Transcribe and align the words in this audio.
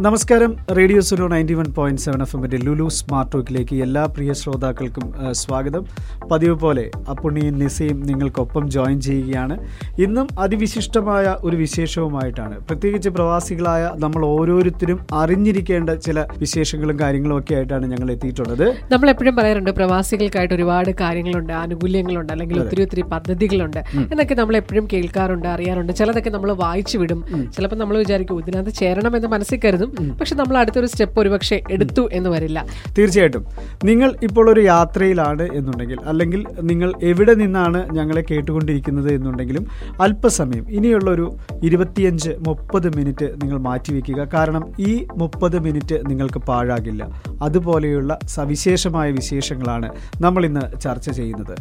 നമസ്കാരം. 0.00 0.56
Radio 0.76 1.00
Suno 1.00 1.26
ninety 1.28 1.54
one 1.54 1.66
point 1.76 2.00
seven 2.00 2.22
F 2.22 2.36
എമ്മിന്റെ 2.36 2.56
Lulu 2.56 2.88
smart 2.88 3.32
ടോക്കിലേക്ക് 3.32 3.74
എല്ലാ 3.82 4.06
പ്രിയ 4.06 4.32
ശ്രോതാക്കൾക്കും 4.32 5.32
സ്വാഗതം. 5.32 5.82
പതിവ് 6.30 6.54
പോലെ 6.54 6.90
അപ്പുണ്ണിയും 7.10 7.58
നിസയും 7.58 8.00
നിങ്ങൾക്കൊപ്പം 8.00 8.70
ജോയിൻ 8.70 9.00
ചെയ്യുകയാണ്. 9.00 9.56
ഇന്നും 9.98 10.28
അതിവിശിഷ്ടമായ 10.38 11.36
ഒരു 11.40 11.56
വിശേഷവുമായിട്ടാണ്. 11.56 12.60
പ്രത്യേകിച്ച് 12.60 13.08
പ്രവാസികളായ 13.08 13.90
നമ്മൾ 13.94 14.24
ഓരോരുത്തരും 14.26 14.98
അറിഞ്ഞിരിക്കേണ്ട 15.14 15.90
ചില 15.90 16.24
വിശേഷങ്ങളും 16.38 16.98
കാര്യങ്ങളും 17.00 17.38
ഒക്കെ 17.38 17.54
ആയിട്ടാണ് 17.54 17.86
ഞങ്ങൾ 17.86 18.10
എത്തിയിട്ടുള്ളത്. 18.12 18.66
നമ്മൾ 18.92 19.10
എപ്പോഴും 19.10 19.36
പറയാറുണ്ട് 19.36 19.70
പ്രവാസികൾക്കായിട്ട് 19.70 20.54
ഒരുപാട് 20.54 20.90
കാര്യങ്ങളുണ്ട് 21.00 21.52
ആനുകൂല്യങ്ങളുണ്ട് 21.52 22.32
അല്ലെങ്കിൽ 22.32 22.60
ഒത്തിരി 22.60 22.82
ഒത്തിരി 22.82 23.02
പദ്ധതികളുണ്ട്. 23.02 23.80
എന്നൊക്കെ 23.96 24.34
നമ്മൾ 24.34 24.56
എപ്പോഴും 24.56 24.88
കേൾക്കാറുണ്ട് 24.92 25.48
അറിയാറുണ്ട്. 25.48 25.92
ചിലതൊക്കെ 25.92 26.30
നമ്മൾ 26.30 26.52
വായിച്ചു 26.64 26.98
വിടും. 26.98 27.22
ചിലപ്പോൾ 27.56 27.76
നമ്മൾ 27.76 27.98
വിചാരിക്കും 27.98 28.40
ഇതിനകത്ത് 28.40 28.74
ചേരണം 28.82 29.16
എന്ന് 29.16 29.28
മനസ്സിൽ 29.28 29.60
കരുതും. 29.64 29.81
പക്ഷെ 29.90 30.34
നമ്മൾ 30.34 30.58
അടുത്തൊരു 30.58 30.86
സ്റ്റെപ്പ് 30.86 31.20
ഒരുപക്ഷെ 31.20 31.62
എടുത്തു 31.70 32.08
എന്ന് 32.12 32.30
വരില്ല. 32.30 32.66
തീർച്ചയായിട്ടും. 32.98 33.46
നിങ്ങൾ 33.84 34.14
ഇപ്പോൾ 34.22 34.50
ഒരു 34.50 34.60
യാത്രയിലാണ് 34.60 35.48
എന്നുണ്ടെങ്കിൽ 35.52 35.96
അല്ലെങ്കിൽ 36.04 36.46
നിങ്ങൾ 36.60 36.92
എവിടെ 37.02 37.34
നിന്നാണ് 37.34 37.92
ഞങ്ങളെ 37.92 38.24
കേട്ടുകൊണ്ടിരിക്കുന്നത് 38.30 39.12
എന്നുണ്ടെങ്കിലും 39.12 39.66
അല്പസമയം 40.00 40.66
ഇനിയുള്ള 40.70 41.10
ഒരു 41.10 41.36
ഇരുപത്തിയഞ്ച് 41.62 42.30
മുപ്പത് 42.38 42.96
മിനിറ്റ് 42.96 43.34
നിങ്ങൾ 43.42 43.58
മാറ്റിവെക്കുക. 43.58 44.24
കാരണം 44.34 44.72
ഈ 44.80 45.06
മുപ്പത് 45.16 45.58
മിനിറ്റ് 45.58 46.10
നിങ്ങൾക്ക് 46.10 46.38
പാഴാകില്ല. 46.38 47.22
അതുപോലെയുള്ള 47.42 48.18
സവിശേഷമായ 48.26 49.10
വിശേഷങ്ങളാണ് 49.10 49.90
നമ്മൾ 50.20 50.46
ഇന്ന് 50.46 50.80
ചർച്ച 50.80 51.10
ചെയ്യുന്നത്. 51.10 51.56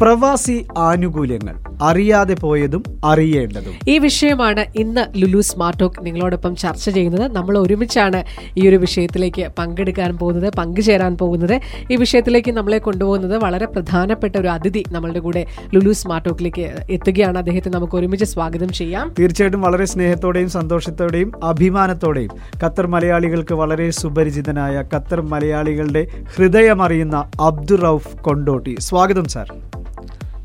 പ്രവാസി 0.00 0.66
ആനുകൂല്യങ്ങൾ 0.78 1.54
അറിയാതെ 1.82 2.34
പോയതും 2.34 2.84
അറിയേണ്ടതും. 3.04 3.74
ഈ 3.88 3.98
വിഷയമാണ് 3.98 4.66
ഇന്ന് 4.76 5.18
ലുലു 5.18 5.40
സ്മാർട്ട് 5.40 5.80
ടോക്ക് 5.80 6.06
നിങ്ങളോടൊപ്പം 6.06 6.56
ചർച്ച 6.56 6.90
ചെയ്യുന്നത്. 6.90 7.32
നമ്മൾ 7.32 7.58
ഒരുമിച്ചാണ് 7.64 8.20
ഈ 8.58 8.68
ഒരു 8.68 8.78
വിഷയത്തിലേക്ക് 8.84 9.44
പങ്കെടുക്കാൻ 9.58 10.12
പോകുന്നത് 10.20 10.48
പങ്കുചേരാൻ 10.58 11.12
പോകുന്നത്. 11.22 11.56
ഈ 11.92 11.96
വിഷയത്തിലേക്ക് 11.96 12.52
നമ്മളെ 12.58 12.78
കൊണ്ടുപോകുന്നത് 12.78 13.36
വളരെ 13.44 13.66
പ്രധാനപ്പെട്ട 13.74 14.34
ഒരു 14.42 14.48
അതിഥി 14.48 14.84
നമ്മളുടെ 14.92 15.20
കൂടെ 15.26 15.42
ലുലു 15.74 15.92
സ്മാർട്ട് 15.92 16.28
ടോക്കിലേക്ക് 16.28 16.66
എത്തുകയാണ്. 16.90 17.38
അദ്ദേഹത്തെ 17.38 17.70
നമുക്ക് 17.70 17.96
ഒരുമിച്ച് 17.96 18.28
സ്വാഗതം 18.34 18.72
ചെയ്യാം. 18.80 19.14
തീർച്ചയായിട്ടും 19.18 19.60
വളരെ 19.60 19.84
സ്നേഹത്തോടെയും 19.84 20.50
സന്തോഷത്തോടെയും 20.50 21.30
അഭിമാനത്തോടെയും 21.44 22.32
ഖത്തർ 22.64 22.86
മലയാളികൾക്ക് 22.86 23.54
വളരെ 23.62 23.88
സുപരിചിതനായ 24.00 24.84
ഖത്തർ 24.94 25.20
മലയാളികളുടെ 25.34 26.04
ഹൃദയമറിയുന്ന 26.36 27.16
അബ്ദുൾ 27.40 27.80
റൌഫ് 27.86 28.12
കൊണ്ടോട്ടി. 28.26 28.74
സ്വാഗതം 28.80 29.28
സാർ. 29.36 29.48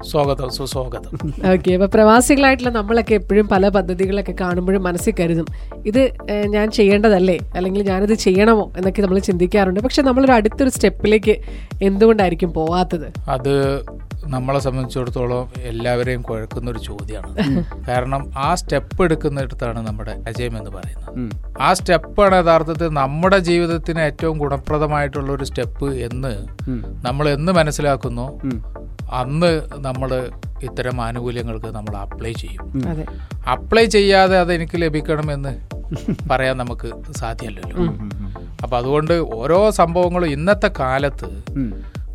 സ്വാഗതം 0.03 0.49
സുസ്വാഗതം. 0.49 1.33
ഓക്കെ 1.51 1.71
അപ്പൊ 1.71 1.87
പ്രവാസികളായിട്ടുള്ള 1.87 2.69
നമ്മളൊക്കെ 2.69 3.13
എപ്പോഴും 3.15 3.47
പല 3.47 3.69
പദ്ധതികളൊക്കെ 3.69 4.35
കാണുമ്പോഴും 4.41 4.83
മനസ്സിൽ 4.83 5.13
കരുതും. 5.19 5.45
ഇത് 5.85 6.13
ഞാൻ 6.45 6.71
ചെയ്യേണ്ടതല്ലേ? 6.71 7.39
അല്ലെങ്കിൽ 7.55 7.83
ഞാനിത് 7.83 8.13
ചെയ്യണമോ? 8.13 8.71
എന്നൊക്കെ 8.77 9.01
നമ്മൾ 9.01 9.19
ചിന്തിക്കാറുണ്ട്. 9.19 9.79
പക്ഷെ 9.79 10.01
നമ്മളൊരു 10.01 10.31
അടുത്തൊരു 10.31 10.69
സ്റ്റെപ്പിലേക്ക് 10.69 11.35
എന്തുകൊണ്ടായിരിക്കും 11.81 12.53
പോവാത്തത്? 12.53 13.13
അത് 13.29 13.83
നമ്മളെ 14.25 14.59
സംബന്ധിച്ചിടത്തോളം 14.59 15.51
എല്ലാവരെയും 15.57 16.21
കുഴക്കുന്ന 16.21 16.71
ഒരു 16.71 16.79
ചോദ്യമാണ്. 16.79 17.65
കാരണം 17.87 18.31
ആ 18.37 18.55
സ്റ്റെപ്പ് 18.55 19.03
എടുക്കുന്നിടത്താണ് 19.03 19.87
നമ്മുടെ 19.87 20.11
അജയം 20.11 20.57
എന്ന് 20.57 20.71
പറയുന്നത്. 20.71 21.35
ആ 21.61 21.73
സ്റ്റെപ്പാണ് 21.73 22.35
യഥാർത്ഥത്തിൽ 22.35 22.87
നമ്മുടെ 22.87 23.37
ജീവിതത്തിന് 23.37 23.99
ഏറ്റവും 23.99 24.37
ഗുണപ്രദമായിട്ടുള്ള 24.37 25.31
ഒരു 25.31 25.43
സ്റ്റെപ്പ് 25.43 25.93
എന്ന് 25.93 26.45
നമ്മൾ 27.07 27.29
എന്ന് 27.29 27.51
മനസ്സിലാക്കുന്നു. 27.51 28.27
അന്ന് 29.11 29.61
നമ്മൾ 29.91 30.29
ഇത്തരം 30.63 31.01
ആനുകൂല്യങ്ങൾക്ക് 31.01 31.65
നമ്മൾ 31.65 31.97
അപ്ലൈ 31.97 32.33
ചെയ്യും. 32.33 32.65
അതെ. 32.87 33.05
അപ്ലൈ 33.51 33.85
ചെയ്യാതെ 33.85 34.39
അത് 34.39 34.53
എനിക്ക് 34.53 34.81
ലഭിക്കണമെന്ന് 34.81 35.53
പറയാൻ 36.31 36.57
നമുക്ക് 36.57 36.89
സാധ്യമല്ലല്ലോ. 37.11 37.85
അപ്പൊ 38.63 38.77
അതുകൊണ്ട് 38.77 39.13
ഓരോ 39.13 39.69
സംഭവങ്ങളും 39.71 40.27
ഇന്നത്തെ 40.27 40.71
കാലത്ത് 40.79 41.29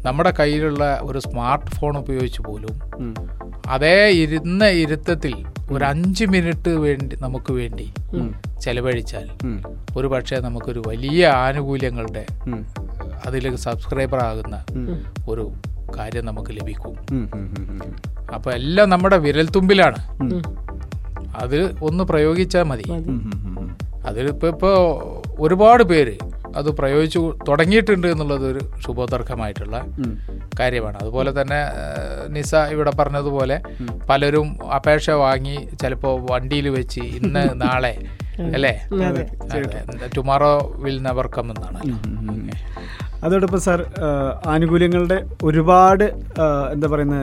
നമ്മുടെ 0.04 0.30
കയ്യിലുള്ള 0.30 0.84
ഒരു 1.02 1.18
സ്മാർട്ട് 1.18 1.70
ഫോൺ 1.70 1.96
ഉപയോഗിച്ച് 1.98 2.42
പോലും 2.42 2.74
അതേ 3.68 3.98
ഇരുന്ന 4.22 4.64
ഇരുത്തത്തിൽ 4.68 5.34
ഒരു 5.72 5.84
അഞ്ച് 5.84 6.24
മിനിറ്റ് 6.24 6.70
വേണ്ടി 6.84 7.16
നമുക്ക് 7.20 7.52
വേണ്ടി 7.52 7.86
ചെലവഴിച്ചാൽ 8.62 9.28
ഒരു 9.96 10.06
പക്ഷേ 10.06 10.36
നമുക്കൊരു 10.38 10.82
വലിയ 10.86 11.22
ആനുകൂല്യങ്ങളുടെ 11.44 12.24
അതിലേക്ക് 13.26 13.56
സബ്സ്ക്രൈബർ 13.56 14.18
ആകുന്ന 14.24 14.64
ഒരു 15.28 15.44
കാര്യം 15.98 16.24
നമുക്ക് 16.26 16.52
ലഭിക്കും. 16.58 16.94
അപ്പൊ 18.34 18.50
എല്ലാം 18.50 18.90
നമ്മുടെ 18.90 19.16
വിരൽത്തുമ്പിലാണ്. 19.16 20.00
അത് 21.42 21.58
ഒന്ന് 21.82 22.04
പ്രയോഗിച്ചാൽ 22.04 22.62
മതി. 22.62 22.84
അതിലിപ്പോ 24.06 24.48
ഇപ്പോൾ 24.48 24.76
ഒരുപാട് 25.38 25.82
പേര് 25.84 26.14
അത് 26.56 26.68
പ്രയോഗിച്ചു 26.78 27.20
തുടങ്ങിയിട്ടുണ്ട് 27.48 28.06
എന്നുള്ളത് 28.06 28.44
ഒരു 28.46 28.60
ശുഭോദർക്കമായിട്ടുള്ള 28.84 29.76
കാര്യമാണ്. 30.60 30.96
അതുപോലെ 30.96 31.30
തന്നെ 31.38 31.60
നിസ 32.28 32.54
ഇവിടെ 32.74 32.92
പറഞ്ഞതുപോലെ 33.00 33.56
പലരും 34.10 34.48
അപേക്ഷ 34.76 35.10
വാങ്ങി 35.22 35.56
ചിലപ്പോൾ 35.82 36.14
വണ്ടിയിൽ 36.30 36.68
വെച്ച് 36.68 37.02
ഇന്ന് 37.18 37.44
നാളെ 37.64 37.94
അല്ലേ? 38.54 38.72
ടുമാറോ 40.16 40.52
വിൽ 40.76 40.96
നെവർ 41.02 41.26
കം 41.36 41.48
എന്നാണ്. 41.52 41.80
അതോടൊപ്പം 43.24 43.60
സാർ 43.60 43.80
ആനുകൂല്യങ്ങളുടെ 44.46 45.18
ഒരുപാട് 45.44 46.04
എന്താ 46.72 46.88
പറയുന്ന 46.88 47.18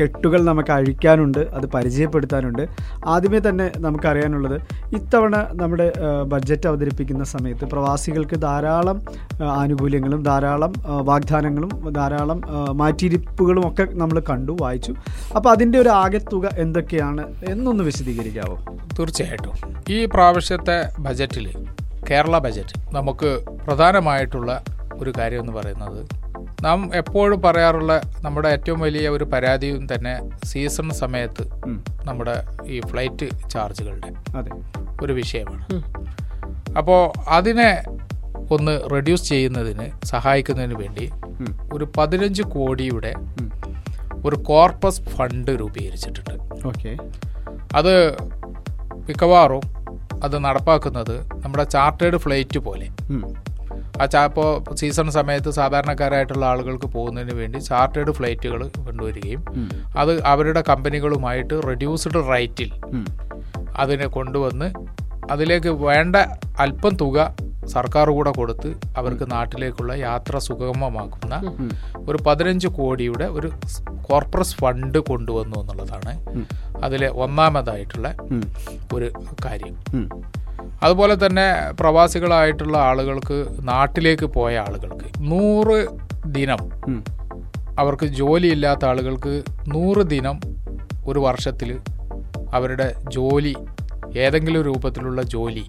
കെട്ടുകൾ 0.00 0.40
നമുക്ക് 0.44 0.72
അഴിക്കാനുണ്ട് 0.72 1.38
അത് 1.38 1.66
പരിചയപ്പെടുത്താനുണ്ട്. 1.66 2.62
ആദ്യമേ 3.06 3.40
തന്നെ 3.48 3.66
നമുക്കറിയാനുള്ളത് 3.76 4.56
ഇത്തവണ 4.94 5.36
നമ്മുടെ 5.52 5.92
ബഡ്ജറ്റ് 6.32 6.68
അവതരിപ്പിക്കുന്ന 6.68 7.24
സമയത്ത് 7.24 7.64
പ്രവാസികൾക്ക് 7.64 8.38
ധാരാളം 8.42 9.00
ആനുകൂല്യങ്ങളും 9.42 10.22
ധാരാളം 10.22 10.72
വാഗ്ദാനങ്ങളും 11.10 11.72
ധാരാളം 11.92 12.40
മാറ്റിയിരിപ്പുകളും 12.72 13.68
ഒക്കെ 13.68 13.86
നമ്മൾ 13.92 14.20
കണ്ടു 14.30 14.56
വായിച്ചു. 14.60 14.94
അപ്പോൾ 15.36 15.50
അതിന്റെ 15.50 15.78
ഒരു 15.78 15.88
ആകെത്തുക 15.88 16.46
എന്തൊക്കെയാണ് 16.58 17.24
എന്നൊന്ന് 17.48 17.84
വിശദീകരിക്കാവോ? 17.84 18.56
തീർച്ചയായിട്ടും. 18.98 19.54
ഈ 19.88 20.04
പ്രാവശ്യത്തെ 20.04 20.78
ബജറ്റിൽ 20.98 21.48
കേരള 22.10 22.38
ബജറ്റ് 22.38 22.94
നമുക്ക് 22.94 23.30
പ്രധാനമായിട്ടുള്ള 23.66 24.50
ഒരു 25.00 25.12
കാര്യം 25.18 25.40
എന്ന് 25.40 25.52
പറയുന്നത്. 25.52 26.00
നാം 26.64 26.94
എപ്പോഴും 26.94 27.42
പറയാറുള്ള 27.42 28.00
നമ്മുടെ 28.22 28.48
ഏറ്റവും 28.48 28.80
വലിയ 28.80 29.08
ഒരു 29.08 29.24
പരാതിയും 29.24 29.94
തന്നെ 29.94 30.14
സീസൺ 30.44 30.90
സമയത്ത് 30.90 31.44
നമ്മുടെ 32.04 32.44
ഈ 32.66 32.80
ഫ്ലൈറ്റ് 32.80 33.50
ചാർജുകളുടെ 33.50 34.10
അതെ. 34.36 34.50
ഒരു 35.02 35.12
വിഷയമാണ്. 35.12 35.82
അപ്പോൾ 36.78 37.18
അതിനെ 37.28 37.82
ഒന്ന് 38.52 38.80
റെഡ്യൂസ് 38.92 39.28
ചെയ്യുന്നതിന് 39.28 40.06
സഹായിക്കുന്നതിന് 40.06 40.74
വേണ്ടി 40.74 41.10
ഒരു 41.72 41.92
പതിനഞ്ച് 41.96 42.42
കോടിയുടെ 42.42 43.14
ഒരു 44.26 44.36
കോർപ്പസ് 44.36 45.02
ഫണ്ട് 45.02 45.50
രൂപീകരിച്ചിട്ടുണ്ട്. 45.50 46.34
ഓക്കെ. 46.66 46.96
അത് 47.74 48.16
മിക്കവാറും 49.08 49.64
അത് 50.24 50.44
നടപ്പാക്കുന്നത് 50.44 51.16
നമ്മുടെ 51.44 51.64
ചാർട്ടേഡ് 51.64 52.16
ഫ്ലൈറ്റ് 52.16 52.58
പോലെ. 52.58 52.86
ആ 54.00 54.06
ചാ 54.06 54.20
ഇപ്പോൾ 54.24 54.48
സീസൺ 54.74 55.08
സമയത്ത് 55.10 55.50
സാധാരണക്കാരായിട്ടുള്ള 55.50 56.44
ആളുകൾക്ക് 56.46 56.86
പോകുന്നതിന് 56.86 57.34
വേണ്ടി 57.40 57.58
ചാർട്ടേഡ് 57.58 58.12
ഫ്ലൈറ്റുകൾ 58.12 58.60
കൊണ്ടുവരികയും 58.78 59.42
അത് 59.96 60.12
അവരുടെ 60.24 60.62
കമ്പനികളുമായിട്ട് 60.62 61.56
റെഡ്യൂസ്ഡ് 61.68 62.22
റൈറ്റിൽ 62.30 62.70
അതിനെ 63.78 64.06
കൊണ്ടുവന്ന് 64.08 64.68
അതിലേക്ക് 65.30 65.70
വേണ്ട 65.84 66.16
അല്പം 66.58 66.94
തുക 66.96 67.18
സർക്കാർ 67.68 68.06
കൂടെ 68.10 68.30
കൊടുത്ത് 68.30 68.70
അവർക്ക് 68.96 69.26
നാട്ടിലേക്കുള്ള 69.30 69.92
യാത്ര 69.98 70.38
സുഗമമാക്കുന്ന 70.38 71.34
ഒരു 72.08 72.18
പതിനഞ്ച് 72.26 72.68
കോടിയുടെ 72.78 73.26
ഒരു 73.28 73.48
കോർപ്പറസ് 74.02 74.56
ഫണ്ട് 74.56 74.98
കൊണ്ടുവന്നു 75.08 75.58
എന്നുള്ളതാണ് 75.60 76.12
അതിലെ 76.84 77.08
ഒന്നാമതായിട്ടുള്ള 77.16 78.08
ഒരു 78.94 79.08
കാര്യം. 79.44 79.76
അതുപോലെ 80.82 81.14
തന്നെ 81.14 81.46
പ്രവാസികളായിട്ടുള്ള 81.72 82.76
ആളുകൾക്ക് 82.78 83.46
നാട്ടിലേക്ക് 83.62 84.24
പോയ 84.24 84.56
ആളുകൾക്ക് 84.56 85.08
നൂറ് 85.18 85.78
ദിനം 86.26 86.58
അവർക്ക് 87.78 88.04
ജോലിയില്ലാത്ത 88.04 88.84
ആളുകൾക്ക് 88.84 89.42
നൂറ് 89.68 90.02
ദിനം 90.06 90.36
ഒരു 91.06 91.18
വർഷത്തിൽ 91.18 91.80
അവരുടെ 92.52 92.94
ജോലി 93.08 93.54
ഏതെങ്കിലും 94.16 94.62
രൂപത്തിലുള്ള 94.62 95.22
ജോലി 95.22 95.64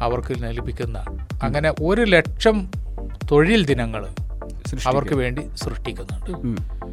അവർക്ക് 0.00 0.34
ലഭിക്കുന്ന 0.42 0.98
അങ്ങനെ 1.42 1.74
ഒരു 1.80 2.02
ലക്ഷം 2.02 2.68
തൊഴിൽ 3.30 3.66
ദിനങ്ങൾ 3.66 4.04
അവർക്ക് 4.88 5.14
വേണ്ടി 5.14 5.42
സൃഷ്ടിക്കുന്നുണ്ട്. 5.62 6.30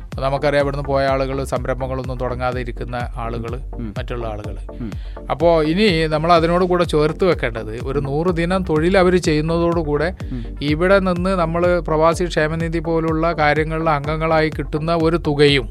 അപ്പൊ 0.04 0.22
നമുക്കറിയാം 0.22 0.64
ഇവിടുന്ന് 0.64 0.86
പോയ 0.86 1.04
ആളുകൾ 1.06 1.38
സംരംഭങ്ങളൊന്നും 1.52 2.18
തുടങ്ങാതെ 2.22 2.60
ഇരിക്കുന്ന 2.64 2.96
ആളുകൾ 3.18 3.52
മറ്റുള്ള 3.98 4.26
ആളുകൾ 4.28 4.56
അപ്പോൾ 5.32 5.54
ഇനി 5.64 5.88
നമ്മൾ 6.08 6.30
അതിനോട് 6.34 6.66
കൂടെ 6.66 6.86
ചേർത്ത് 6.86 7.26
വെക്കേണ്ടത് 7.26 7.74
ഒരു 7.82 8.00
നൂറ് 8.00 8.32
ദിനം 8.32 8.64
തൊഴിൽ 8.70 8.96
അവർ 8.98 9.16
ചെയ്യുന്നതോടുകൂടെ 9.28 10.10
ഇവിടെ 10.70 11.00
നിന്ന് 11.00 11.34
നമ്മൾ 11.36 11.66
പ്രവാസി 11.88 12.26
ക്ഷേമനിധി 12.26 12.80
പോലുള്ള 12.80 13.34
കാര്യങ്ങളിൽ 13.34 13.90
അംഗങ്ങളായി 13.90 14.50
കിട്ടുന്ന 14.50 14.94
ഒരു 15.02 15.20
തുകയും 15.28 15.68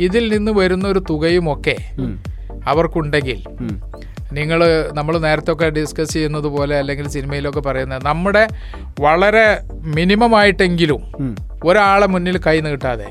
ഇതിൽ 0.00 0.26
നിന്ന് 0.28 0.52
വരുന്ന 0.52 0.86
ഒരു 0.88 1.00
തുകയും 1.10 1.46
ഒക്കെ 1.52 1.76
അവർക്കുണ്ടെങ്കിൽ 2.66 3.38
നിങ്ങൾ 4.32 4.90
നമ്മൾ 4.92 5.18
നേരത്തെ 5.18 5.52
ഒക്കെ 5.52 5.68
ഡിസ്കസ് 5.68 6.12
ചെയ്യുന്നത് 6.12 6.46
പോലെ 6.46 6.78
അല്ലെങ്കിൽ 6.78 7.08
സിനിമയിലൊക്കെ 7.08 7.60
പറയുന്നത് 7.60 8.04
നമ്മുടെ 8.04 8.48
വളരെ 9.00 9.46
മിനിമം 9.70 10.36
ആയിട്ടെങ്കിലും 10.36 11.02
ഒരാളെ 11.64 12.06
മുന്നിൽ 12.06 12.36
കൈ 12.46 12.60
നീട്ടാതെ 12.60 13.08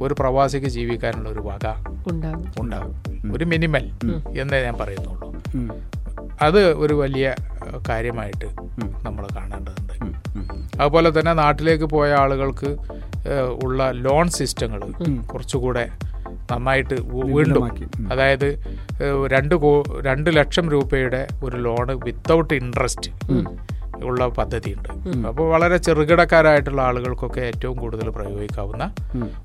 ഒരു 0.00 0.14
പ്രവാസിക്ക് 0.18 0.66
ജീവിക്കാനുള്ള 0.66 1.28
ഒരു 1.28 1.40
വക 1.40 1.66
ഉണ്ടാകും 2.60 2.94
ഒരു 3.34 3.44
മിനിമൽ 3.44 3.84
എന്നേ 4.40 4.60
ഞാൻ 4.62 4.74
പറയുന്നുള്ളൂ. 4.74 5.28
അത് 6.42 6.60
ഒരു 6.74 6.94
വലിയ 6.94 7.34
കാര്യമായിട്ട് 7.88 8.48
നമ്മൾ 9.06 9.26
കാണേണ്ടതുണ്ട്. 9.36 9.94
അതുപോലെ 10.80 11.20
തന്നെ 11.20 11.32
നാട്ടിലേക്ക് 11.32 11.84
പോയ 11.84 12.12
ആളുകൾക്ക് 12.12 12.70
ഉള്ള 13.64 13.90
ലോൺ 13.90 14.28
സിസ്റ്റങ്ങൾ 14.28 14.80
കുറച്ചുകൂടെ 15.32 15.84
നന്നായിട്ട് 16.52 16.96
വീണ്ടും. 17.36 17.64
അതായത് 18.12 18.48
രണ്ട് 19.32 19.54
കോ 19.54 19.72
രണ്ട് 20.06 20.30
ലക്ഷം 20.36 20.66
രൂപയുടെ 20.70 21.22
ഒരു 21.42 21.56
ലോണ് 21.56 21.92
വിത്തൗട്ട് 22.06 22.54
ഇൻട്രസ്റ്റ് 22.54 23.10
ഉള്ള 24.08 24.28
പദ്ധതിയുണ്ട്. 24.38 24.88
അപ്പോൾ 25.28 25.46
വളരെ 25.52 25.76
ചെറുകിടക്കാരായിട്ടുള്ള 25.76 26.80
ആളുകൾക്കൊക്കെ 26.82 27.40
ഏറ്റവും 27.40 27.76
കൂടുതൽ 27.76 28.08
പ്രയോഗിക്കാവുന്ന 28.16 28.84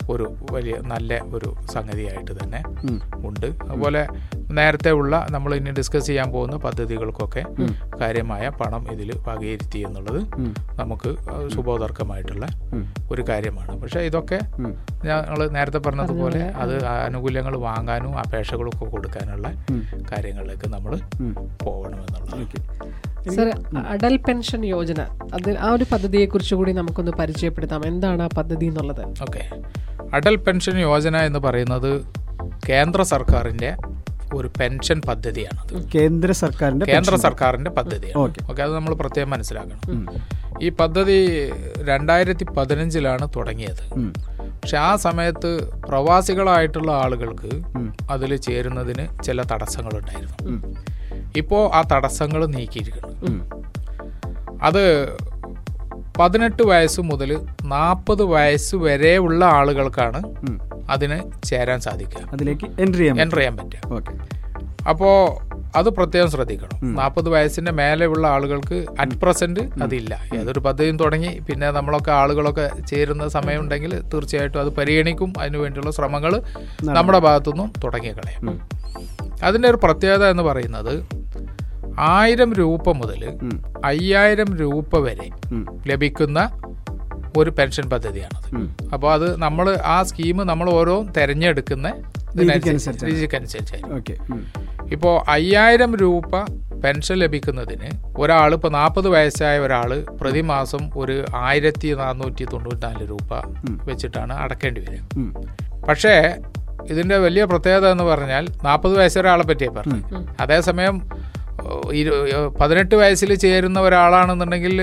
ഒരു 0.09 0.25
വലിയ 0.51 0.75
നല്ല 0.93 1.19
ഒരു 1.37 1.49
സംഗതിയായിട്ട് 1.73 2.33
തന്നെ 2.43 2.61
ഉണ്ട്. 3.27 3.47
അതുപോലെ 3.67 4.03
നേരത്തെ 4.57 4.91
ഉള്ള 4.91 5.13
നമ്മൾ 5.31 5.51
ഇനി 5.55 5.71
ഡിസ്കസ് 5.79 6.07
ചെയ്യാൻ 6.07 6.27
പോകുന്ന 6.31 6.55
പദ്ധതികൾക്കൊക്കെ 6.65 7.43
കാര്യമായ 8.01 8.49
പണം 8.61 8.83
ഇതിൽ 8.93 9.09
വകയിരുത്തി 9.27 9.79
എന്നുള്ളത് 9.87 10.21
നമുക്ക് 10.81 11.11
ശുഭോദർക്കമായിട്ടുള്ള 11.55 12.45
ഒരു 13.11 13.23
കാര്യമാണ്. 13.29 13.73
പക്ഷേ 13.81 14.01
ഇതൊക്കെ. 14.09 14.39
ഞങ്ങൾ 15.09 15.39
നേരത്തെ 15.57 15.81
പറഞ്ഞതുപോലെ 15.87 16.43
അത് 16.63 16.75
ആനുകൂല്യങ്ങൾ 16.95 17.55
വാങ്ങാനും 17.67 18.13
അപേക്ഷകളൊക്കെ 18.23 18.85
കൊടുക്കാനുള്ള. 18.95 19.47
കാര്യങ്ങളിലേക്ക് 20.11 20.69
നമ്മൾ 20.75 20.93
പോകണം 21.65 21.83
പോകണമെന്നുള്ളത് 21.85 23.14
സർ 23.31 23.77
അടൽ 23.77 24.17
പെൻഷൻ 24.17 24.65
യോജന 24.65 25.01
അത് 25.33 25.57
ആ 25.57 25.71
ഒരു 25.71 25.85
പദ്ധതിയെ 25.91 26.25
കുറിച്ച് 26.25 26.55
കൂടി 26.55 26.71
നമുക്കൊന്ന് 26.71 27.11
പരിചയപ്പെടുത്താം. 27.11 27.85
എന്താണ് 27.85 28.21
ആ 28.21 28.27
പദ്ധതി 28.37 28.65
എന്നുള്ളത്? 28.65 29.01
ഓക്കെ. 29.21 29.49
അടൽ 30.13 30.35
പെൻഷൻ 30.35 30.79
യോജന 30.79 31.17
എന്ന് 31.17 31.39
പറയുന്നത് 31.39 32.05
കേന്ദ്ര 32.69 33.01
സർക്കാരിന്റെ 33.01 33.75
ഒരു 34.33 34.51
പെൻഷൻ 34.59 35.01
പദ്ധതിയാണ് 35.07 35.89
കേന്ദ്ര 35.91 36.31
സർക്കാരിന്റെ 36.31 36.85
കേന്ദ്ര 36.85 37.15
സർക്കാരിന്റെ 37.15 37.71
പദ്ധതിയാണ്. 37.71 38.17
ഓക്കെ. 38.17 38.61
അത് 38.61 38.75
നമ്മൾ 38.75 38.93
പ്രത്യേകം 38.93 39.29
മനസ്സിലാക്കണം. 39.29 40.07
ഈ 40.61 40.69
പദ്ധതി 40.69 41.51
രണ്ടായിരത്തി 41.81 42.43
പതിനഞ്ചിലാണ് 42.43 43.29
തുടങ്ങിയത്. 43.35 43.83
പക്ഷെ 44.65 44.77
ആ 44.77 44.95
സമയത്ത് 44.95 45.49
പ്രവാസികളായിട്ടുള്ള 45.89 46.91
ആളുകൾക്ക്. 46.91 47.49
അതിൽ 48.09 48.31
ചേരുന്നതിന് 48.35 49.23
ചില 49.23 49.41
തടസ്സങ്ങൾ 49.51 49.91
ഉണ്ടായിരുന്നു 49.97 50.37
ഇപ്പോൾ 51.37 51.61
ആ 51.77 51.81
തടസ്സങ്ങൾ 51.91 52.45
നീക്കിയിരിക്കുന്നു. 52.45 53.11
അത് 54.61 54.83
പതിനെട്ട് 56.19 56.63
വയസ്സ് 56.63 57.01
മുതൽ 57.01 57.31
നാൽപ്പത് 57.65 58.23
വയസ്സ് 58.23 58.75
വരെ 58.75 59.17
ഉള്ള 59.17 59.45
ആളുകൾക്കാണ്. 59.45 60.21
അതിന് 60.89 61.19
ചേരാൻ 61.43 61.79
സാധിക്കുക. 61.79 62.23
അതിലേക്ക് 62.33 62.65
എൻട്രി 62.65 62.97
ചെയ്യാൻ 62.97 63.21
എൻട്രി 63.21 63.39
ചെയ്യാൻ 63.39 63.57
പറ്റുക. 63.57 64.01
അപ്പോൾ 64.89 65.15
അത് 65.79 65.89
പ്രത്യേകം 65.97 66.29
ശ്രദ്ധിക്കണം. 66.35 66.77
നാൽപ്പത് 66.99 67.27
വയസ്സിന്റെ 67.33 67.71
മേലെയുള്ള 67.79 68.25
ആളുകൾക്ക് 68.35 68.77
അറ്റ് 69.01 69.17
പ്രസന്റ് 69.21 69.63
അതില്ല. 69.85 70.13
ഏതൊരു 70.37 70.61
പദ്ധതിയും 70.67 70.97
തുടങ്ങി 71.03 71.31
പിന്നെ 71.47 71.67
നമ്മളൊക്കെ 71.77 72.11
ആളുകളൊക്കെ 72.21 72.65
ചേരുന്ന 72.91 73.27
സമയമുണ്ടെങ്കിൽ 73.37 73.93
തീർച്ചയായിട്ടും 74.13 74.59
അത് 74.63 74.71
പരിഗണിക്കും. 74.79 75.33
അതിനു 75.41 75.57
വേണ്ടിയുള്ള 75.63 75.91
ശ്രമങ്ങൾ 75.91 76.33
നമ്മുടെ 76.97 77.19
ഭാഗത്തുനിന്നും 77.27 77.71
തുടങ്ങി 77.83 78.13
കളയും 78.19 78.59
അതിന്റെ 79.43 79.67
ഒരു 79.69 79.79
പ്രത്യേകത 79.83 80.25
എന്ന് 80.33 80.43
പറയുന്നത് 80.43 80.93
ആയിരം 81.99 82.53
രൂപ 82.53 82.91
മുതൽ. 83.01 83.21
അയ്യായിരം 83.85 84.49
രൂപ 84.61 84.99
വരെ 85.07 85.27
ലഭിക്കുന്ന 85.91 86.39
ഒരു 87.37 87.51
പെൻഷൻ 87.57 87.85
പദ്ധതിയാണത്. 87.89 88.47
അപ്പോൾ 88.93 89.09
അത് 89.13 89.27
നമ്മൾ 89.43 89.65
ആ 89.93 89.97
സ്കീം 90.09 90.37
നമ്മൾ 90.51 90.67
ഓരോ 90.79 90.95
തിരഞ്ഞെടുക്കുന്ന. 91.17 91.87
രീതിക്കനുസരിച്ചായിരിക്കും. 93.07 93.91
ഇപ്പോൾ 94.91 95.31
അയ്യായിരം 95.31 95.95
രൂപ 95.95 96.39
പെൻഷൻ 96.83 97.15
ലഭിക്കുന്നതിന് 97.15 97.89
ഒരാൾ 98.17 98.53
ഇപ്പോൾ 98.53 98.71
നാൽപ്പത് 98.71 99.07
വയസ്സായ 99.09 99.59
ഒരാൾ 99.59 100.05
പ്രതിമാസം 100.21 100.89
ഒരു 100.95 101.25
ആയിരത്തി 101.35 101.93
നാനൂറ്റി 101.93 102.45
തൊണ്ണൂറ്റിനാല് 102.53 103.09
രൂപ 103.09 103.33
വെച്ചിട്ടാണ് 103.85 104.33
അടക്കേണ്ടി 104.33 104.81
വരിക. 104.81 105.01
പക്ഷേ 105.87 106.35
ഇതിന്റെ 106.91 107.17
വലിയ 107.17 107.43
പ്രത്യേകത 107.43 107.91
എന്ന് 107.91 108.03
പറഞ്ഞാൽ 108.03 108.47
നാൽപ്പത് 108.63 108.97
വയസ്സൊരാളെ 108.97 109.43
പറ്റിയേ 109.43 109.69
പറഞ്ഞു. 109.69 110.01
അതേസമയം 110.39 111.01
പതിനെട്ട് 112.59 112.95
വയസ്സിൽ 112.95 113.35
ചേരുന്ന 113.35 113.79
ഒരാളാണെന്നുണ്ടെങ്കിൽ 113.79 114.73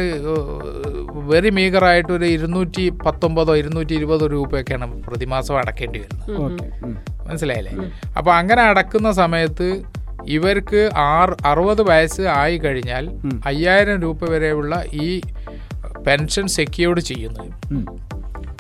വെരി 1.31 1.51
മീഗറായിട്ട് 1.51 2.13
ഒരു 2.13 2.25
ഇരുന്നൂറ്റി 2.25 2.85
പത്തൊമ്പതോ 3.07 3.57
ഇരുന്നൂറ്റി 3.57 3.95
ഇരുപതോ 3.95 4.27
രൂപയൊക്കെയാണ് 4.27 5.03
പ്രതിമാസം 5.03 5.59
അടക്കേണ്ടി 5.59 5.99
വരുന്നത്. 5.99 6.31
മനസ്സിലായില്ലേ? 7.29 7.75
അപ്പൊ 8.17 8.33
അങ്ങനെ 8.33 8.63
അടക്കുന്ന 8.63 9.13
സമയത്ത് 9.13 9.69
ഇവർക്ക് 10.27 10.91
ആറ് 10.97 11.35
അറുപത് 11.47 11.83
വയസ്സ് 11.83 12.23
ആയി 12.23 12.59
കഴിഞ്ഞാൽ 12.59 13.11
അയ്യായിരം 13.47 14.01
രൂപ 14.01 14.31
വരെയുള്ള 14.31 14.85
ഈ 14.93 15.21
പെൻഷൻ 16.07 16.47
സെക്യൂർഡ് 16.59 17.01
ചെയ്യുന്നത്. 17.01 17.51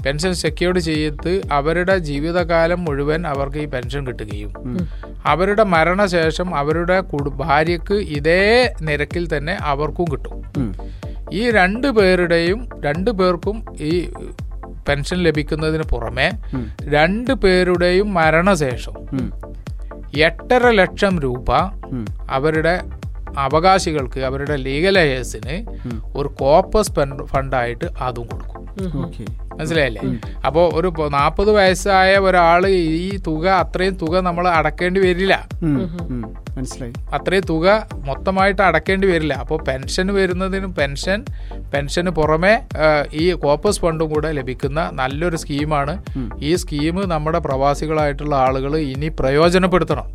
പെൻഷൻ 0.05 0.33
സെക്യൂർഡ് 0.43 0.81
ചെയ്ത് 0.89 1.33
അവരുടെ 1.59 1.97
ജീവിതകാലം 2.09 2.81
മുഴുവൻ 2.85 3.21
അവർക്ക് 3.33 3.59
ഈ 3.65 3.67
പെൻഷൻ 3.75 4.03
കിട്ടുകയും. 4.07 4.53
അവരുടെ 5.33 5.65
മരണശേഷം 5.75 6.49
അവരുടെ 6.61 6.97
ഭാര്യക്ക് 7.43 7.99
ഇതേ 8.19 8.43
നിരക്കിൽ 8.89 9.27
തന്നെ 9.37 9.55
അവർക്കും 9.73 10.07
കിട്ടും. 10.13 10.39
ഈ 11.41 11.43
രണ്ട് 11.59 11.87
പേരുടെയും 11.99 12.61
രണ്ട് 12.87 13.11
പേർക്കും 13.19 13.59
ഈ 13.91 13.93
പെൻഷൻ 14.89 15.19
ലഭിക്കുന്നതിന് 15.27 15.85
പുറമെ 15.93 16.29
രണ്ട് 16.95 17.33
പേരുടെയും 17.43 18.09
മരണശേഷം. 18.15 18.97
എട്ടര 20.29 20.65
ലക്ഷം 20.81 21.15
രൂപ 21.25 21.51
അവരുടെ 22.37 22.75
അവകാശികൾക്ക് 23.45 24.21
അവരുടെ 24.29 24.57
ലീഗൽ 24.67 24.97
ഒരു 26.19 26.29
കോപ്പസ് 26.41 26.93
ഫണ്ടായിട്ട് 27.33 27.87
അതും 28.07 28.27
കൊടുക്കും. 28.33 28.65
മനസ്സിലായില്ലേ? 29.59 30.03
അപ്പോൾ 30.49 30.65
ഒരു 30.79 30.89
നാൽപ്പത് 31.17 31.51
വയസ്സായ 31.59 32.13
ഒരാൾ 32.29 32.63
ഈ 33.07 33.11
തുക 33.29 33.45
അത്രയും 33.63 33.95
തുക 34.03 34.15
നമ്മൾ 34.29 34.45
അടക്കേണ്ടി 34.59 35.01
വരില്ല. 35.07 35.35
മനസ്സിലായി. 36.57 36.93
അത്രയും 37.17 37.45
തുക 37.51 37.67
മൊത്തമായിട്ട് 38.09 38.63
അടക്കേണ്ടി 38.69 39.07
വരില്ല. 39.11 39.35
അപ്പോൾ 39.43 39.59
പെൻഷൻ 39.69 40.07
വരുന്നതിന് 40.17 40.69
പെൻഷൻ 40.79 41.21
പെൻഷന് 41.73 42.11
പുറമെ 42.19 42.55
ഈ 43.23 43.25
കോപ്പസ് 43.45 43.81
ഫണ്ടും 43.83 44.09
കൂടെ 44.13 44.31
ലഭിക്കുന്ന 44.39 44.81
നല്ലൊരു 45.01 45.39
സ്കീമാണ്. 45.43 45.95
ഈ 46.49 46.51
സ്കീം 46.63 46.97
നമ്മുടെ 47.13 47.41
പ്രവാസികളായിട്ടുള്ള 47.47 48.35
ആളുകൾ 48.47 48.73
ഇനി 48.93 49.09
പ്രയോജനപ്പെടുത്തണം. 49.21 50.09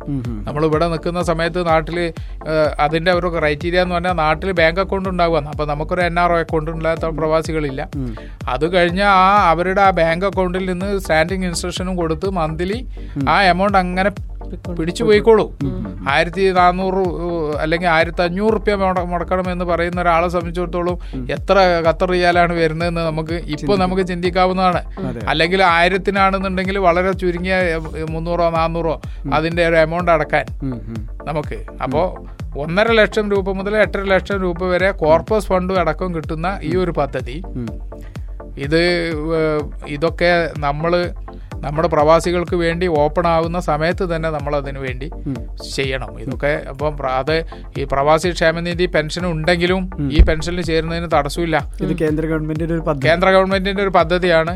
നമ്മൾ 0.46 0.62
ഇവിടെ 0.68 0.88
നിൽക്കുന്ന 0.92 1.22
സമയത്ത് 1.30 1.60
നാട്ടിൽ 1.70 1.98
അതിന്റെ 2.86 3.12
ഒരു 3.18 3.30
ക്രൈറ്റീരിയ 3.36 3.82
എന്ന് 3.84 3.96
പറഞ്ഞാൽ 3.96 4.16
നാട്ടിൽ 4.24 4.52
ബാങ്ക് 4.60 4.80
അക്കൗണ്ട് 4.84 5.08
ഉണ്ടാകുമെന്ന് 5.14 5.50
അപ്പോൾ 5.54 5.68
നമുക്കൊരു 5.72 6.04
എൻ 6.08 6.16
ആർ 6.24 6.32
ഒ 6.36 6.38
അക്കൗണ്ട് 6.44 6.70
ഇല്ലാത്ത 6.76 7.10
പ്രവാസികളില്ല. 7.20 7.82
അത് 8.54 8.66
കഴിഞ്ഞ് 8.76 9.06
ആ 9.16 9.27
അവരുടെ 9.50 9.82
ആ 9.86 9.90
ബാങ്ക് 9.90 10.26
അക്കൗണ്ടിൽ 10.26 10.64
നിന്ന് 10.72 10.88
സ്റ്റാൻഡിങ് 11.04 11.46
ഇൻസ്ട്രക്ഷനും 11.50 11.94
കൊടുത്ത് 11.96 12.30
മന്ത്ലി 12.38 12.78
ആ 13.34 13.36
എമൗണ്ട് 13.52 13.78
അങ്ങനെ 13.78 14.10
പിടിച്ചു 14.78 15.02
പോയിക്കോളൂ 15.04 15.44
ആയിരത്തി 16.12 16.44
നാനൂറ് 16.58 17.02
അല്ലെങ്കിൽ 17.62 17.88
ആയിരത്തി 17.94 18.22
അഞ്ഞൂറ് 18.26 18.52
റുപ്യ 18.56 18.74
മുടക്കണം 19.12 19.46
എന്ന് 19.54 19.64
പറയുന്ന 19.70 19.98
ഒരാളെ 20.04 20.28
സംബന്ധിച്ചിടത്തോളം 20.34 20.96
എത്ര 21.36 21.56
ഖത്തർ 21.86 22.08
റിയാലാണ് 22.14 22.52
വരുന്നതെന്ന് 22.60 23.02
നമുക്ക് 23.08 23.36
ഇപ്പോൾ 23.54 23.76
നമുക്ക് 23.84 24.04
ചിന്തിക്കാവുന്നതാണ്. 24.10 24.80
അല്ലെങ്കിൽ 25.32 25.62
ആയിരത്തിനാണെന്നുണ്ടെങ്കിൽ 25.62 26.78
വളരെ 26.86 27.12
ചുരുങ്ങിയ 27.22 27.56
മുന്നൂറോ 28.14 28.48
നാനൂറോ 28.58 28.94
അതിന്റെ 29.38 29.64
ഒരു 29.68 29.78
എമൗണ്ട് 29.84 30.12
അടക്കാൻ. 30.16 30.46
നമുക്ക് 31.28 31.58
അപ്പോ 31.86 32.02
ഒന്നര 32.64 32.90
ലക്ഷം 33.00 33.26
രൂപ 33.32 33.52
മുതൽ 33.58 33.76
എട്ടര 33.84 34.02
ലക്ഷം 34.14 34.38
രൂപ 34.44 34.70
വരെ 34.74 34.90
കോർപ്പസ് 35.02 35.48
ഫണ്ടും 35.50 35.80
അടക്കം 35.82 36.14
കിട്ടുന്ന 36.14 36.48
ഈ 36.70 36.72
ഒരു 36.84 36.94
പദ്ധതി. 37.00 37.36
ഇത് 38.66 38.82
ഇതൊക്കെ 39.96 40.30
നമ്മൾ 40.66 40.92
നമ്മുടെ 41.62 41.88
പ്രവാസികൾക്ക് 41.88 42.56
വേണ്ടി 42.56 42.86
ഓപ്പൺ 43.02 43.26
ആവുന്ന 43.26 43.58
സമയത്ത് 43.60 44.04
തന്നെ 44.10 44.28
നമ്മൾ 44.30 44.52
അതിന് 44.56 44.80
വേണ്ടി 44.84 45.06
ചെയ്യണം. 45.76 46.10
ഇതൊക്കെ 46.24 46.52
അപ്പം 46.72 47.00
അത് 47.20 47.34
ഈ 47.78 47.84
പ്രവാസി 47.92 48.30
ക്ഷേമനിധി 48.30 48.86
പെൻഷൻ 48.96 49.24
ഉണ്ടെങ്കിലും 49.26 49.82
ഈ 50.16 50.20
പെൻഷനിൽ 50.28 50.62
ചേരുന്നതിന് 50.70 51.08
തടസ്സമില്ല. 51.14 51.56
ഇത് 51.84 51.92
കേന്ദ്ര 52.02 52.26
ഗവൺമെന്റിന്റെ 52.32 52.74
ഒരു 52.74 52.84
കേന്ദ്ര 53.06 53.30
ഗവൺമെന്റിന്റെ 53.36 53.82
ഒരു 53.86 53.94
പദ്ധതിയാണ്. 53.98 54.54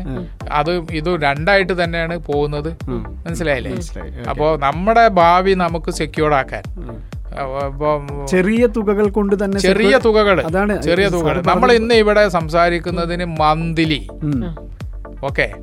അത് 0.59 0.71
ഇത് 0.99 1.09
രണ്ടായിട്ട് 1.23 1.83
തന്നെയാണ് 1.83 2.17
പോകുന്നത്. 2.29 2.71
മനസ്സിലായില്ലേ? 3.25 3.73
അപ്പോ 4.29 4.43
അപ്പോൾ 4.43 4.53
നമ്മുടെ 4.67 5.07
ഭാവി 5.07 5.53
നമുക്ക് 5.63 5.91
സെക്യൂർഡ് 6.01 6.35
ആക്കാൻ. 6.41 6.63
ചെറിയ 8.27 8.67
തുകകൾ 8.67 9.09
കൊണ്ട് 9.09 9.43
തന്നെ 9.43 9.59
ചെറിയ 9.59 9.99
തുകകൾ 10.05 10.41
അതാണ് 10.41 10.81
ചെറിയ 10.81 11.09
തുകകൾ 11.09 11.41
നമ്മൾ 11.47 11.71
ഇന്ന് 11.71 11.95
ഇവിടെ 11.95 12.29
സംസാരിക്കുന്നതിന് 12.29 13.25
മന്തിലി. 13.25 14.07
ഓക്കെ? 15.23 15.53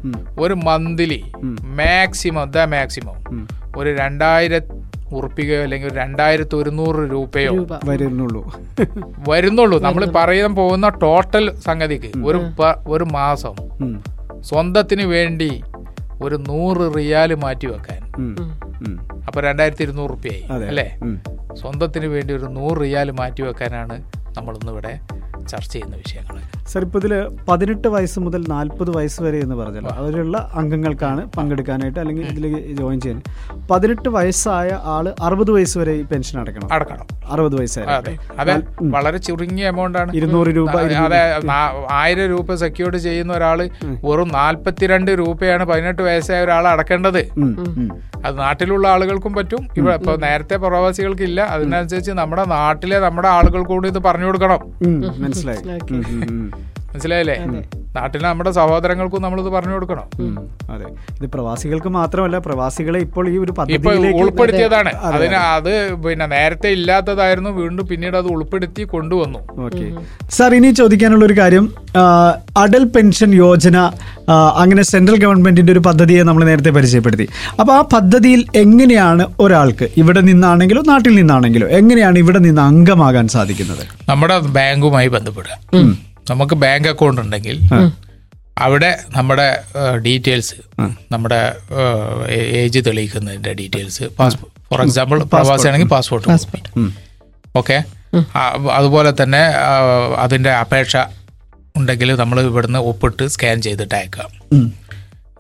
ഒരു 0.41 0.55
മന്തിലി. 0.55 1.33
Maximum 1.65 2.51
the 2.51 2.59
maximum. 2.59 3.49
ഒരു 3.79 3.97
രണ്ടായിരത്തി 3.97 4.81
ഉറപ്പിക്കുകയോ 5.15 5.63
അല്ലെങ്കിൽ 5.63 5.89
ഒരു 5.89 5.95
രണ്ടായിരത്തി 5.95 6.57
ഒരുന്നൂറ് 6.57 7.13
രൂപയോ 7.13 7.67
വരുന്നുള്ളൂ. 7.85 8.53
വരുന്നുള്ളൂ. 9.29 9.83
നമ്മൾ 9.83 10.05
പറയാൻ 10.05 10.55
പോകുന്ന 10.55 10.89
ടോട്ടൽ 10.89 11.55
സംഗതിക്ക് 11.55 12.27
ഒരു 12.27 12.41
ഒരു 12.89 13.05
മാസം. 13.05 13.55
സ്വന്തത്തിന് 14.43 15.03
വേണ്ടി 15.03 15.63
ഒരു 16.23 16.35
നൂറ് 16.49 16.97
റിയാൽ 16.97 17.35
മാറ്റി 17.35 17.67
വെക്കാൻ. 17.67 18.01
അപ്പൊ 19.27 19.41
രണ്ടായിരത്തി 19.41 19.83
ഇരുന്നൂറ് 19.83 20.11
റുപ്യായി. 20.11 20.43
അല്ലേ. 20.69 20.89
സ്വന്തത്തിന് 21.57 22.07
വേണ്ടി 22.07 22.35
ഒരു 22.35 22.45
നൂറ് 22.45 22.81
റിയാൽ 22.81 23.11
മാറ്റി 23.11 23.43
വെക്കാനാണ് 23.43 23.97
നമ്മളിന്നിവിടെ 24.37 24.93
ചർച്ച 25.47 25.73
ചെയ്യുന്ന 25.73 25.97
വിഷയങ്ങൾ 25.97 26.37
സർ 26.73 26.83
ഇപ്പോൾ 26.85 26.99
ഇതിൽ 26.99 27.13
പതിനെട്ട് 27.49 27.89
വയസ്സ് 27.89 28.19
മുതൽ 28.21 28.45
നാൽപ്പത് 28.49 28.91
വയസ്സ് 28.97 29.23
വരെ 29.23 29.39
എന്ന് 29.41 29.55
പറഞ്ഞല്ലോ. 29.55 29.91
അവരുള്ള 29.91 30.51
അംഗങ്ങൾക്കാണ് 30.55 31.23
പങ്കെടുക്കാനായിട്ട് 31.37 32.01
അല്ലെങ്കിൽ 32.01 32.27
ഇതിൽ 32.27 32.77
ജോയിൻ 32.81 33.01
ചെയ്യാൻ 33.01 33.21
പതിനെട്ട് 33.71 34.09
വയസ്സായ 34.09 34.71
ആൾ 34.95 35.15
അറുപത് 35.23 35.51
വയസ്സ് 35.51 35.79
വരെ 35.79 35.93
ഈ 35.93 36.03
പെൻഷൻ 36.03 36.41
അടക്കണം 36.41 36.69
അടക്കണം. 36.73 37.07
അറുപത് 37.31 37.57
വയസ്സായി. 37.59 37.87
അതെ. 37.87 38.15
അതെ. 38.39 38.55
വളരെ 38.83 39.19
ചുരുങ്ങിയ 39.19 39.67
എമൗണ്ട് 39.67 39.99
ആണ്. 39.99 40.13
ഇരുന്നൂറ് 40.17 40.49
രൂപ 40.49 40.71
അതെ 40.77 40.97
ആയിരം 41.91 42.27
രൂപ 42.27 42.55
സെക്യൂർഡ് 42.55 42.97
ചെയ്യുന്ന 42.97 43.33
ഒരാൾ 43.33 43.59
വെറും 44.05 44.29
നാല്പത്തിരണ്ട് 44.29 45.11
രൂപയാണ് 45.11 45.65
പതിനെട്ട് 45.65 46.03
വയസ്സായ 46.03 46.41
ഒരാൾ 46.45 46.67
അടക്കേണ്ടത്. 46.69 47.21
അത് 48.25 48.39
നാട്ടിലുള്ള 48.39 48.89
ആളുകൾക്കും 48.89 49.33
പറ്റും. 49.33 49.63
ഇവിടെ 49.77 49.95
ഇപ്പൊ 49.95 50.17
നേരത്തെ 50.17 50.57
പ്രവാസികൾക്ക് 50.57 51.23
ഇല്ല. 51.23 51.41
അതിനനുസരിച്ച് 51.55 52.13
നമ്മുടെ 52.21 52.45
നാട്ടിലെ 52.57 52.99
നമ്മുടെ 52.99 53.29
ആളുകൾ 53.29 53.63
കൂടി 53.65 53.89
ഇത് 53.89 53.99
പറഞ്ഞു 53.99 54.27
കൊടുക്കണം. 54.27 54.61
മനസ്സിലായി. 55.23 55.63
മനസ്സിലായില്ലേ? 56.93 57.37
നാട്ടിൽ 57.97 58.21
നമ്മുടെ 58.23 58.51
സഹോദരങ്ങൾക്കും 58.59 59.23
നമ്മളിത് 59.25 59.49
പറഞ്ഞു 59.55 59.75
കൊടുക്കണം. 59.75 60.07
അതെ. 60.75 60.87
ഇത് 61.19 61.27
പ്രവാസികൾക്ക് 61.35 61.91
മാത്രമല്ല 61.97 62.39
പ്രവാസികളെ 62.47 62.99
ഇപ്പോൾ 63.07 63.25
ഈ 63.33 63.37
ഒരു 63.45 63.53
ഇപ്പൊ 63.77 63.93
ഉൾപ്പെടുത്തിയതാണ്. 64.23 64.91
അതിന് 65.09 65.39
അത്. 65.57 65.73
പിന്നെ 66.05 66.27
നേരത്തെ 66.35 66.69
ഇല്ലാത്തതായിരുന്നു. 66.79 67.51
വീണ്ടും 67.61 67.87
പിന്നീട് 67.87 68.17
അത് 68.17 68.29
ഉൾപ്പെടുത്തി 68.37 68.83
കൊണ്ടുവന്നു. 68.95 69.41
ഓക്കെ. 69.67 69.87
സാർ 70.39 70.55
ഇനി 70.59 70.71
ചോദിക്കാനുള്ള 70.81 71.25
ഒരു 71.25 71.37
കാര്യം 71.41 71.67
അടൽ 72.63 72.85
പെൻഷൻ 72.97 73.31
യോജന 73.35 73.79
അങ്ങനെ 74.63 74.83
സെൻട്രൽ 74.91 75.17
ഗവൺമെന്റിന്റെ 75.25 75.73
ഒരു 75.73 75.83
പദ്ധതിയെ 75.87 76.23
നമ്മൾ 76.29 76.43
നേരത്തെ 76.51 76.71
പരിചയപ്പെടുത്തി. 76.71 77.27
അപ്പോൾ 77.61 77.73
ആ 77.79 77.81
പദ്ധതിയിൽ 77.95 78.41
എങ്ങനെയാണ് 78.65 79.25
ഒരാൾക്ക് 79.41 79.89
ഇവിടെ 80.03 80.21
നിന്നാണെങ്കിലും 80.21 80.85
നാട്ടിൽ 80.89 81.15
നിന്നാണെങ്കിലും 81.15 81.71
എങ്ങനെയാണ് 81.81 82.19
ഇവിടെ 82.19 82.39
നിന്ന് 82.47 82.63
അംഗമാകാൻ 82.63 83.29
സാധിക്കുന്നത്? 83.37 83.85
നമ്മുടെ 84.09 84.39
ബാങ്കുമായി 84.59 85.09
ബന്ധപ്പെടുക. 85.09 85.59
നമുക്ക് 86.31 86.55
ബാങ്ക് 86.57 86.89
അക്കൗണ്ട് 86.89 87.21
ഉണ്ടെങ്കിൽ 87.21 87.57
അവിടെ 88.57 88.89
നമ്മുടെ 89.15 89.47
ഡീറ്റെയിൽസ് 90.05 90.57
നമ്മുടെ 91.13 91.41
ഏജ് 92.59 92.81
തെളിയിക്കുന്നതിന്റെ 92.87 93.53
ഡീറ്റെയിൽസ് 93.53 94.05
പാസ്പോർട്ട് 94.19 94.57
ഫോർ 94.69 94.81
എക്സാമ്പിൾ 94.81 95.19
പ്രവാസി 95.33 95.67
ആണെങ്കിൽ 95.69 95.91
പാസ്പോർട്ട് 95.91 96.27
ഓക്കെ? 97.55 97.77
അതുപോലെ 98.75 99.11
തന്നെ 99.15 99.43
അതിന്റെ 100.19 100.51
അപേക്ഷ 100.57 100.95
ഉണ്ടെങ്കിൽ 101.75 102.11
നമ്മൾ 102.15 102.39
ഇവിടുന്ന് 102.43 102.81
ഒപ്പിട്ട് 102.87 103.25
സ്കാൻ 103.35 103.59
ചെയ്തിട്ട് 103.63 103.95
അയക്കാം 103.95 104.31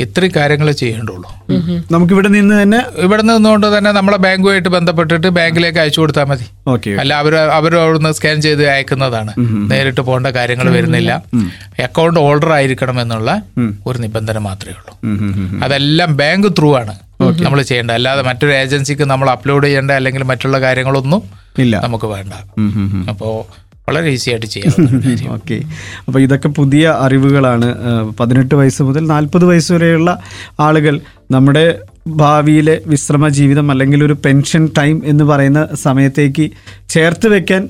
ഇത്രയും 0.04 0.33
കാര്യങ്ങൾ 0.37 0.69
ചെയ്യേണ്ടുള്ളൂ. 0.80 1.28
നമുക്ക് 1.95 2.12
ഇവിടെ 2.16 2.28
നിന്ന് 2.35 2.54
തന്നെ 2.62 2.80
ഇവിടെ 3.07 3.23
നിന്നുകൊണ്ട് 3.28 3.66
തന്നെ 3.75 3.90
നമ്മളെ 3.99 4.19
ബാങ്കുമായിട്ട് 4.25 4.71
ബന്ധപ്പെട്ടിട്ട് 4.76 5.28
ബാങ്കിലേക്ക് 5.38 5.80
അയച്ചു 5.83 6.00
കൊടുത്താൽ 6.02 6.26
മതി. 6.30 6.47
ഓക്കെ 6.75 6.90
അല്ല 7.02 7.12
അവർ 7.23 7.35
അവർ 7.59 7.75
അവിടുന്ന് 7.83 8.12
സ്കാൻ 8.19 8.37
ചെയ്ത് 8.47 8.64
അയക്കുന്നതാണ്. 8.75 9.35
നേരിട്ട് 9.73 10.02
പോകേണ്ട 10.09 10.30
കാര്യങ്ങൾ 10.38 10.69
വരുന്നില്ല. 10.76 11.12
അക്കൗണ്ട് 11.88 12.21
ഹോൾഡർ 12.26 12.52
ആയിരിക്കണം 12.59 12.99
എന്നുള്ള 13.04 13.30
ഒരു 13.90 13.99
നിബന്ധന 14.07 14.38
മാത്രമേ 14.49 14.76
ഉള്ളൂ. 14.80 14.95
അതെല്ലാം 15.66 16.11
ബാങ്ക് 16.23 16.50
ത്രൂ 16.61 16.71
ആണ് 16.83 16.97
നമ്മൾ 17.47 17.61
ചെയ്യേണ്ടത്. 17.71 17.97
അല്ലാതെ 17.99 18.23
മറ്റൊരു 18.28 18.52
ഏജൻസിക്ക് 18.62 19.04
നമ്മൾ 19.12 19.28
അപ്ലോഡ് 19.37 19.66
ചെയ്യേണ്ട 19.66 19.90
അല്ലെങ്കിൽ 20.00 20.23
മറ്റുള്ള 20.30 20.59
കാര്യങ്ങളൊന്നും 20.66 21.23
ഇല്ല. 21.64 21.75
നമുക്ക് 21.87 22.09
വേണ്ട. 22.14 22.33
അപ്പോൾ 23.12 23.35
വളരെ 23.90 24.11
ഈസി 24.11 24.30
ആയിട്ട് 24.30 24.47
ചെയ്യാം 24.47 25.30
ഓക്കെ 25.32 25.56
അപ്പോൾ 26.06 26.20
ഇതൊക്കെ 26.20 26.49
പുതിയ 26.49 26.85
അറിവുകളാണ്. 27.00 27.68
പതിനെട്ട് 28.20 28.54
വയസ്സ് 28.54 28.82
മുതൽ 28.82 29.04
നാൽപ്പത് 29.06 29.44
വയസ്സ് 29.44 29.73
വരെയുള്ള 29.73 30.11
ആളുകൾ 30.61 30.97
നമ്മുടെ 31.30 31.64
ഭാവിയിലെ 32.16 32.75
വിശ്രമ 32.87 33.28
ജീവിതം 33.28 33.70
അല്ലെങ്കിൽ 33.70 34.00
ഒരു 34.04 34.16
പെൻഷൻ 34.25 34.62
ടൈം 34.78 34.97
എന്ന് 35.06 35.25
പറയുന്ന 35.25 35.62
സമയത്തേക്ക് 35.82 36.47
ചേർത്ത് 36.88 37.28
വെക്കാൻ 37.28 37.62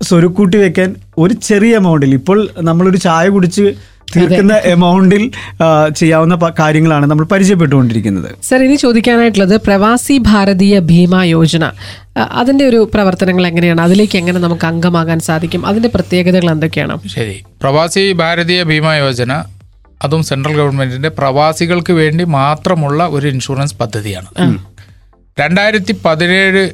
സ്വരുക്കൂട്ടി 0.00 0.56
വെക്കാൻ 0.56 0.88
ഒരു 1.18 1.34
ചെറിയ 1.42 1.76
എമൗണ്ടിൽ 1.76 2.14
ഇപ്പോൾ 2.14 2.38
നമ്മളൊരു 2.60 2.96
ചായ 2.96 3.28
കുടിച്ച് 3.28 3.66
തീർക്കുന്ന 4.16 4.54
എമൗണ്ടിൽ 4.64 5.24
ചെയ്യാവുന്ന 5.96 6.52
കാര്യങ്ങളാണ് 6.58 7.06
നമ്മൾ 7.06 7.24
പരിചയപ്പെട്ടുകൊണ്ടിരിക്കുന്നത്. 7.24 8.28
സർ 8.48 8.62
ഇനി 8.62 8.74
ചോദിക്കാനായിട്ടുള്ളത് 8.74 9.56
പ്രവാസി 9.60 10.18
ഭാരതീയ 10.18 10.78
ഭീമ 10.90 11.22
യോജന. 11.22 11.64
അതിന്റെ 12.40 12.64
ഒരു 12.64 12.90
പ്രവർത്തനങ്ങൾ 12.94 13.46
എങ്ങനെയാണ്? 13.46 13.80
അതിലേക്ക് 13.80 14.18
എങ്ങനെ 14.18 14.38
നമുക്ക് 14.38 14.66
അംഗമാകാൻ 14.66 15.20
സാധിക്കും? 15.20 15.66
അതിന്റെ 15.66 15.88
പ്രത്യേകതകൾ 15.88 16.50
എന്തൊക്കെയാണ്? 16.50 16.96
ശരി. 17.08 17.36
പ്രവാസി 17.62 18.12
ഭാരതീയ 18.12 18.62
ഭീമാ 18.62 18.94
യോജന 18.94 19.32
അതും 20.02 20.22
സെൻട്രൽ 20.24 20.54
ഗവൺമെന്റിന്റെ 20.56 21.08
പ്രവാസികൾക്ക് 21.08 21.92
വേണ്ടി 21.92 22.24
മാത്രമുള്ള 22.24 23.02
ഒരു 23.06 23.26
ഇൻഷുറൻസ് 23.26 23.76
പദ്ധതിയാണ്. 23.76 24.28
രണ്ടായിരത്തി 25.40 25.92
പതിനേഴ് 26.04 26.70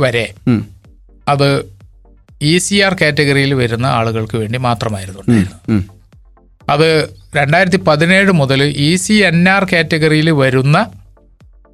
വരെ 0.00 0.26
അത് 1.28 1.48
ഇ 2.42 2.58
സി 2.58 2.76
ആർ 2.80 2.96
കാറ്റഗറിയിൽ 3.00 3.54
വരുന്ന 3.54 3.86
ആളുകൾക്ക് 3.86 4.36
വേണ്ടി 4.36 4.58
മാത്രമായിരുന്നു. 4.58 5.22
അത് 6.72 6.88
രണ്ടായിരത്തി 7.36 7.78
പതിനേഴ് 7.88 8.32
മുതൽ 8.40 8.60
ഇ 8.86 8.90
സി 9.04 9.14
എൻ 9.28 9.38
ആർ 9.54 9.64
കാറ്റഗറിയിൽ 9.72 10.28
വരുന്ന 10.42 10.76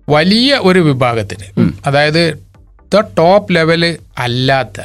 വലിയ 0.08 0.50
ഒരു 0.68 0.80
വിഭാഗത്തിന് 0.90 1.46
അതായത് 1.86 2.22
ദ 2.92 3.00
ടോപ്പ് 3.18 3.52
ലെവൽ 3.56 3.82
അല്ലാത്ത 4.26 4.78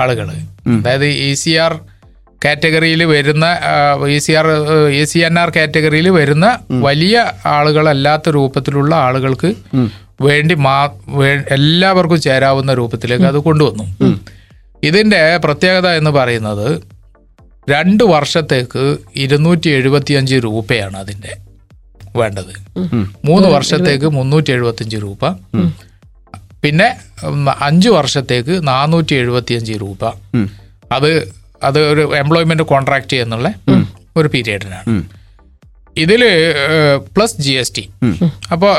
ആളുകൾ. 0.00 0.26
അതായത് 0.74 1.06
ഇ 1.28 1.30
സി 1.42 1.52
ആർ 1.64 1.72
കാറ്റഗറിയിൽ 2.42 3.00
വരുന്ന 3.12 3.46
E 4.14 4.18
C 4.26 4.32
R 4.40 4.46
E 4.98 5.02
C 5.10 5.18
N 5.28 5.36
R 5.42 5.50
കാറ്റഗറിയിൽ 5.56 6.06
വരുന്ന 6.18 6.46
വലിയ 6.86 7.16
ആളുകളല്ലാത്ത 7.54 8.28
രൂപത്തിലുള്ള 8.36 8.92
ആളുകൾക്ക് 9.06 9.50
വേണ്ടി 10.28 10.54
മാ 10.66 10.76
എല്ലാവർക്കും 11.56 12.20
ചേരാവുന്ന 12.26 12.70
രൂപത്തിലേക്ക് 12.80 13.26
അത് 13.32 13.38
കൊണ്ടുവന്നു. 13.48 13.84
ഇതിന്റെ 14.82 15.22
പ്രത്യേകത 15.44 15.88
എന്ന് 16.00 16.12
പറയുന്നത് 16.18 16.66
രണ്ട് 17.68 18.04
വർഷത്തേക്ക് 18.04 18.82
ഇരുന്നൂറ്റി 19.16 19.68
എഴുപത്തിയഞ്ച് 19.70 20.34
രൂപയാണ് 20.34 20.96
അതിന്റെ 20.96 21.32
വേണ്ടത്. 22.16 22.52
മൂന്ന് 23.24 23.48
വർഷത്തേക്ക് 23.48 24.08
മുന്നൂറ്റി 24.10 24.50
എഴുപത്തിയഞ്ച് 24.52 24.96
രൂപ 24.96 25.22
പിന്നെ 26.62 26.88
അഞ്ച് 27.60 27.88
വർഷത്തേക്ക് 27.88 28.54
നാനൂറ്റി 28.68 29.14
എഴുപത്തിയഞ്ച് 29.14 29.72
രൂപ 29.72 30.02
അത് 30.92 31.10
അത് 31.62 31.78
ഒരു 31.92 32.02
എംപ്ലോയ്മെന്റ് 32.16 32.62
കോൺട്രാക്ട് 32.62 33.16
എന്നുള്ള 33.24 33.48
ഒരു 34.16 34.28
പീരീഡിനാണ് 34.28 34.86
ഇതിൽ 35.96 36.22
പ്ലസ് 37.14 37.40
ജി 37.40 37.52
എസ് 37.52 37.72
ടി 37.76 37.84
അപ്പോൾ 38.52 38.70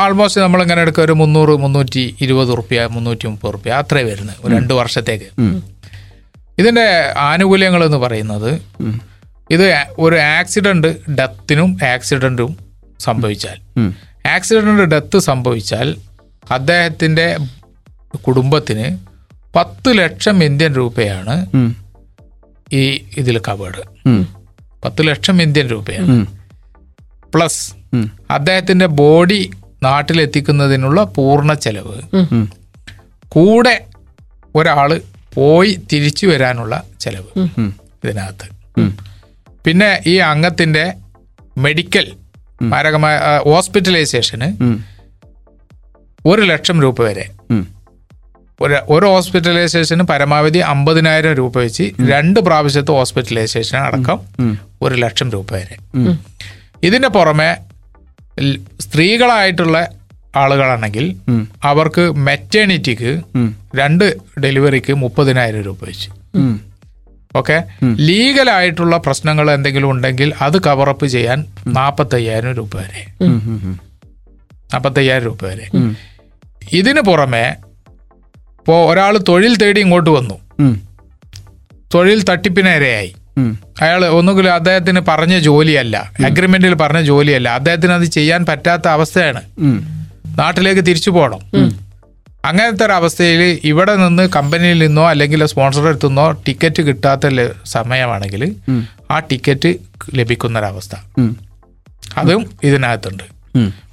ആൾമോസ്റ്റ് 0.00 0.40
നമ്മളിങ്ങനെ 0.40 0.80
എടുക്കുക 0.80 1.02
ഒരു 1.04 1.12
മുന്നൂറ് 1.12 1.54
മുന്നൂറ്റി 1.64 2.16
ഇരുപത് 2.20 2.52
റുപ്യ 2.58 2.88
മുന്നൂറ്റി 2.90 3.26
മുപ്പത് 3.26 3.54
റുപ്യ 3.54 3.70
അത്രേ 3.82 4.02
വരുന്നത്. 4.02 4.38
രണ്ട് 4.56 4.74
വർഷത്തേക്ക്. 4.74 5.28
ഇതിന്റെ 6.58 7.14
ആനുകൂല്യങ്ങൾ 7.18 7.84
എന്ന് 7.84 7.96
പറയുന്നത് 7.96 8.50
ഇത് 9.50 9.66
ഒരു 9.98 10.16
ആക്സിഡന്റ് 10.16 11.10
ഡെത്തിനും 11.10 11.78
ആക്സിഡന്റും 11.84 12.58
സംഭവിച്ചാൽ. 13.00 13.58
ആക്സിഡന്റ് 14.28 14.82
ഡെത്ത് 14.82 15.18
സംഭവിച്ചാൽ 15.18 15.96
അദ്ദേഹത്തിന്റെ 16.50 17.26
കുടുംബത്തിന് 18.26 18.86
പത്ത് 19.56 19.98
ലക്ഷം 19.98 20.44
ഇന്ത്യൻ 20.44 20.74
രൂപയാണ് 20.74 21.34
ഈ 22.72 23.04
ഇതിൽ 23.16 23.38
കവേഡ് 23.48 23.82
പത്ത് 24.84 25.02
ലക്ഷം 25.08 25.42
ഇന്ത്യൻ 25.42 25.66
രൂപയാണ്. 25.66 26.26
പ്ലസ് 27.34 27.74
അദ്ദേഹത്തിന്റെ 28.30 28.86
ബോഡി 28.86 29.50
നാട്ടിലെത്തിക്കുന്നതിനുള്ള 29.82 31.04
പൂർണ 31.04 31.52
ചെലവ്. 31.54 31.96
കൂടെ 33.28 33.86
ഒരാൾ 34.54 35.00
പോയി 35.36 35.80
തിരിച്ചു 35.92 36.26
വരാനുള്ള 36.26 36.74
ചെലവ് 37.00 37.30
ഇതിനകത്ത്. 38.04 38.46
പിന്നെ 39.66 39.90
ഈ 40.06 40.14
അംഗത്തിന്റെ 40.30 40.84
മെഡിക്കൽ 41.58 42.06
മാരകമായ 42.62 43.16
ഹോസ്പിറ്റലൈസേഷന് 43.44 44.48
ഒരു 46.26 46.42
ലക്ഷം 46.42 46.82
രൂപ 46.82 47.02
വരെ. 47.02 47.24
ഒരു 48.60 48.76
ഒരു 48.88 49.06
ഹോസ്പിറ്റലൈസേഷന് 49.06 50.02
പരമാവധി 50.02 50.58
അമ്പതിനായിരം 50.58 51.32
രൂപ 51.32 51.58
വെച്ച് 51.58 51.84
രണ്ട് 52.12 52.40
പ്രാവശ്യത്തെ 52.40 52.92
ഹോസ്പിറ്റലൈസേഷൻ 52.92 53.78
അടക്കം 53.78 54.18
ഒരു 54.82 54.94
ലക്ഷം 54.94 55.30
രൂപ 55.30 55.52
വരെ. 55.52 55.76
ഇതിന്റെ 56.82 57.08
പുറമെ 57.08 57.50
സ്ത്രീകളായിട്ടുള്ള 58.80 59.78
ആളുകളാണെങ്കിൽ 60.36 61.16
അവർക്ക് 61.64 62.12
മെറ്റേണിറ്റിക്ക് 62.16 63.20
രണ്ട് 63.76 64.16
ഡെലിവറിക്ക് 64.40 64.94
മുപ്പതിനായിരം 64.94 65.62
രൂപ 65.62 65.76
വെച്ച്. 65.82 66.10
ഓക്കെ? 67.36 67.62
ലീഗലായിട്ടുള്ള 67.98 68.96
പ്രശ്നങ്ങൾ 68.96 69.50
എന്തെങ്കിലും 69.50 69.90
ഉണ്ടെങ്കിൽ 69.90 70.32
അത് 70.40 70.62
കവറപ്പ് 70.62 71.06
ചെയ്യാൻ 71.06 71.44
നാൽപ്പത്തയ്യായിരം 71.66 72.52
രൂപ 72.52 72.70
വരെ. 72.76 73.24
നാൽപ്പത്തയ്യായിരം 74.72 75.24
രൂപ 75.24 75.44
വരെ. 75.44 75.66
ഇതിനു 76.72 77.00
പുറമെ 77.00 77.54
ഇപ്പോൾ 78.58 78.92
ഒരാൾ 78.92 79.18
തൊഴിൽ 79.28 79.56
തേടി 79.56 79.80
ഇങ്ങോട്ട് 79.80 80.10
വന്നു. 80.10 80.34
തൊഴിൽ 81.94 82.24
തട്ടിപ്പിനിരയായി. 82.24 83.14
അയാൾ 83.82 84.04
ഒന്നുകിൽ 84.06 84.48
അദ്ദേഹത്തിന് 84.48 85.00
പറഞ്ഞ 85.08 85.38
ജോലിയല്ല 85.38 86.12
അഗ്രിമെന്റിൽ 86.24 86.74
പറഞ്ഞ 86.74 87.00
ജോലിയല്ല 87.00 87.48
അദ്ദേഹത്തിന് 87.48 87.92
അത് 87.92 88.04
ചെയ്യാൻ 88.04 88.46
പറ്റാത്ത 88.46 88.88
അവസ്ഥയാണ്. 88.88 89.42
നാട്ടിലേക്ക് 90.38 90.80
തിരിച്ചു 90.80 91.10
പോകണം 91.10 91.40
അങ്ങനത്തെ 92.44 92.86
ഒരു 92.86 92.92
അവസ്ഥയിൽ 92.92 93.60
ഇവിടെ 93.64 93.96
നിന്ന് 93.96 94.28
കമ്പനിയിൽ 94.36 94.78
നിന്നോ 94.86 95.10
അല്ലെങ്കിൽ 95.10 95.46
സ്പോൺസറുടെ 95.46 95.88
അടുത്തു 95.88 96.06
നിന്നോ 96.06 96.30
ടിക്കറ്റ് 96.30 96.82
കിട്ടാത്ത 96.82 97.20
സമയമാണെങ്കിൽ 97.64 98.56
ആ 99.10 99.18
ടിക്കറ്റ് 99.18 99.74
ലഭിക്കുന്ന 100.14 100.58
ഒരവസ്ഥ 100.58 100.94
അതും 102.18 102.50
ഇതിനകത്തുണ്ട്. 102.64 103.22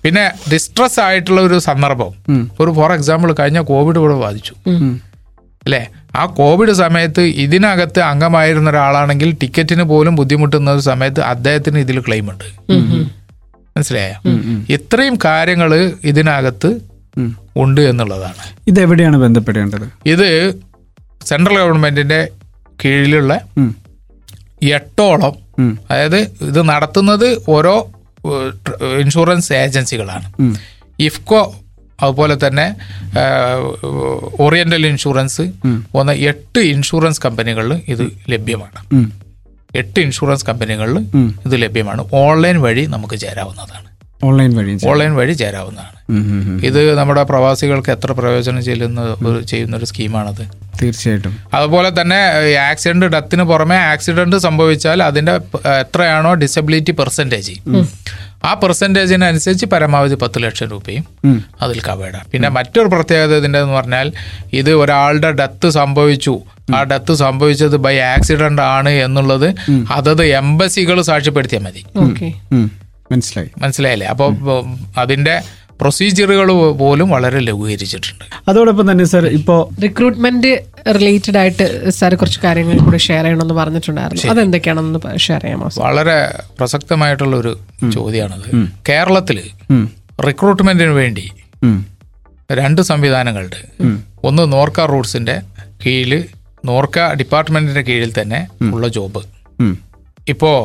പിന്നെ 0.03 0.31
ഡിസ്ട്രസ് 0.53 1.00
ആയിട്ടുള്ള 1.00 1.41
ഒരു 1.41 1.60
സന്ദർഭം. 1.60 2.13
ഒരു 2.60 2.71
ഫോർ 2.71 2.91
എക്സാമ്പിൾ 2.91 3.33
കഴിഞ്ഞ 3.33 3.60
കോവിഡ് 3.60 3.98
ഇവിടെ 3.98 4.13
ബാധിച്ചു. 4.13 4.53
അല്ലേ? 5.63 5.88
ആ 6.15 6.25
കോവിഡ് 6.25 6.71
സമയത്ത് 6.71 7.21
ഇതിനകത്ത് 7.21 8.00
അംഗമായിരുന്ന 8.00 8.69
ഒരാളാണെങ്കിൽ 8.69 9.31
ടിക്കറ്റിന് 9.41 9.83
പോലും 9.83 10.15
ബുദ്ധിമുട്ടുന്ന 10.15 10.71
ഒരു 10.71 10.79
സമയത്ത് 10.79 11.21
അദ്ദേഹത്തിന് 11.21 11.79
ഇതിൽ 11.79 12.00
ക്ലെയിം 12.00 12.31
ഉണ്ട്. 12.31 12.43
മനസ്സിലായോ? 13.77 14.17
ഇത്രയും 14.69 15.17
കാര്യങ്ങൾ 15.25 15.93
ഇതിനകത്ത് 16.03 16.79
ഉണ്ട് 17.55 17.81
എന്നുള്ളതാണ്. 17.81 18.43
ഇത് 18.67 18.79
എവിടെയാണ് 18.79 19.17
ബന്ധപ്പെടേണ്ടത്? 19.17 19.87
ഇത് 20.05 20.27
സെൻട്രൽ 21.25 21.57
ഗവൺമെന്റിന്റെ 21.57 22.29
കീഴിലുള്ള. 22.85 23.41
എട്ടോളം 24.63 25.33
അതായത് 25.91 26.19
ഇത് 26.19 26.61
നടത്തുന്നത് 26.69 27.41
ഓരോ 27.49 27.91
ഇൻഷുറൻസ് 28.99 29.53
ഏജൻസികളാണ്. 29.53 30.27
ഇഫ്കോ 30.99 31.55
അതുപോലെ 32.01 32.47
തന്നെ 32.47 32.75
ഓറിയന്റൽ 34.39 34.87
ഇൻഷുറൻസ് 34.87 35.41
പോന്ന 35.91 36.11
എട്ട് 36.11 36.59
ഇൻഷുറൻസ് 36.59 37.21
കമ്പനികളിൽ 37.25 37.81
ഇത് 37.87 38.05
ലഭ്യമാണ്. 38.29 38.79
എട്ട് 39.75 39.99
ഇൻഷുറൻസ് 39.99 40.45
കമ്പനികളിൽ 40.45 40.97
ഇത് 41.45 41.61
ലഭ്യമാണ്. 41.61 42.09
ഓൺലൈൻ 42.13 42.61
വഴി 42.61 42.85
നമുക്ക് 42.85 43.15
ചേരാവുന്നതാണ്. 43.15 43.87
ഓൺലൈൻ 44.23 44.55
വഴി 44.55 44.77
ഓൺലൈൻ 44.87 45.15
വഴി 45.15 45.33
ചേരാവുന്നതാണ്. 45.33 45.97
ഇത് 46.65 46.95
നമ്മുടെ 46.97 47.23
പ്രവാസികൾക്ക് 47.23 47.91
എത്ര 47.91 48.11
പ്രയോജനം 48.11 48.63
ചെല്ലുന്ന 48.63 49.01
ഒരു 49.01 49.41
ചെയ്യുന്ന 49.41 49.77
ഒരു 49.77 49.85
സ്കീമാണത്. 49.85 50.43
തീർച്ചയായിട്ടും. 50.81 51.37
അതുപോലെ 51.53 52.01
തന്നെ 52.01 52.19
ആക്സിഡന്റ് 52.57 53.05
ഡെത്തിന് 53.05 53.43
പുറമെ 53.43 53.75
ആക്സിഡന്റ് 53.75 54.37
സംഭവിച്ചാൽ 54.37 55.03
അതിന്റെ 55.03 55.31
എത്രയാണോ 55.79 56.33
ഡിസബിലിറ്റി 56.33 56.91
പെർസെന്റേജ് 56.91 57.55
ആ 58.43 58.53
പെർസെന്റേജിനനുസരിച്ച് 58.53 59.65
പരമാവധി 59.65 60.15
പത്ത് 60.15 60.43
ലക്ഷം 60.43 60.69
രൂപയും. 60.69 61.05
അതിൽ 61.62 61.81
കവേഡാണ് 61.81 62.27
പിന്നെ 62.31 62.50
മറ്റൊരു 62.50 62.88
പ്രത്യേകത 62.88 63.38
ഇതിന്റെ 63.38 63.60
എന്ന് 63.60 63.74
പറഞ്ഞാൽ 63.74 64.12
ഇത് 64.53 64.71
ഒരാളുടെ 64.74 65.31
ഡെത്ത് 65.31 65.69
സംഭവിച്ചു. 65.69 66.39
ആ 66.75 66.83
ഡെത്ത് 66.83 67.13
സംഭവിച്ചത് 67.13 67.77
ബൈ 67.77 67.95
ആക്സിഡന്റ് 67.98 68.62
ആണ് 68.62 68.89
എന്നുള്ളത് 68.89 69.48
അതത് 69.91 70.24
എംബസികൾ 70.25 71.01
സാക്ഷ്യപ്പെടുത്തിയാൽ 71.01 71.62
മതി. 71.62 71.86
മനസ്സിലായി. 73.12 73.50
മനസ്സിലായില്ലേ? 73.62 74.07
അപ്പോൾ 74.07 74.29
അതിന്റെ 74.98 75.41
പ്രൊസീജിയറുകൾ 75.81 76.50
പോലും 76.81 77.07
വളരെ 77.15 77.39
ലഘൂകരിച്ചിട്ടുണ്ട്. 77.47 78.25
അതോടൊപ്പം 78.50 78.85
തന്നെ 78.91 79.05
സാർ 79.11 79.25
ഇപ്പോ 79.39 79.55
റിക്രൂട്ട്മെന്റ് 79.83 80.51
റിലേറ്റഡ് 81.00 81.38
ആയിട്ട് 81.41 81.67
സാർ 82.00 82.11
കുറച്ച് 82.21 82.39
കാര്യങ്ങൾ 82.43 82.77
കൂടി 82.88 83.00
ഷെയർ 83.07 83.23
ചെയ്യണമെന്ന് 83.23 83.55
പറഞ്ഞിട്ടുണ്ടായിരുന്നു. 83.61 84.29
അതെന്തൊക്കെയാണെന്ന് 84.33 85.00
ഷെയർ 85.27 85.41
ചെയ്യാമോ 85.45 85.69
വളരെ 85.88 86.17
പ്രസക്തമായിട്ടുള്ള 86.59 87.35
ഒരു 87.43 87.53
ചോദ്യമാണത്. 87.95 88.50
കേരളത്തിൽ 88.89 89.39
റിക്രൂട്ട്മെന്റിന് 90.27 90.95
വേണ്ടി 91.01 91.25
രണ്ട് 92.59 92.81
സംവിധാനങ്ങളുണ്ട്. 92.91 93.59
ഒന്ന് 94.29 94.43
നോർക്ക 94.53 94.85
റൂട്ട്സിന്റെ 94.91 95.35
കീഴിൽ 95.85 96.13
നോർക്ക 96.65 97.00
ഡിപ്പാർട്ട്മെന്റിന്റെ 97.19 97.81
കീഴിൽ 97.81 98.11
തന്നെ 98.21 98.39
ഉള്ള 98.73 98.88
ജോബ്. 98.97 99.21
ഇപ്പോ 100.33 100.51
ഇപ്പോൾ 100.51 100.57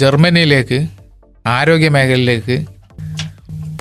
ജർമ്മനിയിലേക്ക് 0.00 0.78
ആരോഗ്യ 1.46 1.88
മേഖലയിലേക്ക് 1.96 2.56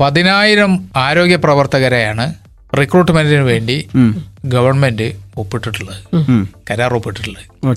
പതിനായിരം 0.01 0.89
ആരോഗ്യ 0.95 1.35
പ്രവർത്തകരെയാണ് 1.35 2.33
റിക്രൂട്ട്മെന്റിന് 2.79 3.39
വേണ്ടി 3.39 3.87
ഗവൺമെന്റ് 4.45 5.11
ഒപ്പിട്ടിട്ടുള്ളത്. 5.37 6.15
കരാർ 6.71 6.93
ഒപ്പിട്ടിട്ടുള്ളത്. 6.93 7.67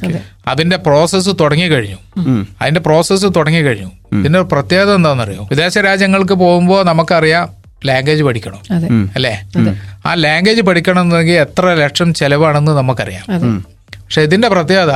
അതിന്റെ 0.46 0.76
പ്രോസസ്സ് 0.76 1.30
തുടങ്ങി 1.40 1.64
കഴിഞ്ഞു. 1.64 1.96
അതിന്റെ 2.62 2.80
പ്രോസസ്സ് 2.80 3.26
തുടങ്ങി 3.36 3.62
കഴിഞ്ഞു. 3.62 3.90
ഇതിന്റെ 4.18 4.38
ഒരു 4.38 4.48
പ്രത്യേകത 4.52 4.94
എന്താണെന്നറിയോ? 4.94 5.48
വിദേശ 5.50 5.78
രാജ്യങ്ങൾക്ക് 5.78 6.32
പോകുമ്പോൾ 6.32 6.84
നമുക്കറിയാം 6.84 7.48
ലാംഗ്വേജ് 7.86 8.22
പഠിക്കണം. 8.22 8.58
അല്ലേ? 9.14 9.48
ആ 10.06 10.14
ലാംഗ്വേജ് 10.14 10.62
പഠിക്കണം 10.62 11.00
എന്നുണ്ടെങ്കിൽ 11.00 11.32
എത്ര 11.32 11.74
ലക്ഷം 11.74 12.14
ചെലവാണെന്ന് 12.14 12.72
നമുക്കറിയാം. 12.72 13.24
പക്ഷെ 14.04 14.22
ഇതിന്റെ 14.22 14.48
പ്രത്യേകത 14.48 14.92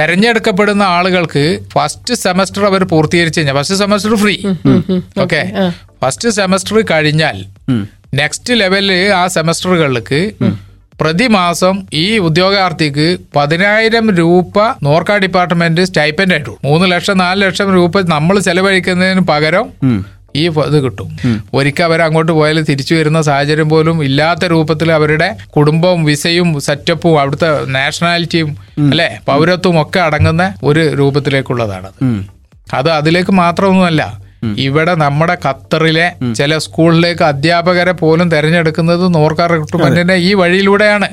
തെരഞ്ഞെടുക്കപ്പെടുന്ന 0.00 0.84
ആളുകൾക്ക് 0.96 1.44
ഫസ്റ്റ് 1.72 2.14
സെമസ്റ്റർ 2.24 2.64
അവർ 2.70 2.84
പൂർത്തീകരിച്ചു 2.84 3.40
കഴിഞ്ഞാൽ 3.40 3.56
first 3.60 3.78
semester 3.82 4.14
free 4.16 4.34
okay 5.24 5.40
first 6.04 6.30
semester 6.38 6.76
കഴിഞ്ഞാൽ 6.90 7.38
നെക്സ്റ്റ് 8.14 8.54
ലെവലിൽ 8.60 8.92
ആ 9.20 9.22
സെമസ്റ്ററുകൾക്ക് 9.36 10.20
പ്രതിമാസം 11.00 11.74
ഈ 11.94 12.06
ഉദ്യോഗാർത്ഥിക്ക് 12.18 13.06
പതിനായിരം 13.36 14.06
രൂപ 14.18 14.64
നോർക്ക 14.82 15.16
ഡിപ്പാർട്ട്മെന്റ് 15.16 15.82
സ്റ്റൈപ്പൻഡ് 15.84 16.34
ആയിട്ടുള്ളൂ. 16.34 16.56
മൂന്ന് 16.68 16.86
ലക്ഷം 16.92 17.16
നാല് 17.18 17.40
ലക്ഷം 17.46 17.68
രൂപ 17.74 18.00
നമ്മൾ 18.14 18.38
ചെലവഴിക്കുന്നതിന് 18.48 19.22
പകരം. 19.30 19.66
ഈ 20.36 20.48
ഇത് 20.48 20.84
കിട്ടും. 20.84 21.08
ഒരിക്കൽ 21.54 21.82
അവർ 21.82 22.02
അങ്ങോട്ട് 22.02 22.32
പോയാൽ 22.32 22.62
തിരിച്ചു 22.62 22.94
വരുന്ന 22.94 23.22
സാഹചര്യം 23.22 23.68
പോലും 23.68 24.04
ഇല്ലാത്ത 24.04 24.44
രൂപത്തിൽ 24.44 24.92
അവരുടെ 24.92 25.36
കുടുംബവും 25.56 26.04
വിസയും 26.04 26.60
സെറ്റപ്പും 26.60 27.20
അവിടുത്തെ 27.20 27.64
നാഷണാലിറ്റിയും 27.66 28.50
അല്ലെ? 28.90 29.18
പൗരത്വം 29.26 29.82
ഒക്കെ 29.82 30.00
അടങ്ങുന്ന 30.00 30.54
ഒരു 30.62 30.94
രൂപത്തിലേക്കുള്ളതാണ് 30.94 31.90
അത് 32.74 32.90
അതിലേക്ക് 32.90 33.30
മാത്രമൊന്നുമല്ല. 33.30 34.29
ഇവിടെ 34.44 34.94
നമ്മുടെ 34.94 35.36
ഖത്തറിലെ 35.46 36.12
ചില 36.34 36.58
സ്കൂളിലേക്ക് 36.58 37.22
അധ്യാപകരെ 37.22 37.92
പോലും 37.92 38.30
തെരഞ്ഞെടുക്കുന്നത് 38.30 39.14
നോർക്ക 39.14 39.46
റിക്രൂട്ട്മെന്റിന്റെ 39.46 40.14
ഈ 40.14 40.34
വഴിയിലൂടെയാണ്. 40.34 41.08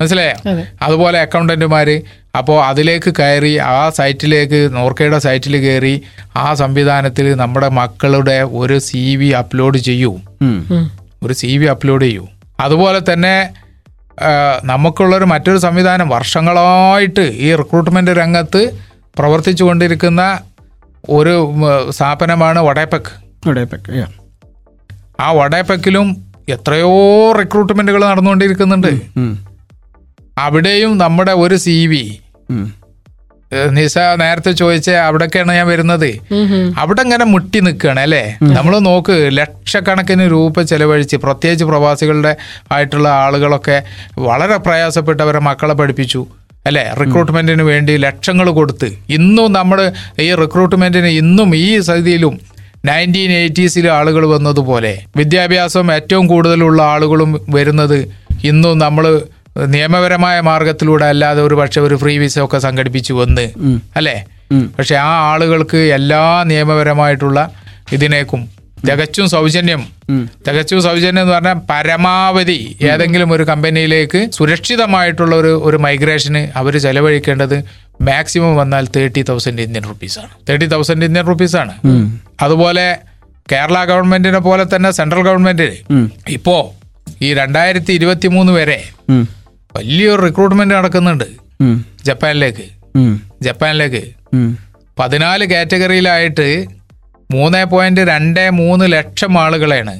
മനസ്സിലായോ? 0.00 0.36
അതുപോലെ 0.82 1.20
അക്കൗണ്ടന്റുമാര് 1.20 2.00
അപ്പോൾ 2.38 2.64
അതിലേക്ക് 2.64 3.14
കയറി 3.18 3.56
ആ 3.56 3.90
സൈറ്റിലേക്ക് 3.90 4.74
നോർക്കയുടെ 4.74 5.18
സൈറ്റിൽ 5.18 5.56
കയറി 5.56 6.02
ആ 6.36 6.54
സംവിധാനത്തിൽ 6.54 7.34
നമ്മുടെ 7.34 7.68
മക്കളുടെ 7.68 8.42
ഒരു 8.42 8.78
സി 8.78 9.16
വി 9.16 9.28
അപ്ലോഡ് 9.28 9.78
ചെയ്യൂ. 9.78 10.12
ഒരു 11.22 11.32
സി 11.32 11.56
വി 11.56 11.66
അപ്ലോഡ് 11.66 12.04
ചെയ്യൂ. 12.04 12.26
അതുപോലെ 12.60 13.12
തന്നെ 13.12 13.50
നമുക്കുള്ളൊരു 14.64 15.24
മറ്റൊരു 15.24 15.58
സംവിധാനം 15.58 16.08
വർഷങ്ങളായിട്ട് 16.08 17.20
ഈ 17.20 17.54
റിക്രൂട്ട്മെന്റ് 17.54 18.10
രംഗത്ത് 18.10 18.90
പ്രവർത്തിച്ചു 19.18 19.64
കൊണ്ടിരിക്കുന്ന 19.64 20.22
ഒരു 21.10 21.34
സ്ഥാപനമാണ് 21.90 22.58
വടേപ്പക്ക് 22.58 23.12
വടേപ്പക്ക് 23.48 24.06
ആ 25.20 25.32
വടേപ്പക്കിലും 25.32 26.06
എത്രയോ 26.48 26.92
റിക്രൂട്ട്മെന്റുകൾ 27.38 28.04
നടന്നുകൊണ്ടിരിക്കുന്നുണ്ട്. 28.04 28.92
അവിടെയും 30.38 30.98
നമ്മുടെ 30.98 31.32
ഒരു 31.32 31.56
സി 31.56 31.86
വി 31.86 32.18
നിസ 33.70 33.98
നേരത്തെ 33.98 34.50
ചോദിച്ച 34.52 34.90
അവിടൊക്കെയാണ് 34.90 35.52
ഞാൻ 35.52 35.66
വരുന്നത്. 35.66 36.10
അവിടെ 36.78 37.00
ഇങ്ങനെ 37.00 37.24
മുട്ടി 37.24 37.60
നിൽക്കുകയാണ് 37.60 38.00
അല്ലേ? 38.00 38.38
നമ്മൾ 38.42 38.78
നോക്ക് 38.78 39.28
ലക്ഷക്കണക്കിന് 39.32 40.30
രൂപ 40.30 40.62
ചെലവഴിച്ച് 40.62 41.16
പ്രത്യേകിച്ച് 41.16 41.64
പ്രവാസികളുടെ 41.64 42.36
ആയിട്ടുള്ള 42.72 43.08
ആളുകളൊക്കെ 43.08 43.82
വളരെ 44.18 44.56
പ്രയാസപ്പെട്ടവരെ 44.56 45.38
മക്കളെ 45.38 45.74
പഠിപ്പിച്ചു. 45.74 46.26
അല്ലെ? 46.66 46.84
റിക്രൂട്ട്മെന്റിന് 47.00 47.62
വേണ്ടി 47.62 47.96
ലക്ഷങ്ങൾ 47.96 48.50
കൊടുത്ത്. 48.50 48.88
ഇന്നും 49.08 49.52
നമ്മൾ 49.52 49.78
ഈ 50.18 50.34
റിക്രൂട്ട്മെന്റിന് 50.34 51.06
ഇന്നും 51.20 51.56
ഈ 51.56 51.80
സ്ഥിതിയിലും 51.80 52.34
നയന്റീൻ 52.84 53.32
എയ്റ്റീസിൽ 53.32 53.90
ആളുകൾ 53.90 54.26
വന്നതുപോലെ 54.26 54.98
വിദ്യാഭ്യാസം 55.16 55.92
ഏറ്റവും 55.92 56.26
കൂടുതലുള്ള 56.26 56.82
ആളുകളും 56.82 57.40
വരുന്നത് 57.48 57.98
ഇന്നും 58.44 58.78
നമ്മൾ 58.78 59.04
നിയമപരമായ 59.66 60.40
മാർഗത്തിലൂടെ 60.40 61.04
അല്ലാതെ 61.04 61.42
ഒരു 61.42 61.54
പക്ഷെ 61.54 61.80
ഒരു 61.80 61.96
ഫ്രീ 61.96 62.18
വിസ 62.18 62.38
ഒക്കെ 62.38 62.58
സംഘടിപ്പിച്ചു 62.58 63.12
വന്ന്. 63.12 63.44
അല്ലേ? 63.96 64.16
പക്ഷെ 64.78 64.96
ആ 64.96 65.10
ആളുകൾക്ക് 65.32 65.76
എല്ലാ 65.76 66.44
നിയമപരമായിട്ടുള്ള 66.44 67.40
ഇതിനേക്കും 67.92 68.40
തികച്ചും 68.86 69.28
സൗജന്യം. 69.28 69.82
തികച്ചും 70.46 70.82
സൗജന്യം 70.82 71.22
എന്ന് 71.22 71.32
പറഞ്ഞാൽ 71.32 71.54
പരമാവധി 71.70 72.76
ഏതെങ്കിലും 72.82 73.32
ഒരു 73.32 73.42
കമ്പനിയിലേക്ക് 73.42 74.30
സുരക്ഷിതമായിട്ടുള്ള 74.32 75.36
ഒരു 75.36 75.60
ഒരു 75.64 75.76
മൈഗ്രേഷന് 75.76 76.48
അവർ 76.56 76.78
ചെലവഴിക്കേണ്ടത് 76.78 77.56
മാക്സിമം 78.02 78.56
വന്നാൽ 78.56 78.86
തേർട്ടി 78.96 79.22
തൗസൻഡ് 79.22 79.62
ഇന്ത്യൻ 79.62 79.84
റുപ്പീസാണ് 79.88 80.28
തേർട്ടി 80.48 80.66
തൗസൻഡ് 80.66 81.04
ഇന്ത്യൻ 81.04 81.26
റുപ്പീസാണ് 81.26 81.74
അതുപോലെ 82.40 82.86
കേരള 83.52 83.84
ഗവൺമെന്റിനെ 83.84 84.38
പോലെ 84.38 84.64
തന്നെ 84.76 84.90
സെൻട്രൽ 84.90 85.22
ഗവൺമെന്റിന് 85.22 85.76
ഇപ്പോ 86.28 86.56
ഈ 87.22 87.34
രണ്ടായിരത്തി 87.34 87.92
ഇരുപത്തി 87.92 88.28
മൂന്ന് 88.28 88.52
വരെ 88.52 88.80
വലിയൊരു 89.76 90.22
റിക്രൂട്ട്മെന്റ് 90.22 90.74
നടക്കുന്നുണ്ട് 90.74 91.28
ജപ്പാനിലേക്ക്. 92.04 92.66
ജപ്പാനിലേക്ക്. 93.42 94.02
പതിനാല് 94.98 95.44
കാറ്റഗറിയിലായിട്ട് 95.46 96.46
മൂന്ന് 97.32 97.64
പോയിന്റ് 97.72 98.00
രണ്ട് 98.00 98.50
മൂന്ന് 98.60 98.92
ലക്ഷം 98.92 99.38
ആളുകളെയാണ്. 99.38 99.94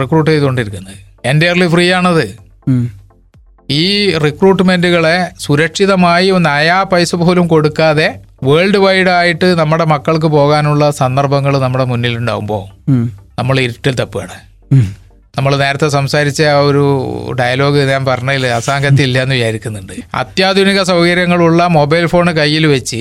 റിക്രൂട്ട് 0.00 0.30
ചെയ്തുകൊണ്ടിരിക്കുന്നത് 0.30 0.96
എന്റയർലി 1.24 1.66
ഫ്രീ 1.68 1.92
ആണത്. 1.92 2.26
ഈ 3.70 3.86
റിക്രൂട്ട്മെന്റുകളെ 4.24 5.16
സുരക്ഷിതമായി 5.40 6.30
നയാ 6.46 6.82
പൈസ 6.82 7.14
പോലും 7.14 7.46
കൊടുക്കാതെ 7.48 8.08
വേൾഡ് 8.42 8.76
വൈഡ് 8.76 9.08
ആയിട്ട് 9.08 9.48
നമ്മുടെ 9.60 9.84
മക്കൾക്ക് 9.84 10.26
പോകാനുള്ള 10.26 10.90
സന്ദർഭങ്ങൾ 10.90 11.58
നമ്മുടെ 11.58 11.84
മുന്നിലുണ്ടാവുമ്പോൾ. 11.84 12.64
നമ്മൾ 13.38 13.60
ഇരുട്ടിൽ 13.60 13.94
തപ്പുകയാണ്. 13.94 14.36
നമ്മൾ 15.36 15.52
നേരത്തെ 15.56 15.88
സംസാരിച്ച 15.88 16.40
ആ 16.42 16.58
ഒരു 16.68 16.82
ഡയലോഗ് 17.40 17.80
ഞാൻ 17.90 18.02
പറഞ്ഞതിൽ 18.04 18.44
അസാങ്കത്യം 18.46 19.04
ഇല്ല 19.04 19.22
എന്ന് 19.22 19.34
വിചാരിക്കുന്നുണ്ട്. 19.34 19.92
അത്യാധുനിക 20.14 20.82
സൗകര്യങ്ങളുള്ള 20.82 21.66
മൊബൈൽ 21.66 22.06
ഫോൺ 22.06 22.28
കയ്യിൽ 22.38 22.66
വെച്ച് 22.66 23.00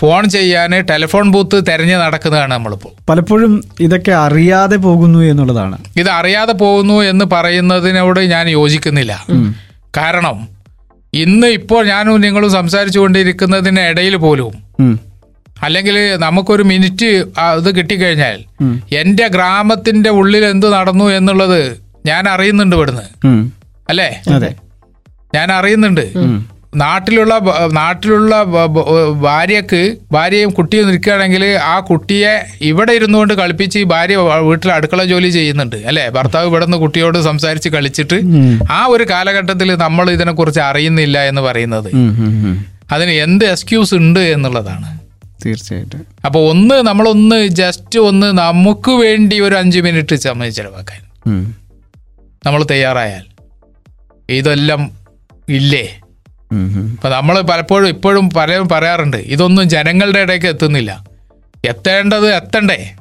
ഫോൺ 0.00 0.28
ചെയ്യാൻ 0.28 0.74
ടെലിഫോൺ 0.90 1.30
ബൂത്ത് 1.30 1.68
തെരഞ്ഞു 1.68 1.96
നടക്കുന്നതാണ് 1.96 2.52
നമ്മളിപ്പോൾ. 2.52 2.92
പലപ്പോഴും 3.08 3.64
ഇതൊക്കെ 3.80 4.12
അറിയാതെ 4.26 4.76
പോകുന്നു 4.76 5.18
എന്നുള്ളതാണ്. 5.18 5.78
ഇത് 5.96 6.10
അറിയാതെ 6.18 6.52
പോകുന്നു 6.52 6.98
എന്ന് 7.12 7.24
പറയുന്നതിനോട് 7.24 8.20
ഞാൻ 8.34 8.48
യോജിക്കുന്നില്ല. 8.58 9.26
കാരണം 9.96 10.48
ഇന്ന് 11.14 11.46
ഇപ്പോൾ 11.46 11.82
ഞാനും 11.86 12.20
നിങ്ങളും 12.20 12.50
സംസാരിച്ചു 12.52 12.98
കൊണ്ടിരിക്കുന്നതിന് 12.98 13.80
ഇടയിൽ 13.80 14.16
പോലും. 14.16 14.52
അല്ലെങ്കിൽ 15.62 16.16
നമുക്കൊരു 16.16 16.62
മിനിറ്റ് 16.62 17.24
അത് 17.38 17.68
ഇത് 17.68 17.76
കിട്ടിക്കഴിഞ്ഞാൽ 17.76 18.44
എന്റെ 18.94 19.28
ഗ്രാമത്തിന്റെ 19.28 20.10
ഉള്ളിൽ 20.10 20.44
എന്ത് 20.44 20.72
നടന്നു 20.72 21.04
എന്നുള്ളത് 21.04 21.76
ഞാൻ 22.06 22.28
അറിയുന്നുണ്ട് 22.28 22.76
ഇവിടുന്ന്. 22.76 23.02
അല്ലേ? 23.88 24.22
ഞാൻ 25.34 25.52
അറിയുന്നുണ്ട്. 25.52 26.04
നാട്ടിലുള്ള 26.74 27.40
നാട്ടിലുള്ള 27.72 28.42
ഭാര്യക്ക് 29.20 29.96
ഭാര്യയും 30.12 30.50
കുട്ടിയും 30.50 30.88
നിൽക്കുകയാണെങ്കിൽ 30.88 31.44
ആ 31.44 31.80
കുട്ടിയെ 31.80 32.46
ഇവിടെ 32.60 32.92
ഇരുന്നുകൊണ്ട് 32.92 33.34
കളിപ്പിച്ച് 33.34 33.78
ഈ 33.78 33.82
ഭാര്യ 33.82 34.16
വീട്ടിൽ 34.16 34.72
അടുക്കള 34.72 35.04
ജോലി 35.04 35.28
ചെയ്യുന്നുണ്ട്. 35.28 35.76
അല്ലേ? 35.76 36.08
ഭർത്താവ് 36.08 36.46
ഇവിടെ 36.46 36.64
നിന്ന് 36.64 36.76
കുട്ടിയോട് 36.76 37.18
സംസാരിച്ച് 37.18 37.68
കളിച്ചിട്ട് 37.68 38.14
ആ 38.70 38.86
ഒരു 38.86 39.06
കാലഘട്ടത്തിൽ 39.10 39.74
നമ്മൾ 39.74 40.10
ഇതിനെക്കുറിച്ച് 40.10 40.60
അറിയുന്നില്ല 40.60 41.22
എന്ന് 41.22 41.40
പറയുന്നത്. 41.40 41.90
അതിന് 42.92 43.10
എന്ത് 43.10 43.44
എക്സ്ക്യൂസ് 43.44 43.94
ഉണ്ട് 43.94 44.20
എന്നുള്ളതാണ്. 44.20 45.05
തീർച്ചയായിട്ടും. 45.44 46.06
അപ്പോൾ 46.24 46.50
ഒന്ന് 46.50 46.74
നമ്മളൊന്ന് 46.74 47.46
ജസ്റ്റ് 47.46 47.98
ഒന്ന് 47.98 48.38
നമുക്ക് 48.38 48.90
വേണ്ടി 48.90 49.40
ഒരു 49.40 49.54
അഞ്ച് 49.54 49.78
മിനിറ്റ് 49.80 50.16
സമയം 50.16 50.52
ചിലവാക്കാൻ. 50.52 51.02
നമ്മൾ 52.46 52.66
തയ്യാറായാൽ. 52.70 53.24
ഇതെല്ലാം 54.30 54.90
ഇല്ലേ. 55.48 56.00
ഉം. 56.52 56.98
നമ്മൾ 57.04 57.40
പലപ്പോഴും 57.40 57.88
ഇപ്പോഴും 57.88 58.30
പല 58.30 58.58
പറയാറുണ്ട് 58.58 59.16
ഇതൊന്നും 59.16 59.68
ജനങ്ങളുടെ 59.68 60.18
ഇടയ്ക്ക് 60.20 60.46
എത്തുന്നില്ല. 60.46 61.04
എത്തേണ്ടത് 61.64 62.34
എത്തണ്ടേ? 62.34 62.94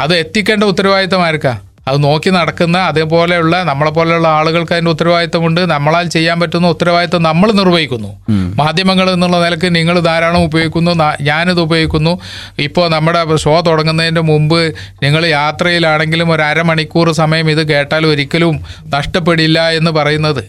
അത് 0.00 0.16
എത്തിക്കേണ്ട 0.16 0.64
ഉത്തരവാദിത്തം 0.64 1.26
ആർക്കാ? 1.26 1.60
അത് 1.88 2.02
നോക്കി 2.04 2.30
നടക്കുന്ന 2.30 2.78
അതേപോലെയുള്ള 2.78 3.62
നമ്മളെ 3.62 3.90
പോലെയുള്ള 3.90 4.28
ആളുകൾക്ക് 4.28 4.72
അതിന്റെ 4.72 4.90
ഉത്തരവാദിത്തമുണ്ട് 4.90 5.60
നമ്മളാൽ 5.70 6.06
ചെയ്യാൻ 6.08 6.40
പറ്റുന്ന 6.40 6.66
ഉത്തരവാദിത്തം 6.68 7.22
നമ്മൾ 7.22 7.52
നിർവഹിക്കുന്നു. 7.52 8.10
മാധ്യമങ്ങൾ 8.56 9.10
എന്നുള്ള 9.10 9.44
നിലയ്ക്ക് 9.44 9.74
നിങ്ങൾ 9.74 10.00
ധാരാളം 10.00 10.44
ഉപയോഗിക്കുന്നു. 10.44 10.90
ഞാനിത് 11.20 11.60
ഉപയോഗിക്കുന്നു. 11.60 12.20
ഇപ്പോൾ 12.58 12.90
നമ്മുടെ 12.90 13.36
ഷോ 13.36 13.60
തുടങ്ങുന്നതിന്റെ 13.60 14.20
മുമ്പ് 14.20 14.74
നിങ്ങൾ 15.02 15.26
യാത്രയിലാണെങ്കിലും 15.26 16.32
ഒരു 16.32 16.42
അരമണിക്കൂർ 16.42 17.12
സമയം 17.12 17.50
ഇത് 17.50 17.68
കേട്ടാൽ 17.68 18.06
ഒരിക്കലും 18.06 18.56
നഷ്ടപ്പെടില്ല 18.86 19.68
എന്ന് 19.70 19.90
പറയുന്നത്. 19.90 20.44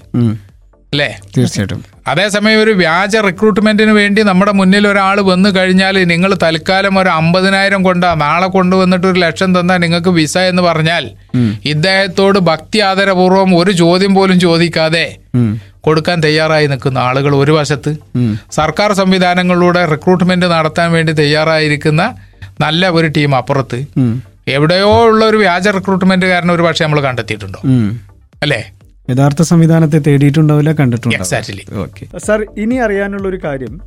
അല്ലേ? 0.94 1.08
തീർച്ചയായിട്ടും. 1.36 1.80
അതേസമയം 2.08 2.60
ഒരു 2.62 2.72
വ്യാജ 2.74 3.16
റിക്രൂട്ട്മെന്റിന് 3.26 3.92
വേണ്ടി 3.92 4.22
നമ്മുടെ 4.22 4.52
മുന്നിൽ 4.52 4.88
ഒരാൾ 4.88 5.22
വന്നു 5.28 5.50
കഴിഞ്ഞാൽ 5.56 6.06
നിങ്ങൾ 6.06 6.32
തൽക്കാലം 6.44 7.00
ഒരു 7.00 7.10
അമ്പതിനായിരം 7.12 7.84
കൊണ്ടാ 7.84 8.14
നാളെ 8.22 8.48
കൊണ്ടുവന്നിട്ട് 8.48 9.08
ഒരു 9.08 9.20
ലക്ഷം 9.20 9.60
തന്നാൽ 9.60 9.78
നിങ്ങൾക്ക് 9.78 10.10
വിസ 10.10 10.38
എന്ന് 10.52 10.62
പറഞ്ഞാൽ. 10.62 11.04
ഇദ്ദേഹത്തോട് 11.66 12.40
ഭക്തി 12.50 12.80
ആദരപൂർവം 12.82 13.56
ഒരു 13.58 13.72
ചോദ്യം 13.78 14.16
പോലും 14.16 14.40
ചോദിക്കാതെ 14.40 15.06
കൊടുക്കാൻ 15.82 16.18
തയ്യാറായി 16.24 16.68
നിൽക്കുന്ന 16.68 16.98
ആളുകൾ 17.00 17.36
ഒരു 17.36 17.52
വശത്ത് 17.52 17.92
സർക്കാർ 18.52 18.94
സംവിധാനങ്ങളിലൂടെ 18.94 19.86
റിക്രൂട്ട്മെന്റ് 19.86 20.46
നടത്താൻ 20.52 20.92
വേണ്ടി 20.92 21.14
തയ്യാറായിരിക്കുന്ന 21.14 22.02
നല്ല 22.60 22.90
ഒരു 22.92 23.08
ടീം 23.08 23.36
അപ്പുറത്ത് 23.36 23.80
എവിടെയോ 24.48 24.92
ഉള്ള 25.06 25.26
ഒരു 25.26 25.38
വ്യാജ 25.38 25.68
റിക്രൂട്ട്മെന്റ് 25.70 26.26
കാരണം 26.26 26.54
ഒരു 26.54 26.64
പക്ഷേ 26.64 26.86
നമ്മൾ 26.86 27.02
കണ്ടെത്തിയിട്ടുണ്ടോ? 27.02 27.60
അല്ലേ? 28.44 28.60
യഥാർത്ഥ 29.10 29.42
സംവിധാനത്തെ 29.42 29.98
തേടിയിട്ടുണ്ടാവില്ല 29.98 30.72
കണ്ടിട്ടുണ്ടാവില്ല. 30.72 32.18
സാർ 32.18 32.46
ഇനി 32.58 32.76
അറിയാനുള്ള 32.76 33.28
ഒരു 33.28 33.40
കാര്യം. 33.44 33.82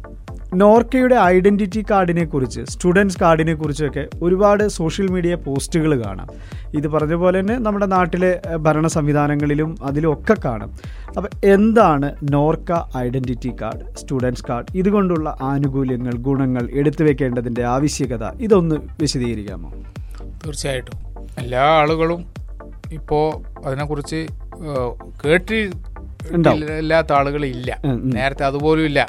നോർക്കയുടെ 0.54 1.16
ഐഡന്റിറ്റി 1.16 1.84
കാർഡിനെ 1.90 2.24
കുറിച്ച് 2.24 2.60
സ്റ്റുഡൻസ് 2.60 3.18
കാർഡിനെ 3.20 3.54
കുറിച്ചൊക്കെ 3.54 4.06
ഒരുപാട് 4.22 4.68
സോഷ്യൽ 4.68 5.08
മീഡിയ 5.08 5.34
പോസ്റ്റുകൾ 5.34 6.04
കാണാം. 6.04 6.28
ഇത് 6.74 6.88
പറഞ്ഞ 6.88 7.14
പോലെ 7.14 7.40
തന്നെ 7.40 7.58
നമ്മുടെ 7.58 7.86
നാട്ടിലെ 7.86 8.40
ഭരണ 8.56 8.86
സംവിധാനങ്ങളിലും 8.86 9.76
അതിലും 9.82 10.12
ഒക്കെ 10.12 10.36
കാണാം. 10.44 10.72
അപ്പം 11.16 11.28
എന്താണ് 11.44 12.14
Norka 12.32 12.98
identity 12.98 13.52
card 13.62 13.96
students 13.96 14.44
card? 14.48 14.66
ഇതുകൊണ്ടുള്ള 14.74 15.38
ആനുകൂല്യങ്ങൾ 15.42 16.12
ഗുണങ്ങൾ 16.12 16.68
എടുത്തു 16.72 17.04
വെക്കേണ്ടതിന്റെ 17.04 17.64
ആവശ്യകത 17.64 18.24
ഇതൊന്ന് 18.40 18.76
വിശദീകരിക്കാമോ? 19.00 19.74
തീർച്ചയായിട്ടും. 20.46 21.26
എല്ലാ 21.38 21.62
ആളുകളും 21.62 22.24
ഇപ്പോൾ 22.92 23.28
അതിനെക്കുറിച്ച് 23.66 24.26
കേട്ടി 25.24 25.70
ഇല്ലാത്ത 26.78 27.12
ആളുകൾ 27.12 27.44
ഇല്ല. 27.44 27.80
നേരത്തെ 27.86 28.44
അതുപോലും 28.44 28.84
ഇല്ല. 28.84 29.06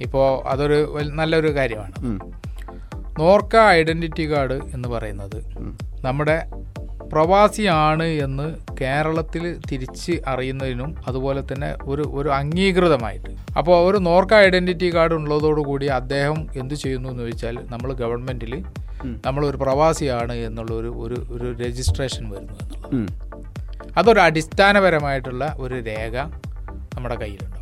ഇപ്പോൾ 0.00 0.48
അതൊരു 0.48 0.98
നല്ലൊരു 1.12 1.48
കാര്യമാണ്. 1.48 1.92
നോർക്ക 3.18 3.56
ഐഡന്റിറ്റി 3.56 4.32
കാർഡ് 4.32 4.52
എന്ന് 4.52 4.88
പറയുന്നത് 4.88 5.42
നമ്മുടെ 6.04 6.50
പ്രവാസിയാണ് 7.12 8.04
എന്ന് 8.04 8.56
കേരളത്തിൽ 8.80 9.60
തിരിച്ച് 9.70 10.12
അറിയുന്നതിനും 10.26 10.94
അതുപോലെ 11.06 11.42
തന്നെ 11.52 11.76
ഒരു 11.82 12.02
ഒരു 12.02 12.28
അംഗീകൃതമായിട്ട്. 12.28 13.30
അപ്പോൾ 13.58 13.90
ഒരു 13.90 13.98
നോർക്ക 13.98 14.34
ഐഡന്റിറ്റി 14.34 14.94
കാർഡ് 14.94 15.12
ഉള്ളതോടുകൂടി 15.12 15.86
അദ്ദേഹം 15.86 16.46
എന്ത് 16.56 16.74
ചെയ്യുന്നു 16.74 17.08
എന്ന് 17.08 17.22
ചോദിച്ചാൽ 17.22 17.58
നമ്മൾ 17.70 17.92
ഗവൺമെന്റിൽ 17.92 18.64
നമ്മളൊരു 19.26 19.56
പ്രവാസിയാണ് 19.56 20.32
എന്നുള്ള 20.32 20.72
ഒരു 20.74 21.26
ഒരു 21.30 21.56
രജിസ്ട്രേഷൻ 21.62 22.30
വരുന്നു 22.30 22.52
എന്നുള്ളത്. 22.52 23.29
അതൊരു 23.98 24.20
അടിസ്ഥാനപരമായിട്ടുള്ള 24.28 25.44
ഒരു 25.64 25.78
രേഖ 25.90 26.16
നമ്മുടെ 26.94 27.16
കയ്യിലുണ്ടാവും. 27.22 27.58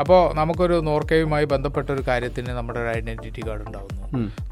അപ്പോൾ 0.00 0.20
നമുക്കൊരു 0.38 0.76
നോർക്കയുമായി 0.88 1.46
ബന്ധപ്പെട്ട 1.52 1.88
ഒരു 1.94 2.02
കാര്യത്തിന് 2.08 2.52
നമ്മുടെ 2.58 2.78
ഒരു 2.82 2.90
ഐഡന്റിറ്റി 2.98 3.42
കാർഡ് 3.46 3.62
ഉണ്ടാവുന്നു. 3.68 4.04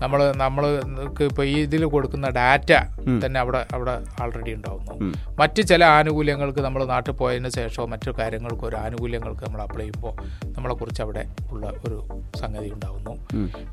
നമ്മൾ 0.02 0.20
നമ്മൾക്ക് 0.42 1.24
ഇപ്പോൾ 1.30 1.44
ഈ 1.52 1.56
ഇതിൽ 1.66 1.82
കൊടുക്കുന്ന 1.94 2.28
ഡാറ്റ 2.38 2.72
തന്നെ 3.24 3.38
അവിടെ 3.42 3.60
അവിടെ 3.76 3.94
ആൾറെഡി 4.22 4.52
ഉണ്ടാവുന്നു. 4.58 4.94
മറ്റ് 5.40 5.62
ചില 5.70 5.82
ആനുകൂല്യങ്ങൾക്ക് 5.98 6.62
നമ്മൾ 6.66 6.82
നാട്ടിൽ 6.92 7.14
പോയതിന് 7.20 7.50
ശേഷമോ 7.58 7.86
മറ്റു 7.94 8.12
കാര്യങ്ങൾക്ക് 8.20 8.66
ഒരു 8.70 8.78
ആനുകൂല്യങ്ങൾക്ക് 8.84 9.44
നമ്മൾ 9.46 9.62
അപ്ലൈ 9.66 9.84
ചെയ്യുമ്പോൾ 9.84 10.14
നമ്മളെക്കുറിച്ച് 10.56 11.02
അവിടെ 11.06 11.24
ഉള്ള 11.52 11.72
ഒരു 11.86 11.98
സംഗതി 12.42 12.68
ഉണ്ടാവുന്നു. 12.76 13.14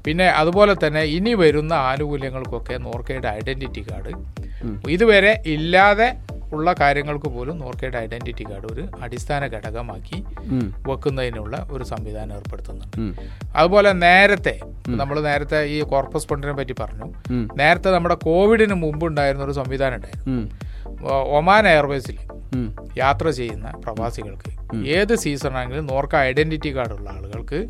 പിന്നെ 0.08 0.30
അതുപോലെ 0.42 0.76
തന്നെ 0.86 1.04
ഇനി 1.18 1.36
വരുന്ന 1.44 1.74
ആനുകൂല്യങ്ങൾക്കൊക്കെ 1.90 2.78
നോർക്കയുടെ 2.88 3.30
ഐഡന്റിറ്റി 3.40 3.84
കാർഡ് 3.90 4.14
ഇതുവരെ 4.96 5.34
ഇല്ലാതെ 5.56 6.10
ഉള്ള 6.54 6.76
കാര്യങ്ങൾക്ക് 6.80 7.26
പോലും 7.26 7.58
നോർക്കയുടെ 7.58 7.98
ഐഡന്റിറ്റി 7.98 8.44
കാർഡ് 8.44 8.74
ഒരു 8.74 8.88
അടിസ്ഥാന 9.02 9.46
ഘടകമാക്കി 9.46 10.24
വെക്കുന്നതിനുള്ള 10.88 11.68
ഒരു 11.72 11.84
സംവിധാനം 11.84 12.34
ഏർപ്പെടുത്തുന്നുണ്ട്. 12.36 12.98
അതുപോലെ 13.56 13.92
നേരത്തെ 13.92 14.60
നമ്മൾ 14.88 15.20
നേരത്തെ 15.22 15.66
ഈ 15.66 15.82
കോർപ്പസ് 15.82 16.28
ഫണ്ടിനെ 16.28 16.54
പറ്റി 16.54 16.76
പറഞ്ഞു. 16.80 17.14
നേരത്തെ 17.58 17.92
നമ്മുടെ 17.92 18.16
കോവിഡിന് 18.16 18.74
മുമ്പ് 18.74 19.06
ഉണ്ടായിരുന്ന 19.06 19.46
ഒരു 19.46 19.52
സംവിധാനം 19.52 19.96
ഉണ്ടായിരുന്നു. 19.96 20.50
ഒമാൻ 21.12 21.68
എയർവേസിൽ 21.68 22.18
യാത്ര 22.98 23.30
ചെയ്യുന്ന 23.30 23.72
പ്രവാസികൾക്ക് 23.86 24.52
ഏത് 24.88 25.16
സീസണാണെങ്കിലും 25.16 25.86
നോർക്ക 25.86 26.16
ഐഡന്റിറ്റി 26.16 26.76
കാർഡ് 26.76 26.94
ഉള്ള 26.94 27.10
ആളുകൾക്ക്. 27.10 27.68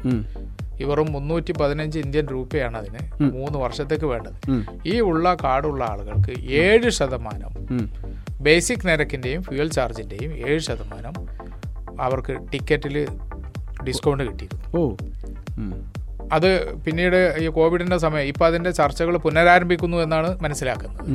ഇവറും 0.80 1.12
മുന്നൂറ്റി 1.12 1.52
പതിനഞ്ച് 1.52 2.00
ഇന്ത്യൻ 2.00 2.26
രൂപയാണ് 2.26 2.78
അതിന് 2.78 3.22
മൂന്ന് 3.22 3.58
വർഷത്തേക്ക് 3.60 4.06
വേണ്ടത്. 4.06 4.34
ഈ 4.86 5.00
ഉള്ള 5.00 5.38
കാർഡുള്ള 5.44 5.84
ആളുകൾക്ക് 5.84 6.42
ഏഴ് 6.42 6.90
ശതമാനം. 6.90 7.54
ബേസിക് 8.42 8.88
നിരക്കിന്റെയും 8.88 9.44
ഫ്യൂൽ 9.44 9.70
ചാർജിന്റെയും 9.70 10.34
ഏഴ് 10.34 10.60
ശതമാനം 10.60 11.14
അവർക്ക് 12.02 12.52
ടിക്കറ്റിൽ 12.54 13.08
ഡിസ്കൗണ്ട് 13.84 14.24
കിട്ടിയിരുന്നു. 14.24 14.78
ഓ. 14.78 14.96
അത് 16.34 16.76
പിന്നീട് 16.78 17.36
ഈ 17.40 17.48
കോവിഡിന്റെ 17.48 17.98
സമയം 17.98 18.24
ഇപ്പോൾ 18.24 18.46
അതിന്റെ 18.46 18.72
ചർച്ചകൾ 18.72 19.18
പുനരാരംഭിക്കുന്നു 19.18 19.98
എന്നാണ് 19.98 20.42
മനസ്സിലാക്കുന്നത്. 20.42 21.08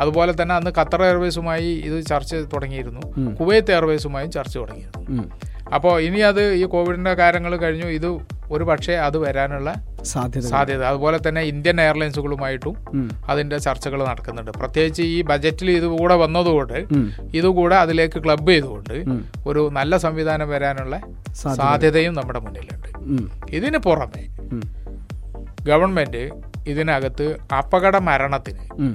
അതുപോലെ 0.00 0.42
തന്നെ 0.42 0.54
അന്ന് 0.54 0.70
ഖത്തർ 0.78 1.02
എയർവേസുമായി 1.02 1.66
ഇത് 1.66 2.06
ചർച്ച 2.06 2.34
തുടങ്ങിയിരുന്നു. 2.34 3.00
കുവൈത്ത് 3.34 3.72
എയർവേസുമായും 3.72 4.30
ചർച്ച 4.30 4.56
തുടങ്ങിയിരുന്നു. 4.56 5.30
അപ്പോൾ 5.74 6.00
ഇനി 6.00 6.18
അത് 6.20 6.52
ഈ 6.52 6.64
കോവിഡിന്റെ 6.64 7.14
കാര്യങ്ങൾ 7.14 7.56
കഴിഞ്ഞു. 7.56 7.86
ഇത് 7.86 8.06
ഒരു 8.50 8.64
പക്ഷേ 8.64 8.92
അത് 8.92 9.18
വരാനുള്ള 9.18 9.74
സാധ്യത 10.04 10.44
സാധ്യത. 10.44 10.82
അതുപോലെ 10.82 11.18
തന്നെ 11.28 11.42
ഇന്ത്യൻ 11.42 11.80
എയർലൈൻസുകളുമായിട്ടും 11.80 12.76
അതിന്റെ 13.28 13.58
ചർച്ചകൾ 13.58 14.04
നടക്കുന്നുണ്ട്. 14.04 14.50
പ്രത്യേകിച്ച് 14.50 15.02
ഈ 15.02 15.22
ബജറ്റിൽ 15.22 15.70
ഇതുകൂടെ 15.70 16.14
വന്നതുകൊണ്ട്. 16.14 16.78
ഇതുകൂടെ 17.36 17.76
അതിലേക്ക് 17.76 18.24
ക്ലബ് 18.24 18.48
ചെയ്തുകൊണ്ട് 18.48 19.04
ഒരു 19.46 19.70
നല്ല 19.72 19.96
സംവിധാനം 19.96 20.48
വരാനുള്ള 20.48 21.00
സാധ്യതയും 21.34 22.14
നമ്മുടെ 22.14 22.38
മുന്നിലുണ്ട്. 22.38 22.88
ഇതിന് 23.50 23.78
പുറമെ 23.78 24.24
ഗവൺമെന്റ് 25.62 26.30
ഇതിനകത്ത് 26.66 27.36
അപകട 27.58 27.96
മരണത്തിന്. 27.96 28.92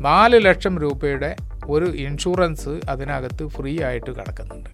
നാല് 0.00 0.44
ലക്ഷം 0.44 0.78
രൂപയുടെ 0.78 1.36
ഒരു 1.66 1.84
ഇൻഷുറൻസ് 1.84 2.80
അതിനകത്ത് 2.88 3.46
ഫ്രീ 3.46 3.82
ആയിട്ട് 3.82 4.10
കിടക്കുന്നുണ്ട്. 4.10 4.70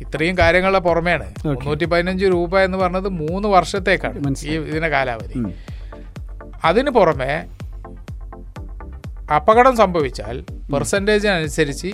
ഇത്രയും 0.00 0.38
കാര്യങ്ങളുടെ 0.38 0.78
പുറമെയാണ്. 0.78 1.26
മുന്നൂറ്റി 1.46 1.84
പതിനഞ്ച് 1.84 2.24
രൂപ 2.24 2.60
എന്ന് 2.60 2.78
പറഞ്ഞത് 2.78 3.08
മൂന്ന് 3.22 3.48
വർഷത്തേക്കാണ് 3.48 4.18
ഈ. 4.44 4.56
ഇതിന്റെ 4.70 4.88
കാലാവധി. 4.88 5.40
അതിന് 6.64 6.90
പുറമെ 6.90 7.32
അപകടം 9.36 9.76
സംഭവിച്ചാൽ 9.76 10.36
പെർസെന്റേജ് 10.72 11.28
അനുസരിച്ച് 11.28 11.90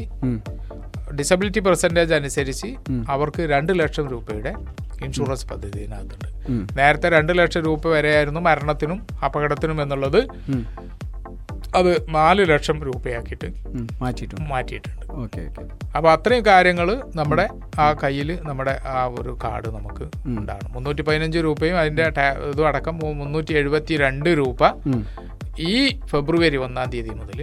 ഡിസബിലിറ്റി 1.19 1.61
പെർസെന്റേജ് 1.61 2.15
അനുസരിച്ച് 2.15 2.69
അവർക്ക് 3.09 3.43
രണ്ട് 3.55 3.73
ലക്ഷം 3.81 4.07
രൂപയുടെ 4.13 4.53
ഇൻഷുറൻസ് 5.05 5.47
പദ്ധതി 5.49 5.79
ഇതിനകത്തുണ്ട്. 5.79 6.29
നേരത്തെ 6.79 7.09
രണ്ട് 7.09 7.33
ലക്ഷം 7.39 7.63
രൂപ 7.65 7.89
വരെയായിരുന്നു 7.89 8.41
മരണത്തിനും 8.41 8.99
അപകടത്തിനും 9.25 9.83
എന്നുള്ളത്. 9.83 10.21
അത് 11.75 12.07
നാല് 12.09 12.49
ലക്ഷം 12.49 12.83
രൂപയാക്കിയിട്ട്. 12.83 13.49
മാറ്റിയിട്ടുണ്ട്. 14.03 14.49
മാറ്റിയിട്ടുണ്ട്. 14.51 15.05
Okay 15.13 15.41
okay. 15.41 15.65
അപ്പോൾ 15.97 16.11
അത്രയും 16.13 16.45
കാര്യങ്ങൾ 16.47 17.03
നമ്മുടെ 17.17 17.49
ആ 17.79 17.93
കയ്യിൽ 17.93 18.39
നമ്മുടെ 18.43 18.81
ആ 18.85 19.07
ഒരു 19.07 19.39
കാർഡ് 19.45 19.69
നമുക്ക് 19.69 20.05
ഉണ്ടാകണം 20.27 20.73
മുന്നൂറ്റി 20.73 21.03
പതിനഞ്ച് 21.03 21.39
രൂപയും 21.39 21.79
അതിന്റെ 21.79 22.07
ഇതും 22.51 22.69
അടക്കം 22.69 22.97
മുന്നൂറ്റി 22.97 23.53
എഴുപത്തി 23.53 23.97
രണ്ട് 23.97 24.31
രൂപ 24.39 24.63
ഈ 25.59 26.01
ഫെബ്രുവരി 26.07 26.57
ഒന്നാം 26.57 26.91
തീയതി 26.91 27.11
മുതൽ. 27.11 27.41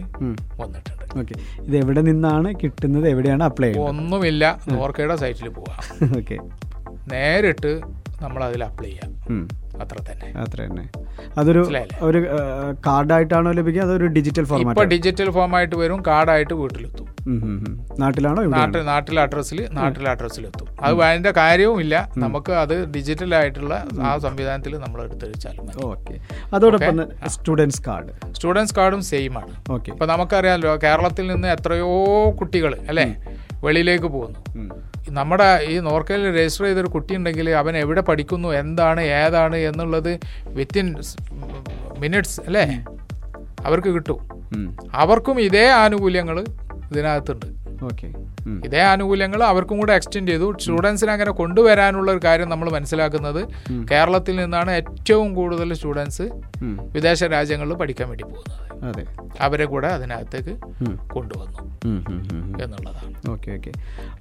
വന്നിട്ടുണ്ട്. 0.60 1.06
ഓക്കെ. 1.20 1.36
ഇത് 1.62 1.76
എവിടെ 1.78 2.02
നിന്നാണ് 2.02 2.54
കിട്ടുന്നത്? 2.64 3.08
എവിടെയാണ് 3.08 3.44
അപ്ലൈ 3.44 3.68
ചെയ്യുന്നത് 3.68 3.90
ഒന്നുമില്ല. 3.90 4.60
നോർക്കയുടെ 4.68 5.16
സൈറ്റിൽ 5.16 5.50
പോവാം. 5.50 5.80
ഓക്കെ. 6.20 6.38
നേരിട്ട് 7.08 7.72
നമ്മൾ 8.22 8.44
അതിൽ 8.44 8.64
അപ്ലൈ 8.64 8.90
ചെയ്യാം. 8.90 9.12
അത്ര 9.84 9.98
തന്നെ 10.10 10.28
അത്ര 10.44 10.60
തന്നെ 10.68 10.86
അതൊരു 11.40 11.62
ഒരു 12.08 12.20
കാർഡായിട്ടാണോ 12.88 13.52
ലഭിക്കുക? 13.60 13.82
അതൊരു 13.88 14.06
ഡിജിറ്റൽ 14.18 14.46
ഫോർമാറ്റ് 14.52 14.88
ഡിജിറ്റൽ 14.94 15.30
ഫോമായിട്ട് 15.38 15.76
വരും 15.82 16.00
കാർഡായിട്ട് 16.08 16.54
വീട്ടിലെത്തും. 16.62 17.08
നാട്ടിലാണോ 18.02 18.42
നാട്ടിൽ 18.56 18.84
നാട്ടിലെ 18.92 19.20
അഡ്രസ്സിൽ 19.26 19.60
നാട്ടിലെ 19.80 20.10
അഡ്രസ്സിലെത്തും 20.14 20.68
അത് 20.86 20.94
അതിന്റെ 21.08 21.32
കാര്യവും 21.40 21.80
ഇല്ല. 21.84 21.96
നമുക്ക് 22.24 22.54
അത് 22.64 22.76
ഡിജിറ്റൽ 22.96 23.32
ആയിട്ടുള്ള 23.40 23.74
ആ 24.08 24.12
സംവിധാനത്തിൽ 24.26 24.74
നമ്മൾ 24.86 25.00
എടുത്തുവെച്ചാലും 25.08 25.68
ഓക്കെ. 25.92 26.16
അതോടൊപ്പം 26.56 27.02
സ്റ്റുഡൻസ് 27.36 27.82
കാർഡ് 27.88 28.14
സ്റ്റുഡൻസ് 28.38 28.76
കാർഡും 28.80 29.04
സെയിം 29.12 29.36
ആണ്. 29.42 29.54
ഓക്കെ. 29.76 29.90
ഇപ്പൊ 29.96 30.08
നമുക്കറിയാമല്ലോ 30.14 30.74
കേരളത്തിൽ 30.86 31.28
നിന്ന് 31.34 31.50
എത്രയോ 31.58 31.92
കുട്ടികൾ 32.42 32.74
അല്ലേ? 32.94 33.08
വെളിയിലേക്ക് 33.66 34.10
പോകുന്നു. 34.16 34.40
നമ്മുടെ 35.10 35.60
ഈ 35.64 35.80
നോർക്കയിൽ 35.80 36.40
രജിസ്റ്റർ 36.40 36.66
ചെയ്തൊരു 36.66 36.88
കുട്ടി 36.88 37.16
ഉണ്ടെങ്കിൽ 37.16 37.50
അവൻ 37.50 37.78
എവിടെ 37.78 38.02
പഠിക്കുന്നു 38.02 38.50
എന്താണ് 38.50 39.02
ഏതാണ് 39.02 39.56
എന്നുള്ളത് 39.56 40.20
വിത്തിൻ 40.48 40.96
മിനിറ്റ്സ് 41.98 42.42
അല്ലേ? 42.42 42.86
അവർക്ക് 43.66 43.88
കിട്ടും. 43.88 44.20
അവർക്കും 44.94 45.42
ഇതേ 45.42 45.68
ആനുകൂല്യങ്ങൾ 45.68 46.40
ഇതിനകത്തുണ്ട്. 46.92 47.61
ഇതേ 48.66 48.82
ആനുകൂല്യങ്ങൾ 48.82 49.44
അവർക്കും 49.44 49.80
കൂടെ 49.80 49.94
എക്സ്റ്റെൻഡ് 49.94 50.32
ചെയ്തു. 50.32 50.54
സ്റ്റുഡൻസിനെ 50.60 51.12
അങ്ങനെ 51.12 51.32
കൊണ്ടുവരാനുള്ള 51.32 52.12
ഒരു 52.12 52.22
കാര്യം 52.26 52.50
നമ്മൾ 52.50 52.70
മനസ്സിലാക്കുന്നത് 52.70 53.42
കേരളത്തിൽ 53.92 54.36
നിന്നാണ് 54.36 54.72
ഏറ്റവും 54.72 55.36
കൂടുതൽ 55.36 55.74
സ്റ്റുഡൻസ് 55.74 56.26
വിദേശ 56.96 57.24
രാജ്യങ്ങളിൽ 57.24 57.74
പഠിക്കാൻ 57.74 58.10
വേണ്ടി 58.10 58.24
പോകുന്നത്. 58.24 58.86
അതെ. 58.86 59.04
അവരെ 59.42 59.66
കൂടെ 59.66 59.88
അതിനകത്തേക്ക് 59.88 60.54
കൊണ്ടുവന്നു. 61.14 61.58
എന്നുള്ളതാണ്. 62.64 63.30
ഓക്കെ 63.30 63.52
ഓക്കെ 63.52 63.72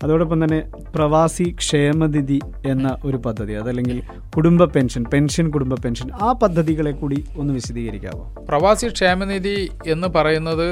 അതോടൊപ്പം 0.03 0.44
തന്നെ 0.44 0.61
പ്രവാസി 0.96 1.55
ക്ഷേമനിധി 1.59 2.40
എന്ന 2.66 2.96
ഒരു 3.05 3.16
പദ്ധതി 3.16 3.53
അതല്ലെങ്കിൽ 3.53 4.03
കുടുംബ 4.37 4.64
പെൻഷൻ 4.64 5.05
പെൻഷൻ 5.14 5.51
കുടുംബ 5.51 5.75
പെൻഷൻ 5.75 6.11
ആ 6.23 6.33
പദ്ധതികളെ 6.33 6.92
കൂടി 6.92 7.25
ഒന്ന് 7.37 7.55
വിശദീകരിക്കാവോ? 7.55 8.25
പ്രവാസി 8.49 8.88
ക്ഷേമനിധി 8.88 9.70
എന്ന് 9.87 10.09
പറയുന്നത് 10.09 10.68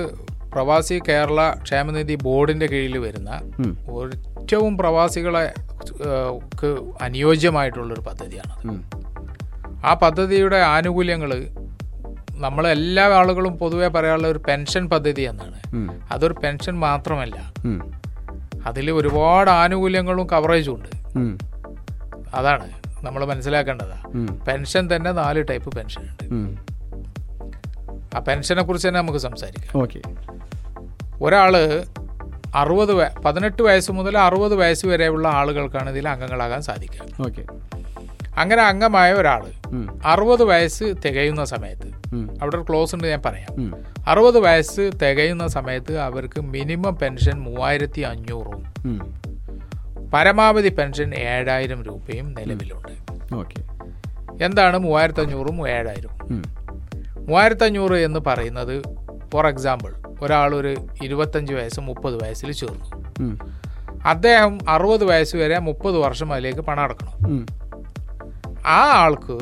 പ്രവാസി 0.55 0.97
കേരള 1.09 1.41
ക്ഷേമനിധി 1.67 2.17
ബോർഡിന്റെ 2.27 2.67
കീഴിൽ 2.73 2.95
വരുന്ന. 3.07 3.31
ഏറ്റവും 4.41 4.75
പ്രവാസികളെ 4.81 5.45
അനുയോജ്യമായിട്ടുള്ളൊരു 7.07 8.05
പദ്ധതിയാണ് 8.09 8.55
ആ 9.89 9.93
പദ്ധതിയുടെ 10.05 10.61
ആനുകൂല്യങ്ങൾ 10.75 11.33
നമ്മളെല്ലാ 12.45 13.05
ആളുകളും 13.19 13.55
പൊതുവെ 13.61 13.89
പറയാനുള്ള 13.95 14.29
ഒരു 14.35 14.41
പെൻഷൻ 14.49 14.85
പദ്ധതി 14.93 15.23
എന്നാണ്. 15.31 15.59
അതൊരു 16.15 16.35
പെൻഷൻ 16.43 16.75
മാത്രമല്ല. 16.87 17.39
അതിൽ 18.69 18.87
ഒരുപാട് 19.01 19.51
ആനുകൂല്യങ്ങളും 19.61 20.27
കവറേജും 20.33 20.75
ഉണ്ട് 20.77 20.91
അതാണ് 22.39 22.67
നമ്മൾ 23.07 23.23
മനസ്സിലാക്കേണ്ടത്. 23.33 23.97
പെൻഷൻ 24.49 24.85
തന്നെ 24.93 25.11
നാല് 25.21 25.43
ടൈപ്പ് 25.51 25.71
പെൻഷൻ 25.79 26.03
ഉണ്ട് 26.09 26.25
ആ 28.17 28.21
പെൻഷനെ 28.29 28.63
കുറിച്ച് 28.69 28.87
തന്നെ 28.89 29.01
നമുക്ക് 29.01 29.21
സംസാരിക്കാം. 29.29 29.73
ഓക്കെ. 29.83 30.01
ഒരാൾ 31.23 31.83
അറുപത് 32.55 33.21
പതിനെട്ട് 33.23 33.63
വയസ്സ് 33.63 33.93
മുതൽ 33.93 34.19
അറുപത് 34.19 34.55
വയസ്സ് 34.55 34.87
വരെയുള്ള 34.87 35.29
ആളുകൾക്കാണ് 35.29 35.91
ഇതിൽ 35.91 36.09
അംഗങ്ങളാകാൻ 36.09 36.63
സാധിക്കുക. 36.63 37.23
ഓക്കെ. 37.27 37.45
അങ്ങനെ 38.41 38.63
അംഗമായ 38.63 39.13
ഒരാൾ. 39.13 39.47
അറുപത് 40.05 40.45
വയസ്സ് 40.45 40.85
തികയുന്ന 41.05 41.45
സമയത്ത് 41.45 41.89
അവിടെ 42.41 42.57
ഒരു 42.57 42.67
ക്ലോസ് 42.71 42.95
ഉണ്ട് 42.95 43.07
ഞാൻ 43.07 43.23
പറയാം. 43.25 43.75
അറുപത് 44.09 44.39
വയസ്സ് 44.39 44.91
തികയുന്ന 45.03 45.47
സമയത്ത് 45.47 45.99
അവർക്ക് 45.99 46.41
മിനിമം 46.41 46.97
പെൻഷൻ 46.97 47.41
മൂവായിരത്തി 47.41 48.01
അഞ്ഞൂറും 48.01 48.61
പരമാവധി 50.11 50.69
പെൻഷൻ 50.69 51.15
ഏഴായിരം 51.15 51.83
രൂപയും 51.83 52.35
നിലവിലുണ്ട്. 52.35 52.95
ഓക്കെ. 53.35 53.61
എന്താണ് 54.45 54.79
മൂവായിരത്തി 54.79 55.21
അഞ്ഞൂറും 55.21 55.69
ഏഴായിരവും. 55.69 56.43
മൂവായിരത്തി 57.29 57.65
അഞ്ഞൂറ് 57.65 57.93
എന്ന് 57.93 58.21
പറയുന്നത് 58.27 58.83
ഫോർ 59.33 59.47
എക്സാമ്പിൾ 59.47 60.08
ഒരാളൊരു 60.23 60.77
ഇരുപത്തഞ്ച് 61.03 61.55
വയസ്സ് 61.55 61.81
മുപ്പത് 61.81 62.25
വയസ്സിൽ 62.25 62.53
ചേർന്നു. 62.53 62.89
അദ്ദേഹം 64.07 64.59
അറുപത് 64.69 65.05
വയസ്സ് 65.05 65.37
വരെ 65.37 65.59
മുപ്പത് 65.59 65.97
വർഷം 65.97 66.33
അതിലേക്ക് 66.33 66.61
പണം 66.61 66.83
അടക്കണം. 66.83 67.47
ആ 68.67 68.81
ആൾക്ക് 69.05 69.39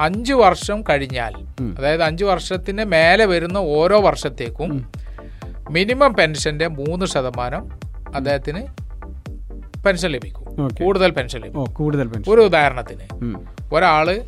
അഞ്ച് 0.00 0.32
വർഷം 0.32 0.82
കഴിഞ്ഞാൽ 0.82 1.34
അതായത് 1.78 2.02
അഞ്ച് 2.02 2.24
വർഷത്തിന് 2.24 2.84
മേലെ 2.84 3.24
വരുന്ന 3.24 3.58
ഓരോ 3.58 4.00
വർഷത്തേക്കും 4.00 4.90
മിനിമം 5.70 6.14
പെൻഷന്റെ 6.14 6.68
മൂന്ന് 6.68 7.06
ശതമാനം 7.06 7.64
അദ്ദേഹത്തിന് 8.14 8.62
പെൻഷൻ 9.84 10.10
ലഭിക്കും. 10.10 10.68
കൂടുതൽ 10.68 11.10
പെൻഷൻ 11.10 11.40
ലഭിക്കും. 11.40 11.74
കൂടുതൽ 11.74 12.06
ഒരു 12.28 12.40
ഉദാഹരണത്തിന്. 12.40 13.06
ഒരാൾ 13.74 14.20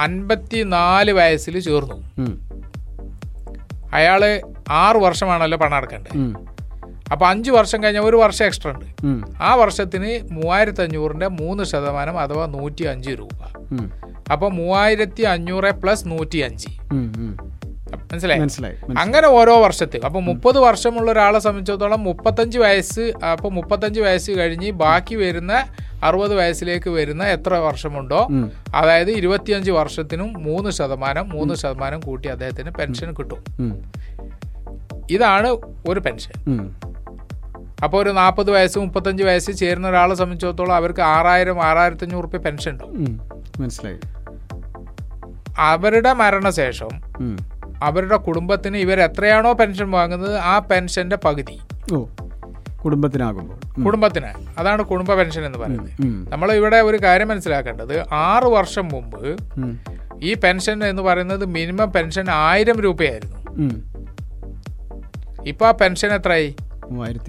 അൻപത്തിനാല് 0.00 1.12
വയസ്സിൽ 1.12 1.60
ചേർന്നു. 1.60 1.98
ഉം. 3.94 4.54
ആറു 4.76 4.98
വർഷമാണല്ലോ 4.98 5.58
പണം 5.58 5.74
അടക്കേണ്ടത്. 5.74 6.14
അപ്പൊ 7.12 7.26
അഞ്ച് 7.26 7.50
വർഷം 7.50 7.82
കഴിഞ്ഞാൽ 7.82 8.02
ഒരു 8.02 8.16
വർഷം 8.16 8.44
എക്സ്ട്രാ 8.44 8.72
ഉണ്ട് 8.72 8.86
ആ 9.42 9.54
വർഷത്തിന് 9.54 10.32
മൂവായിരത്തി 10.32 10.82
അഞ്ഞൂറിന്റെ 10.82 11.28
മൂന്ന് 11.28 11.64
ശതമാനം 11.64 12.20
അഥവാ 12.20 12.46
നൂറ്റി 12.46 12.84
അഞ്ച് 12.84 13.10
രൂപ 13.10 13.40
അപ്പോൾ 13.44 13.84
അപ്പൊ 14.32 14.48
മൂവായിരത്തി 14.48 15.22
അഞ്ഞൂറ് 15.22 15.70
പ്ലസ് 15.72 16.08
നൂറ്റി 16.08 16.38
അഞ്ച്. 16.38 16.70
മനസ്സിലായി? 18.12 18.40
മനസ്സിലായി. 18.40 18.76
അങ്ങനെ 18.98 19.28
ഓരോ 19.28 19.60
വർഷത്തേക്ക് 19.62 20.06
അപ്പൊ 20.06 20.20
മുപ്പത് 20.20 20.58
വർഷമുള്ള 20.58 21.10
ഒരാളെ 21.10 21.38
സംബന്ധിച്ചിടത്തോളം 21.38 22.04
മുപ്പത്തഞ്ച് 22.04 22.58
വയസ്സ് 22.58 23.12
അപ്പൊ 23.32 23.48
മുപ്പത്തഞ്ച് 23.48 24.00
വയസ്സ് 24.00 24.30
കഴിഞ്ഞ് 24.30 24.70
ബാക്കി 24.70 25.14
വരുന്ന 25.14 25.64
അറുപത് 26.02 26.34
വയസ്സിലേക്ക് 26.34 26.90
വരുന്ന 26.90 27.24
എത്ര 27.24 27.54
വർഷമുണ്ടോ 27.54 28.28
അതായത് 28.74 29.10
ഇരുപത്തിയഞ്ച് 29.10 29.70
വർഷത്തിനും 29.70 30.32
മൂന്ന് 30.38 30.70
ശതമാനം 30.70 31.28
മൂന്ന് 31.28 31.54
ശതമാനം 31.54 32.00
കൂട്ടി 32.00 32.28
അദ്ദേഹത്തിന് 32.28 32.70
പെൻഷൻ 32.70 33.14
കിട്ടും. 33.14 33.40
ഇതാണ് 35.10 35.48
ഒരു 35.88 36.00
പെൻഷൻ. 36.00 36.34
അപ്പോൾ 37.84 38.02
ഒരു 38.02 38.10
നാൽപ്പത് 38.10 38.50
വയസ്സ് 38.50 38.78
മുപ്പത്തഞ്ച് 38.78 39.24
വയസ്സ് 39.24 39.52
ചേരുന്ന 39.52 39.88
ഒരാളെ 39.88 40.14
സംബന്ധിച്ചിടത്തോളം 40.14 40.74
അവർക്ക് 40.74 41.02
ആറായിരം 41.02 41.62
ആറായിരത്തി 41.62 42.04
അഞ്ഞൂറ് 42.04 42.24
റുപ്യ 42.24 42.38
പെൻഷൻ 42.38 42.70
ഉണ്ടാവും. 42.70 43.20
മനസ്സിലായി. 43.60 43.98
അവരുടെ 45.58 46.12
മരണശേഷം. 46.12 46.88
അവരുടെ 47.84 48.16
കുടുംബത്തിന് 48.16 48.76
ഇവർ 48.76 49.00
എത്രയാണോ 49.00 49.52
പെൻഷൻ 49.52 49.90
വാങ്ങുന്നത് 49.90 50.36
ആ 50.36 50.58
പെൻഷന്റെ 50.58 51.16
പകുതി. 51.16 51.58
ഓ 51.94 52.04
കുടുംബത്തിനാകുമ്പോൾ. 52.84 53.80
കുടുംബത്തിന്. 53.84 54.26
അതാണ് 54.58 54.82
കുടുംബ 54.82 55.14
പെൻഷൻ 55.14 55.46
എന്ന് 55.46 55.58
പറയുന്നത്. 55.58 55.90
നമ്മൾ 56.32 56.52
ഇവിടെ 56.52 56.76
ഒരു 56.76 56.96
കാര്യം 56.96 57.28
മനസ്സിലാക്കേണ്ടത് 57.28 58.14
ആറു 58.14 58.48
വർഷം 58.48 58.88
മുമ്പ് 58.88 59.36
ഈ 60.22 60.34
പെൻഷൻ 60.34 60.84
എന്ന് 60.84 61.02
പറയുന്നത് 61.02 61.44
മിനിമം 61.44 61.92
പെൻഷൻ 61.92 62.24
ആയിരം 62.30 62.80
രൂപയായിരുന്നു. 62.80 63.36
ഇപ്പൊ 65.46 65.66
ആ 65.66 65.70
പെൻഷൻ 65.70 66.14
എത്രയായി? 66.14 66.56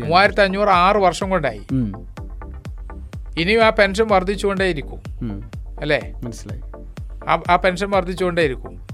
മൂവായിരത്തി 0.03 0.41
അഞ്ഞൂറ്. 0.41 0.69
ആറ് 0.69 0.97
വർഷം 0.97 1.29
കൊണ്ടായി. 1.29 1.61
ഇനിയും 3.37 3.65
ആ 3.65 3.69
പെൻഷൻ 3.69 4.07
വർദ്ധിച്ചുകൊണ്ടേയിരിക്കും. 4.07 5.01
ഇരിക്കും 5.21 5.51
അല്ലേ? 5.81 6.13
മനസ്സിലായി. 6.23 6.61
ആ- 7.49 7.55
പെൻഷൻ 7.55 7.89
വർദ്ധിച്ചുകൊണ്ടേയിരിക്കും. 7.89 8.87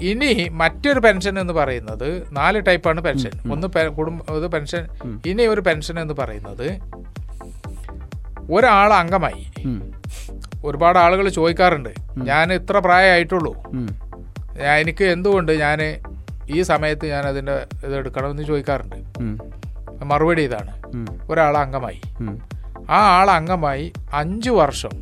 ഇനി 0.00 0.48
മറ്റൊരു 0.48 1.00
പെൻഷൻ 1.00 1.38
എന്ന് 1.38 1.52
പറയുന്നത് 1.52 2.22
നാല് 2.32 2.62
ടൈപ്പാണ് 2.66 3.00
പെൻഷൻ 3.00 3.52
ഒന്ന് 3.52 3.88
കുടുംബ 3.88 4.46
പെൻഷൻ 4.46 4.88
ഇനി 5.26 5.42
ഒരു 5.42 5.60
പെൻഷൻ 5.60 6.00
എന്ന് 6.00 6.14
പറയുന്നത് 6.14 6.68
ഒരാൾ 8.52 8.92
അംഗമായി. 8.92 9.44
ഒരുപാട് 10.64 10.98
ആളുകൾ 10.98 11.28
ചോദിക്കാറുണ്ട്. 11.28 11.88
ഞാൻ 12.18 12.52
ഇത്ര 12.52 12.78
പ്രായമായിട്ടുള്ളൂ. 12.78 13.54
എനിക്ക് 14.76 15.04
എന്തുകൊണ്ട് 15.04 15.52
ഞാൻ 15.52 15.78
ഈ 16.50 16.62
സമയത്ത് 16.62 17.06
ഞാൻ 17.06 17.24
അതിന്റെ 17.24 17.66
ഇത് 17.84 17.96
എടുക്കണമെന്ന് 17.96 18.42
ചോദിക്കാറുണ്ട്. 18.42 18.96
മറുപടി 20.04 20.42
ഇതാണ്. 20.42 20.72
ഒരാൾ 21.30 21.56
അംഗമായി. 21.56 22.00
ആ 22.90 23.20
ആൾ 23.20 23.30
അംഗമായി 23.30 23.92
അഞ്ചു 24.12 24.50
വർഷം 24.50 24.94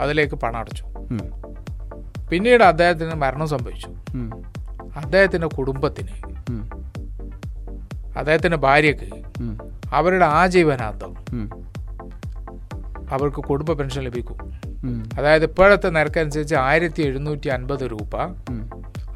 അതിലേക്ക് 0.00 0.34
പണം 0.34 0.56
അടച്ചു. 0.56 0.84
പിന്നീട് 2.32 2.62
അദ്ദേഹത്തിന് 2.62 3.14
മരണം 3.14 3.48
സംഭവിച്ചു. 3.48 3.88
അദ്ദേഹത്തിന്റെ 4.96 4.96
അദ്ദേഹത്തിന്റെ 4.96 5.46
കുടുംബത്തിന് 5.46 6.14
അദ്ദേഹത്തിന്റെ 8.18 8.18
അദ്ദേഹത്തിന്റെ 8.18 8.56
ഭാര്യക്ക് 8.56 9.08
അവരുടെ 9.94 10.24
ആജീവനാന്തം 10.24 11.12
അവർക്ക് 13.10 13.40
കുടുംബ 13.40 13.72
പെൻഷൻ 13.72 14.02
ലഭിക്കും. 14.02 14.38
അതായത് 15.18 15.44
ഇപ്പോഴത്തെ 15.44 15.88
നിരക്കനുസരിച്ച് 15.88 16.54
ആയിരത്തി 16.54 17.02
എഴുന്നൂറ്റി 17.02 17.48
അൻപത് 17.48 17.84
രൂപ 17.90 18.14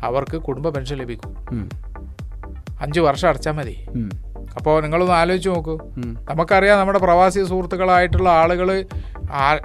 അവർക്ക് 0.02 0.36
കുടുംബ 0.38 0.68
പെൻഷൻ 0.68 0.96
ലഭിക്കും. 0.96 1.32
അഞ്ചു 2.80 3.00
വർഷം 3.00 3.28
അടച്ചാൽ 3.28 3.52
മതി. 3.52 3.76
അപ്പോൾ 4.56 4.76
നിങ്ങളൊന്ന് 4.80 5.14
ആലോചിച്ച് 5.14 5.48
നോക്കൂ. 5.48 5.74
നമുക്കറിയാം 6.28 6.78
നമ്മുടെ 6.78 6.98
പ്രവാസി 6.98 7.40
സുഹൃത്തുക്കളായിട്ടുള്ള 7.44 8.28
ആളുകൾ 8.36 8.68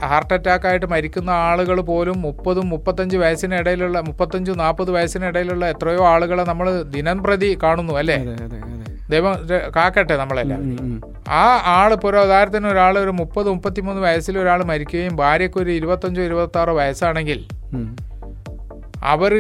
ഹാർട്ട് 0.06 0.34
അറ്റാക്ക് 0.34 0.68
ആയിട്ട് 0.68 0.86
മരിക്കുന്ന 0.86 1.32
ആളുകൾ 1.46 1.82
പോലും 1.82 2.22
മുപ്പതും 2.22 2.70
മുപ്പത്തഞ്ച് 2.70 3.18
വയസ്സിനിടയിലുള്ള 3.18 3.98
മുപ്പത്തഞ്ച് 4.02 4.52
നാൽപ്പത് 4.60 4.92
വയസ്സിനിടയിലുള്ള 4.92 5.66
എത്രയോ 5.70 6.06
ആളുകളെ 6.06 6.44
നമ്മൾ 6.44 6.68
ദിനം 6.90 7.24
പ്രതി 7.24 7.50
കാണുന്നു 7.64 7.94
അല്ലേ? 7.94 8.18
ദൈവം 9.10 9.34
കാക്കട്ടെ 9.76 10.16
നമ്മളെല്ലാം. 10.16 10.60
ആ 11.36 11.44
ആൾ 11.74 11.90
ഇപ്പോൾ 11.94 12.08
ഒരു 12.08 12.18
ഉദാഹരണത്തിന് 12.18 12.68
ഒരാൾ 12.68 13.00
ഒരു 13.00 13.12
മുപ്പത് 13.12 13.50
മുപ്പത്തിമൂന്ന് 13.50 14.02
വയസ്സിൽ 14.02 14.40
ഒരാൾ 14.40 14.64
മരിക്കുകയും 14.64 15.16
ഭാര്യയ്ക്ക് 15.16 15.60
ഒരു 15.60 15.72
ഇരുപത്തഞ്ചോ 15.72 16.22
ഇരുപത്താറോ 16.22 16.74
വയസ്സാണെങ്കിൽ 16.74 17.40
ഉം. 17.74 17.88
അവർ 19.04 19.34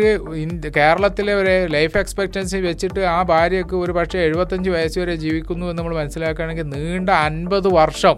കേരളത്തിലെ 0.77 1.33
ഒരു 1.33 1.67
ലൈഫ് 1.67 1.97
എക്സ്പെക്റ്റൻസി 1.97 2.57
വെച്ചിട്ട് 2.57 2.99
ആ 2.99 3.21
ഭാര്യയ്ക്ക് 3.21 3.75
ഒരു 3.75 3.91
പക്ഷേ 3.91 4.19
എഴുപത്തഞ്ച് 4.19 4.69
വയസ്സ് 4.69 4.99
വരെ 4.99 5.15
ജീവിക്കുന്നു 5.15 5.65
എന്ന് 5.65 5.77
നമ്മൾ 5.77 5.95
മനസ്സിലാക്കുകയാണെങ്കിൽ 5.95 6.69
നീണ്ട 6.69 7.09
അൻപത് 7.09 7.67
വർഷം. 7.67 8.15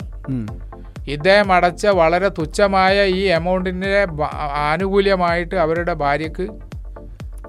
ഇദ്ദേഹം 1.08 1.54
അടച്ച 1.54 1.88
വളരെ 1.88 2.28
തുച്ഛമായ 2.28 3.06
ഈ 3.06 3.20
എമൗണ്ടിന്റെ 3.20 4.08
ആനുകൂല്യമായിട്ട് 4.54 5.56
അവരുടെ 5.56 5.94
ഭാര്യയ്ക്ക് 5.94 6.48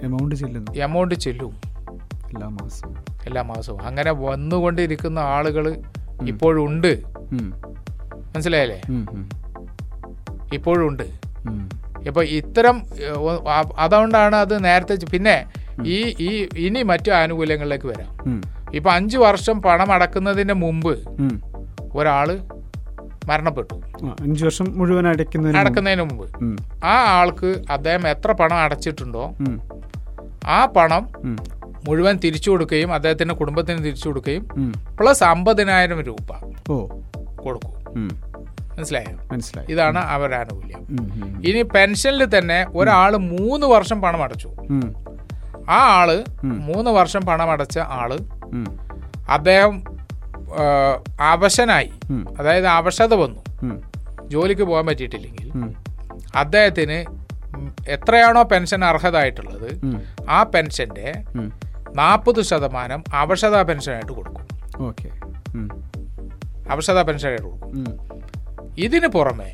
എമൗണ്ട് 0.02 0.34
ചെല്ലുന്നു. 0.34 0.70
എമൗണ്ട് 0.72 1.14
ചെല്ലും. 1.14 1.52
എല്ലാ 2.28 2.48
മാസവും. 2.48 2.96
എല്ലാ 3.26 3.42
മാസവും. 3.42 3.86
അങ്ങനെ 3.86 4.12
വന്നുകൊണ്ടിരിക്കുന്ന 4.12 5.18
ആളുകൾ 5.18 5.76
ഇപ്പോഴുണ്ട്. 6.28 7.02
മനസ്സിലായല്ലേ. 8.34 8.80
ഇപ്പോഴുണ്ട്. 10.54 11.04
ഇപ്പോൾ 12.08 12.24
ഇത്തരം 12.38 12.76
അതുകൊണ്ടാണ് 13.84 14.36
അത് 14.44 14.54
നേരത്തെ 14.64 14.94
പിന്നെ 15.14 15.36
ഈ 15.96 15.98
ഈ 16.28 16.30
ഇനി 16.64 16.80
മറ്റു 16.90 17.10
ആനുകൂല്യങ്ങളിലേക്ക് 17.20 17.88
വരാം. 17.92 18.10
ഇപ്പൊ 18.78 18.90
അഞ്ചു 18.98 19.18
വർഷം 19.26 19.56
പണം 19.62 19.88
അടക്കുന്നതിന് 19.96 20.54
മുമ്പ്. 20.64 20.94
ഒരാൾ 21.98 22.28
മരണപ്പെട്ടു. 23.28 23.76
അഞ്ചു 24.24 24.42
വർഷം 24.46 24.66
മുഴുവൻ. 24.78 25.06
അടക്കുന്നതിന് 25.10 26.04
മുമ്പ്. 26.10 26.26
ആ 26.92 26.94
ആൾക്ക് 27.18 27.50
അദ്ദേഹം 27.76 28.04
എത്ര 28.12 28.32
പണം 28.40 28.58
അടച്ചിട്ടുണ്ടോ 28.64 29.24
ആ 30.56 30.58
പണം 30.76 31.04
മുഴുവൻ 31.86 32.14
തിരിച്ചു 32.24 32.48
കൊടുക്കുകയും 32.50 32.90
അദ്ദേഹത്തിന്റെ 32.94 33.34
കുടുംബത്തിന് 33.40 33.80
തിരിച്ചു 33.86 34.06
കൊടുക്കുകയും 34.08 34.44
പ്ലസ് 35.00 35.24
അമ്പതിനായിരം 35.24 36.00
രൂപ 36.08 36.28
കൊടുക്കും. 37.44 37.72
മനസ്സിലായോ? 38.76 39.28
മനസ്സിലായി. 39.32 39.72
ഇതാണ് 39.72 39.98
അവരുടെ 39.98 40.36
ആനുകൂല്യം. 40.36 40.82
ഇനി 41.46 41.62
പെൻഷനിൽ 41.62 42.38
തന്നെ 42.38 42.66
ഒരാൾ 42.74 43.16
മൂന്ന് 43.16 43.66
വർഷം 43.66 44.00
പണം 44.00 44.22
അടച്ചു. 44.22 44.50
ആ 45.70 45.78
ആൾ 46.00 46.24
മൂന്ന് 46.44 46.90
വർഷം 46.90 47.20
പണം 47.20 47.50
അടച്ച 47.50 47.78
ആൾ. 47.78 48.18
അദ്ദേഹം 49.28 49.84
അവശനായി. 51.20 51.92
അതായത് 52.38 52.66
അവശത 52.66 53.14
വന്നു. 53.14 53.42
ജോലിക്ക് 54.28 54.62
പോകാൻ 54.62 54.86
പറ്റിയിട്ടില്ലെങ്കിൽ 54.86 55.48
അദ്ദേഹത്തിന് 56.36 56.98
എത്രയാണോ 57.88 58.42
പെൻഷൻ 58.42 58.84
അർഹതായിട്ടുള്ളത് 58.84 59.70
ആ 60.28 60.42
പെൻഷന്റെ. 60.42 61.12
നാൽപ്പത് 61.96 62.42
ശതമാനം 62.42 63.04
അവശതാ 63.14 63.62
പെൻഷനായിട്ട് 63.62 64.12
കൊടുക്കും. 64.12 64.44
അവശതാ 66.70 67.02
പെൻഷനായിട്ട് 67.02 67.44
കൊടുക്കും. 67.44 67.72
ഇതിന് 68.78 69.06
പുറമെ 69.06 69.52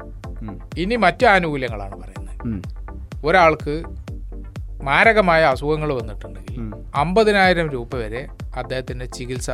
ഇനി 0.78 0.96
മറ്റു 0.96 1.26
ആനുകൂല്യങ്ങളാണ് 1.26 1.96
പറയുന്നത്. 2.02 2.62
ഒരാൾക്ക് 3.26 3.82
മാരകമായ 4.82 5.42
അസുഖങ്ങൾ 5.42 5.92
വന്നിട്ടുണ്ടെങ്കിൽ. 5.92 6.60
അമ്പതിനായിരം 6.94 7.70
രൂപ 7.70 7.96
വരെ 7.96 8.28
അദ്ദേഹത്തിന്റെ 8.56 9.06
ചികിത്സ 9.06 9.50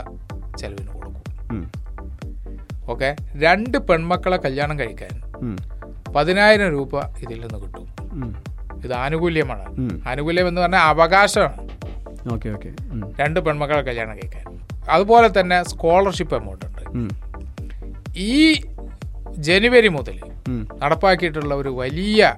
ചെലവിന് 0.59 0.89
കൊടുക്കും. 0.89 1.71
ഓക്കെ? 2.91 3.17
രണ്ട് 3.37 3.79
പെൺമക്കളെ 3.79 4.37
കല്യാണം 4.37 4.79
കഴിക്കാൻ. 4.79 5.15
പതിനായിരം 6.13 6.71
രൂപ 6.71 7.05
ഇതിൽ 7.05 7.41
നിന്ന് 7.41 7.59
കിട്ടും. 7.63 7.87
ഇത് 8.85 8.93
ആനുകൂല്യമാണ്. 8.93 9.67
ആനുകൂല്യം 10.09 10.49
എന്ന് 10.49 10.61
പറഞ്ഞാൽ 10.61 10.81
അവകാശമാണ്. 10.81 11.69
രണ്ട് 13.21 13.41
പെൺമക്കളെ 13.41 13.83
കല്യാണം 13.83 14.17
കഴിക്കാൻ. 14.17 14.59
അതുപോലെ 14.91 15.41
തന്നെ 15.41 15.63
സ്കോളർഷിപ്പ് 15.63 16.37
എമൗണ്ട് 16.37 16.65
ഉണ്ട്. 16.65 16.83
ഈ 18.19 18.63
ജനുവരി 19.35 19.89
മുതൽ. 19.89 20.21
നടപ്പാക്കിയിട്ടുള്ള 20.83 21.55
ഒരു 21.55 21.69
വലിയ 21.69 22.35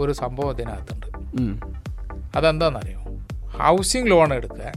ഒരു 0.00 0.12
സംഭവം 0.12 0.50
ഇതിനകത്തുണ്ട് 0.50 1.06
ഉം. 1.40 1.60
അതെന്താണെന്നറിയോ 2.36 3.00
ഹൗസിംഗ് 3.48 4.10
ലോൺ 4.10 4.34
എടുക്കുക 4.34 4.72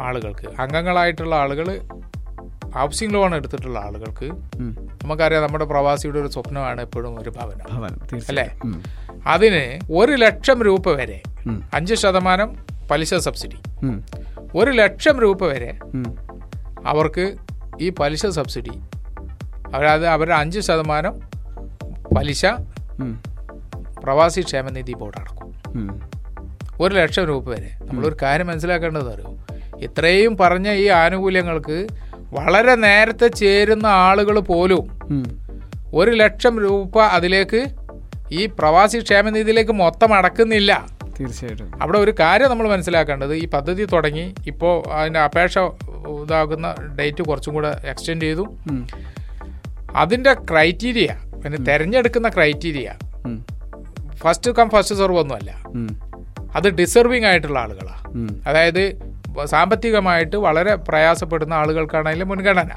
ആളുകൾക്ക് 0.00 0.60
അംഗങ്ങളായിട്ടുള്ള 0.60 1.34
ആളുകൾ 1.34 1.80
ഹൗസിംഗ് 2.74 3.14
ലോൺ 3.14 3.34
എടുത്തിട്ടുള്ള 3.34 3.78
ആളുകൾക്ക്. 3.78 4.24
നമുക്കറിയാം 5.02 5.42
നമ്മുടെ 5.42 5.64
പ്രവാസിയുടെ 5.64 6.20
ഒരു 6.20 6.28
സ്വപ്നമാണ് 6.28 6.80
എപ്പോഴും 6.80 7.20
ഒരു 7.20 7.30
ഭവനം 7.30 7.84
അല്ലേ. 8.28 8.58
അതിന് 9.26 9.92
ഒരു 9.92 10.12
ലക്ഷം 10.12 10.62
രൂപ 10.62 10.88
വരെ. 10.88 11.22
അഞ്ച് 11.74 11.94
ശതമാനം 11.94 12.56
പലിശ 12.90 13.14
സബ്സിഡി. 13.14 13.56
ഒരു 14.56 14.70
ലക്ഷം 14.70 15.20
രൂപ 15.20 15.44
വരെ 15.44 15.78
അവർക്ക് 16.86 17.36
ഈ 17.80 17.90
പലിശ 17.90 18.26
സബ്സിഡി 18.26 18.70
അവരത് 19.74 20.06
അവരുടെ 20.06 20.34
അഞ്ച് 20.34 20.60
ശതമാനം 20.60 21.14
പലിശ 22.16 22.46
പ്രവാസി 24.04 24.40
ക്ഷേമനിധി 24.40 24.92
ബോർഡ് 24.92 25.20
അടക്കും. 25.20 25.48
ഒരു 26.80 26.94
ലക്ഷം 26.94 27.24
രൂപ 27.24 27.48
വരെ. 27.48 27.70
നമ്മളൊരു 27.82 28.16
കാര്യം 28.22 28.46
മനസ്സിലാക്കേണ്ടത് 28.46 29.14
അറിയോ? 29.14 29.32
ഇത്രയും 29.78 30.36
പറഞ്ഞ 30.36 30.68
ഈ 30.72 30.86
ആനുകൂല്യങ്ങൾക്ക് 30.88 31.86
വളരെ 32.32 32.74
നേരത്തെ 32.74 33.28
ചേരുന്ന 33.28 33.86
ആളുകൾ 33.86 34.38
പോലും 34.40 34.84
ഒരു 35.94 36.10
ലക്ഷം 36.10 36.60
രൂപ 36.60 37.00
അതിലേക്ക് 37.02 37.66
ഈ 38.32 38.46
പ്രവാസി 38.46 38.98
ക്ഷേമനിധിയിലേക്ക് 38.98 39.72
മൊത്തം 39.72 40.14
അടക്കുന്നില്ല. 40.14 40.72
തീർച്ചയായിട്ടും. 41.20 41.82
അവിടെ 41.82 41.98
ഒരു 41.98 42.12
കാര്യം 42.20 42.50
നമ്മൾ 42.50 42.68
മനസ്സിലാക്കേണ്ടത് 42.68 43.34
ഈ 43.34 43.46
പദ്ധതി 43.46 43.84
തുടങ്ങി. 43.84 44.34
ഇപ്പോൾ 44.46 44.74
അതിന്റെ 44.92 45.20
അപേക്ഷ 45.20 45.58
ഇതാകുന്ന 46.22 46.74
ഡേറ്റ് 46.98 47.22
കുറച്ചും 47.22 47.54
കൂടെ 47.54 47.82
എക്സ്റ്റെൻഡ് 47.84 48.22
ചെയ്തു. 48.22 48.46
അതിന്റെ 50.02 50.32
ക്രൈറ്റീരിയ 50.50 51.10
പിന്നെ 51.42 51.58
തിരഞ്ഞെടുക്കുന്ന 51.68 52.28
criteria. 52.36 52.88
First 54.22 54.50
come 54.58 54.68
first 54.74 54.94
serve 55.00 55.18
ഒന്നുമല്ല. 55.22 55.50
അത് 56.56 56.68
ഡിസർവിങ് 56.80 57.26
ആയിട്ടുള്ള 57.30 57.58
ആളുകളാണ് 57.64 58.02
അതായത് 58.48 58.82
സാമ്പത്തികമായിട്ട് 59.52 60.36
വളരെ 60.46 60.72
പ്രയാസപ്പെടുന്ന 60.88 61.54
ആളുകൾക്കാണെങ്കിലും 61.62 62.28
മുൻഗണന. 62.32 62.72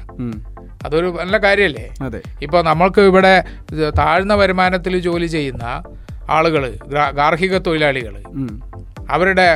അതൊരു 0.86 1.08
നല്ല 1.20 1.36
കാര്യമല്ലേ 1.44 1.86
അതെ. 2.06 2.20
ഇപ്പോൾ 2.44 2.60
നമ്മൾക്ക് 2.70 3.02
ഇവിടെ 3.10 3.34
താഴ്ന്ന 4.00 4.34
വരുമാനത്തിൽ 4.42 4.94
ജോലി 5.08 5.28
ചെയ്യുന്ന 5.36 5.64
ആളുകൾ 6.36 6.64
ഗാർഹിക 7.20 7.58
തൊഴിലാളികൾ 7.66 8.14
അവരുടെ 9.14 9.46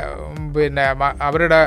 പിന്നെ 0.56 0.84
അവരുടെ 1.22 1.60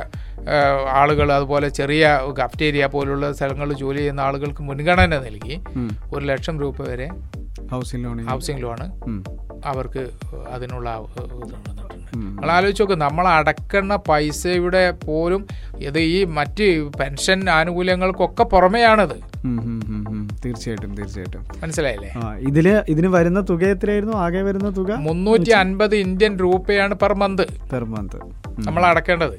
ആളുകൾ 0.99 1.27
അതുപോലെ 1.37 1.69
ചെറിയ 1.79 2.03
കഫ്റ്റേരിയ 2.39 2.85
പോലുള്ള 2.95 3.31
സ്ഥലങ്ങളിൽ 3.31 3.77
ജോലി 3.83 3.97
ചെയ്യുന്ന 3.97 4.21
ആളുകൾക്ക് 4.27 4.63
മുൻഗണന 4.69 5.17
നൽകി. 5.27 5.55
ഒരു 6.13 6.23
ലക്ഷം 6.31 6.55
രൂപ 6.63 6.89
വരെ 6.89 7.07
ഹൗസിംഗ് 7.73 8.03
ലോൺ 8.05 8.25
ഹൗസിംഗ് 8.31 8.63
ലോണ്. 8.65 8.87
അവർക്ക് 9.71 10.03
അതിനുള്ള. 10.55 10.89
നിങ്ങൾ 12.15 12.51
ആലോചിച്ച് 12.51 12.83
നോക്ക് 12.83 12.97
നമ്മൾ 13.01 13.27
അടക്കുന്ന 13.27 13.95
പൈസയുടെ 14.09 14.83
പോലും 15.05 15.41
ഇത് 15.87 15.99
ഈ 15.99 16.23
മറ്റ് 16.37 16.67
പെൻഷൻ 16.99 17.49
ആനുകൂല്യങ്ങൾക്കൊക്കെ 17.49 18.43
പുറമെയാണിത്. 18.43 19.17
തീർച്ചയായിട്ടും 20.43 20.91
തീർച്ചയായിട്ടും. 20.95 21.43
മനസ്സിലായില്ലേ? 21.61 22.09
ഇതിൽ 22.49 22.67
ഇതിന് 22.93 23.07
വരുന്ന 23.07 23.39
തുക 23.49 23.63
എത്രയായിരുന്നു? 23.75 24.15
ആകെ 24.17 24.41
വരുന്ന 24.41 24.69
തുക? 24.77 24.91
മുന്നൂറ്റി 25.07 25.51
അൻപത് 25.51 25.95
ഇന്ത്യൻ 25.95 26.33
രൂപയാണ് 26.39 26.95
പെർ 26.95 27.13
മന്ത്. 27.13 27.45
Per 27.73 27.83
month. 27.83 28.17
നമ്മൾ 28.67 28.83
അടക്കേണ്ടത്. 28.85 29.37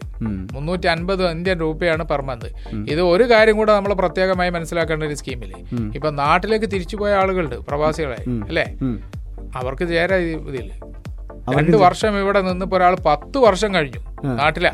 മുന്നൂറ്റി 0.57 0.87
അൻപത് 0.87 1.31
ഇന്ത്യൻ 1.31 1.61
രൂപയാണ് 1.61 2.05
പെർ 2.05 2.23
മന്ത്. 2.23 2.49
ഇത് 2.93 3.01
ഒരു 3.01 3.25
കാര്യം 3.31 3.57
കൂടെ 3.57 3.73
നമ്മൾ 3.77 3.93
പ്രത്യേകമായി 3.95 4.51
മനസ്സിലാക്കേണ്ട 4.51 5.05
ഒരു 5.05 5.15
സ്കീമിൽ 5.15 5.53
ഇപ്പൊ 5.97 6.11
നാട്ടിലേക്ക് 6.11 6.69
തിരിച്ചുപോയ 6.75 7.13
ആളുകളുണ്ട് 7.15 7.55
പ്രവാസികളെ 7.55 8.21
അല്ലേ? 8.49 8.67
അവർക്ക് 9.57 9.89
ചേരാ 9.89 10.17
ഈ 10.17 10.31
ഇതിൽ. 10.51 10.71
രണ്ട് 11.57 11.77
വർഷം 11.77 12.19
ഇവിടെ 12.19 12.41
നിന്നിപ്പോ 12.41 12.77
ഒരാൾ 12.77 12.97
പത്ത് 13.07 13.39
വർഷം 13.39 13.75
കഴിഞ്ഞു 13.75 14.27
നാട്ടിലാ. 14.35 14.71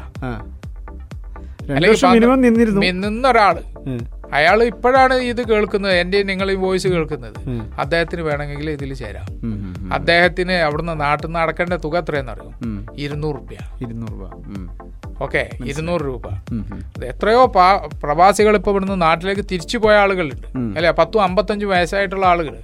നിന്നൊരാൾ. 2.90 3.58
ഉം. 3.76 4.06
അയാൾ 4.34 4.62
ഇപ്പോഴാണ് 4.62 5.14
ഇത് 5.14 5.48
കേൾക്കുന്നത് 5.48 5.92
എന്റെ 5.92 6.22
നിങ്ങൾ 6.22 6.50
ഈ 6.50 6.54
വോയിസ് 6.54 6.88
കേൾക്കുന്നത്. 6.88 7.34
അദ്ദേഹത്തിന് 7.78 8.22
വേണമെങ്കിൽ 8.22 8.70
ഇതിൽ 8.70 8.94
ചേരാം. 8.94 9.26
അദ്ദേഹത്തിന് 9.94 10.52
അവിടുന്ന് 10.52 11.00
നാട്ടിൽ 11.00 11.26
നിന്ന് 11.26 11.38
അടക്കേണ്ട 11.38 11.72
തുക 11.72 11.98
എത്രയെന്ന് 11.98 12.32
അറിയാം 12.32 12.86
ഇരുന്നൂറ് 12.98 13.36
റുപ്യ. 13.36 13.56
ഇരുന്നൂറ് 13.82 14.12
രൂപ. 14.12 14.30
ഓക്കെ 15.22 15.42
ഇരുന്നൂറ് 15.64 16.00
രൂപ. 16.00 16.26
എത്രയോ 17.04 17.42
പ്രവാസികൾ 18.02 18.56
ഇപ്പൊ 18.56 18.70
ഇവിടുന്ന് 18.70 19.02
നാട്ടിലേക്ക് 19.02 19.44
തിരിച്ചു 19.50 19.78
പോയ 19.78 19.94
ആളുകളുണ്ട്. 19.96 20.46
അല്ലെ? 20.76 20.90
പത്തും 20.90 21.22
അമ്പത്തഞ്ചും 21.22 21.68
വയസ്സായിട്ടുള്ള 21.68 22.26
ആളുകൾ 22.26 22.54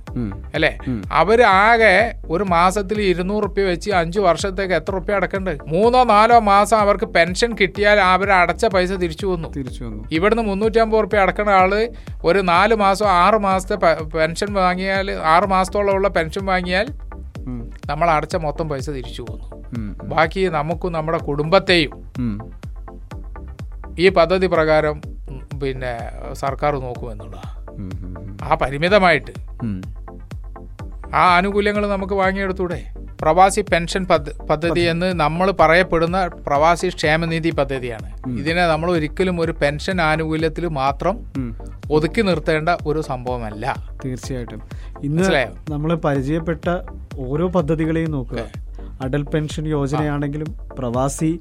അല്ലെ? 0.54 0.72
അവർ 1.12 1.42
ആകെ 1.42 1.94
ഒരു 2.28 2.44
മാസത്തിൽ 2.44 3.00
ഇരുന്നൂറ് 3.02 3.44
റുപ്യ 3.44 3.62
വെച്ച് 3.62 3.90
അഞ്ചു 3.90 4.20
വർഷത്തേക്ക് 4.20 4.74
എത്ര 4.74 4.92
റുപ്യ 4.94 5.14
അടക്കണ്ട്? 5.14 5.52
മൂന്നോ 5.66 6.04
നാലോ 6.04 6.38
മാസം 6.52 6.76
അവർക്ക് 6.76 7.04
പെൻഷൻ 7.04 7.52
കിട്ടിയാൽ 7.60 8.00
അവർ 8.00 8.30
അടച്ച 8.32 8.66
പൈസ 8.66 8.92
തിരിച്ചു 8.92 9.26
വന്നു. 9.26 9.48
തിരിച്ചു 9.48 9.84
വന്നു. 9.84 10.02
ഇവിടുന്ന് 10.12 10.42
മുന്നൂറ്റമ്പത് 10.42 11.02
റുപ്യ 11.02 11.18
അടക്കുന്ന 11.18 11.50
ആൾ 11.50 11.88
ഒരു 12.24 12.38
നാല് 12.38 12.74
മാസം 12.74 13.06
ആറ് 13.06 13.36
മാസത്തെ 13.36 13.76
പെൻഷൻ 14.16 14.52
വാങ്ങിയാൽ 14.54 15.10
ആറ് 15.34 15.46
മാസത്തോളമുള്ള 15.46 16.08
പെൻഷൻ 16.08 16.46
വാങ്ങിയാൽ 16.46 16.86
നമ്മൾ 17.86 18.10
അടച്ച 18.10 18.36
മൊത്തം 18.36 18.68
പൈസ 18.68 18.90
തിരിച്ചു 18.90 19.22
പോന്നു 19.22 19.46
ബാക്കി 20.12 20.48
നമുക്കും 20.48 20.92
നമ്മുടെ 20.92 21.18
കുടുംബത്തെയും. 21.18 21.92
ഈ 23.98 24.08
പദ്ധതി 24.08 24.46
പ്രകാരം 24.46 25.00
പിന്നെ 25.62 25.98
സർക്കാർ 26.32 26.76
നോക്കുമെന്നുള്ളതാണ്. 26.78 27.60
ആ 28.42 28.54
പരിമിതമായിട്ട് 28.54 29.30
ആ 31.14 31.36
ആനുകൂല്യങ്ങൾ 31.36 31.86
നമുക്ക് 31.86 32.12
വാങ്ങിയെടുത്തൂടെ. 32.12 32.82
പ്രവാസി 33.22 33.60
പെൻഷൻ 33.60 34.04
പദ്ധ- 34.04 34.46
പദ്ധതി 34.46 34.80
എന്ന് 34.80 35.20
നമ്മൾ 35.20 35.50
പറയപ്പെടുന്ന 35.50 36.26
പ്രവാസി 36.26 36.86
ക്ഷേമനിധി 36.86 37.50
പദ്ധതിയാണ്. 37.50 38.30
ഇതിനെ 38.38 38.66
നമ്മൾ 38.66 38.90
ഒരിക്കലും 38.90 39.40
ഒരു 39.40 39.52
പെൻഷൻ 39.52 40.00
ആനുകൂല്യത്തിൽ 40.00 40.68
മാത്രം 40.68 41.18
ഒതുക്കി 41.90 42.20
നിർത്തേണ്ട 42.20 42.68
ഒരു 42.86 43.00
സംഭവമല്ല. 43.00 43.90
തീർച്ചയായിട്ടും. 44.04 44.62
ഇന്ന് 45.02 45.22
നമ്മൾ 45.70 45.94
പരിചയപ്പെട്ട 45.94 46.68
ഓരോ 47.18 47.48
പദ്ധതികളെയും 47.48 48.10
നോക്കുക. 48.10 48.70
അടൽ 49.02 49.22
പെൻഷൻ 49.22 49.66
യോജനയാണെങ്കിലും 49.66 50.54
പ്രവാസി 50.78 51.40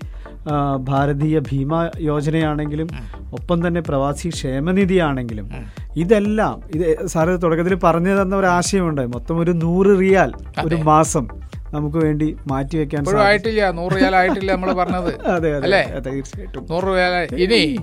ഭാരതീയ 0.80 1.40
ഭീമ 1.40 1.90
യോജനയാണെങ്കിലും 2.00 2.88
ഒപ്പം 3.34 3.68
തന്നെ 3.68 3.82
പ്രവാസി 3.82 4.30
ക്ഷേമനിധിയാണെങ്കിലും 4.30 5.50
ഇതെല്ലാം 5.96 6.62
ഇത് 6.76 7.08
സാറ് 7.08 7.44
തുടക്കത്തിൽ 7.44 7.76
പറഞ്ഞു 7.76 8.22
തന്ന 8.22 8.36
ഒരു 8.36 8.46
ആശയമുണ്ട്. 8.46 9.02
മൊത്തം 9.02 9.40
ഒരു 9.40 9.52
നൂറ് 9.52 10.00
റിയാൽ 10.00 10.34
ഒരു 10.66 10.76
മാസം 10.76 11.28
നമുക്ക് 11.74 11.98
വേണ്ടി 11.98 12.36
മാറ്റി 12.48 12.78
വെക്കാൻ 12.78 13.20
ആയിട്ടില്ല. 13.20 13.72
നൂറ് 13.72 13.92
റിയാൽ 13.92 14.16
ആയിട്ടില്ല 14.16 14.52
നമ്മൾ 14.52 14.74
പറഞ്ഞത്. 14.74 15.20
അതെ 15.26 15.56
അതെ 15.56 16.00
തീർച്ചയായിട്ടും. 16.00 16.66
നൂറ് 16.70 17.28
ഇനി. 17.36 17.78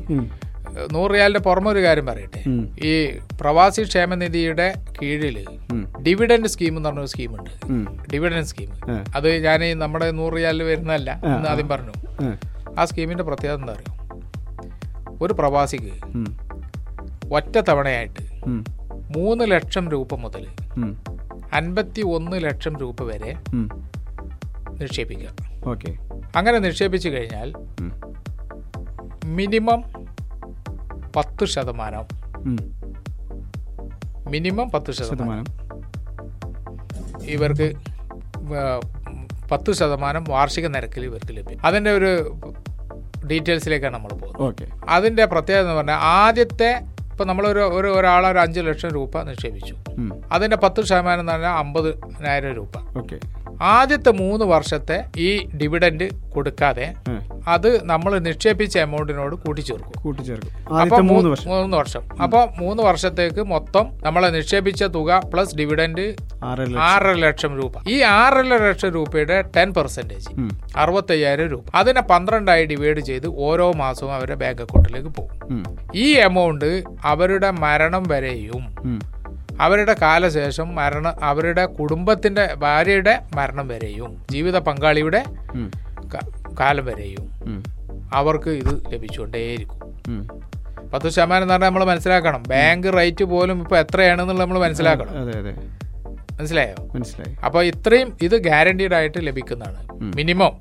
നൂറ് 0.93 1.11
റിയാലിന്റെ 1.11 1.41
പുറമെ 1.41 1.71
ഒരു 1.71 1.83
കാര്യം 1.83 2.07
പറയട്ടെ. 2.07 2.45
ഈ 2.87 3.19
പ്രവാസി 3.41 3.83
ക്ഷേമനിധിയുടെ 3.83 4.75
കീഴിൽ 5.03 5.45
ഡിവിഡന്റ് 5.45 6.03
ഡിവിഡൻഡ് 6.03 6.49
സ്കീം 6.49 6.77
എന്ന് 6.77 6.89
പറഞ്ഞൊരു 6.89 7.07
സ്കീമുണ്ട്. 7.07 7.51
Dividend 8.15 8.45
scheme. 8.45 8.71
അത് 9.17 9.37
ഞാൻ 9.37 9.79
നമ്മുടെ 9.79 10.11
നൂറ് 10.11 10.33
റിയാലിൽ 10.37 10.63
വരുന്നതല്ല. 10.63 11.21
എന്ന് 11.25 11.49
ആദ്യം 11.49 11.69
പറഞ്ഞു. 11.69 11.93
ആ. 12.21 12.85
സ്കീമിന്റെ 12.85 13.25
പ്രത്യേകത 13.25 13.59
എന്താ 13.59 13.73
അറിയോ? 13.73 13.97
ഒരു 15.23 15.33
പ്രവാസിക്ക് 15.33 16.07
ഒറ്റ 17.35 17.61
തവണയായിട്ട്. 17.69 18.49
മൂന്ന് 19.19 19.51
ലക്ഷം 19.51 19.89
രൂപ 19.89 20.15
മുതൽ. 20.15 20.47
അൻപത്തി 21.53 22.03
ഒന്ന് 22.03 22.43
ലക്ഷം 22.45 22.77
രൂപ 22.77 23.03
വരെ 23.03 23.37
നിക്ഷേപിക്കാം. 24.81 25.37
ഓക്കെ. 25.71 25.99
അങ്ങനെ 26.37 26.59
നിക്ഷേപിച്ചു 26.59 27.09
കഴിഞ്ഞാൽ 27.09 27.53
മിനിമം 29.25 29.83
പത്ത് 31.17 31.45
ശതമാനം. 31.45 32.05
മിനിമം 34.31 34.71
പത്ത് 34.71 34.93
ശതമാനം. 34.93 35.45
ഇവർക്ക് 37.23 37.75
പത്ത് 39.53 39.73
ശതമാനം 39.73 40.25
വാർഷിക 40.29 40.67
നിരക്കിൽ 40.67 41.05
ഇവർക്ക് 41.05 41.37
ലഭ്യം. 41.37 41.59
അതിന്റെ 41.65 41.91
ഒരു 41.91 42.37
ഡീറ്റെയിൽസിലേക്കാണ് 43.27 43.95
നമ്മൾ 43.95 44.09
പോകുന്നത്. 44.09 44.43
ഓക്കെ. 44.43 44.67
അതിന്റെ 44.89 45.25
പ്രത്യേകത 45.25 45.63
എന്ന് 45.63 45.75
പറഞ്ഞാൽ 45.75 45.97
ആദ്യത്തെ 45.97 46.81
ഇപ്പം 47.13 47.27
നമ്മളൊരു 47.29 47.61
ഒരു 47.61 47.89
ഒരാൾ 47.89 48.27
ഒരു 48.27 48.39
അഞ്ച് 48.39 48.61
ലക്ഷം 48.61 48.89
രൂപ 48.89 49.23
നിക്ഷേപിച്ചു. 49.23 49.77
അതിന്റെ 50.33 50.57
പത്ത് 50.57 50.83
ശതമാനം 50.83 51.21
എന്ന് 51.21 51.33
പറഞ്ഞാൽ 51.33 51.51
അമ്പതിനായിരം 51.51 52.53
രൂപ. 52.53 52.99
ഓക്കെ. 52.99 53.19
ആദ്യത്തെ 53.63 54.13
മൂന്ന് 54.13 54.45
വർഷത്തെ 54.45 55.05
ഈ 55.17 55.47
ഡിവിഡന്റ് 55.57 56.31
കൊടുക്കാതെ 56.31 56.95
അത് 57.49 57.85
നമ്മൾ 57.85 58.19
നിക്ഷേപിച്ച 58.19 58.79
എമൗണ്ടിനോട് 58.79 59.37
കൂട്ടിച്ചേർക്കും. 59.37 60.03
കൂട്ടിച്ചേർക്കും. 60.03 60.75
അപ്പൊ 60.75 60.97
മൂന്ന് 61.01 61.31
വർഷം. 61.31 61.51
മൂന്ന് 61.51 61.77
വർഷം. 61.77 62.23
അപ്പൊ 62.23 62.47
മൂന്ന് 62.59 62.83
വർഷത്തേക്ക് 62.83 63.43
മൊത്തം 63.43 63.91
നമ്മൾ 64.03 64.31
നിക്ഷേപിച്ച 64.31 64.83
തുക 64.83 65.23
പ്ലസ് 65.35 65.57
ഡിവിഡന്റ് 65.57 66.17
ആറര 66.79 67.13
ലക്ഷം. 67.13 67.63
രൂപ. 67.63 67.73
ഈ 67.89 68.03
ആറര 68.03 68.41
ലക്ഷം 68.41 68.89
രൂപയുടെ 68.89 69.43
ടെൻ 69.43 69.75
പെർസെന്റേജ്. 69.75 70.29
അറുപത്തയ്യായിരം 70.77 71.49
രൂപ. 71.49 71.65
അതിനെ 71.75 72.01
പന്ത്രണ്ടായി 72.03 72.65
ഡിവൈഡ് 72.65 73.01
ചെയ്ത് 73.01 73.27
ഓരോ 73.27 73.73
മാസവും 73.73 74.15
അവരുടെ 74.15 74.35
ബാങ്ക് 74.35 74.63
അക്കൗണ്ടിലേക്ക് 74.63 75.09
പോകും. 75.09 75.65
ഈ 75.95 76.13
എമൗണ്ട് 76.13 76.83
അവരുടെ 77.05 77.51
മരണം 77.51 78.03
വരെയും. 78.09 78.77
അവരുടെ 79.61 79.97
കാലശേഷം 80.03 80.75
മരണ 80.75 81.19
അവരുടെ 81.23 81.67
കുടുംബത്തിന്റെ 81.67 82.55
ഭാര്യയുടെ 82.55 83.21
മരണം 83.35 83.69
വരെയും 83.69 84.27
ജീവിത 84.31 84.59
പങ്കാളിയുടെ. 84.59 85.25
കാലം 86.61 86.85
വരെയും 86.85 87.33
അവർക്ക് 88.15 88.51
ഇത് 88.51 88.83
ലഭിച്ചുകൊണ്ടേയിരിക്കും. 88.89 89.81
പത്ത് 90.91 91.09
ശതമാനം 91.09 91.43
എന്ന് 91.43 91.55
പറഞ്ഞാൽ 91.55 91.69
നമ്മൾ 91.69 91.85
മനസ്സിലാക്കണം. 91.85 92.43
ബാങ്ക് 92.49 92.97
റേറ്റ് 92.97 93.25
പോലും 93.25 93.61
ഇപ്പൊ 93.61 93.77
എത്രയാണെന്നുള്ളത് 93.77 94.47
നമ്മൾ 94.47 94.59
മനസ്സിലാക്കണം. 94.59 95.27
മനസ്സിലായോ? 96.39 96.89
മനസ്സിലായി. 96.95 97.37
അപ്പൊ 97.45 97.63
ഇത്രയും 97.63 98.17
ഇത് 98.23 98.37
ഗ്യാരണ്ടീഡ് 98.37 98.95
ആയിട്ട് 98.95 99.27
ലഭിക്കുന്നതാണ്. 99.27 99.89
മിനിമം. 100.17 100.53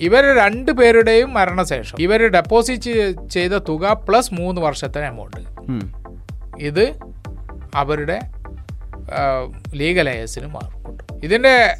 ഇവർ 0.00 0.36
രണ്ടു 0.36 0.72
പേരുടെയും 0.72 1.34
മരണശേഷം 1.34 1.96
ഇവർ 2.00 2.22
ഡെപ്പോസിറ്റ് 2.22 3.28
ചെയ്ത 3.28 3.50
തുക 3.50 3.92
പ്ലസ് 3.92 4.34
മൂന്ന് 4.34 4.60
വർഷത്തെ 4.60 5.06
എമൗണ്ട് 5.06 5.40
ഇത് 6.58 6.92
അവരുടെ 7.74 8.20
ലീഗൽ 9.74 10.08
അയസിന് 10.08 10.46
മാറും 10.46 10.98
ഇതിന്റെ 11.24 11.74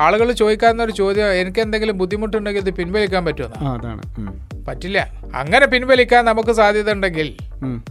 ആളുകൾ 0.00 0.32
ചോദിക്കാവുന്ന 0.32 0.82
ഒരു 0.82 0.92
ചോദ്യം 0.92 1.32
എനിക്ക് 1.32 1.60
എന്തെങ്കിലും 1.60 1.98
ബുദ്ധിമുട്ടുണ്ടെങ്കിൽ 1.98 2.60
ഇത് 2.60 2.70
പിൻവലിക്കാൻ 2.70 3.24
പറ്റുമെന്നാണ് 3.24 4.64
പറ്റില്ല. 4.68 4.98
അങ്ങനെ 5.34 5.66
പിൻവലിക്കാൻ 5.66 6.24
നമുക്ക് 6.24 6.52
സാധ്യത 6.52 6.92
ഉണ്ടെങ്കിൽ 6.92 7.28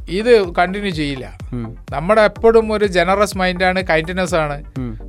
ഇത് 0.10 0.54
കണ്ടിന്യൂ 0.54 0.92
ചെയ്യില്ല. 0.92 1.38
നമ്മുടെ 1.92 2.22
എപ്പോഴും 2.22 2.74
ഒരു 2.74 2.86
ജനറസ് 2.86 3.38
മൈൻഡാണ് 3.38 3.84
കൈൻഡ്നെസ് 3.84 4.36
ആണ്. 4.36 4.58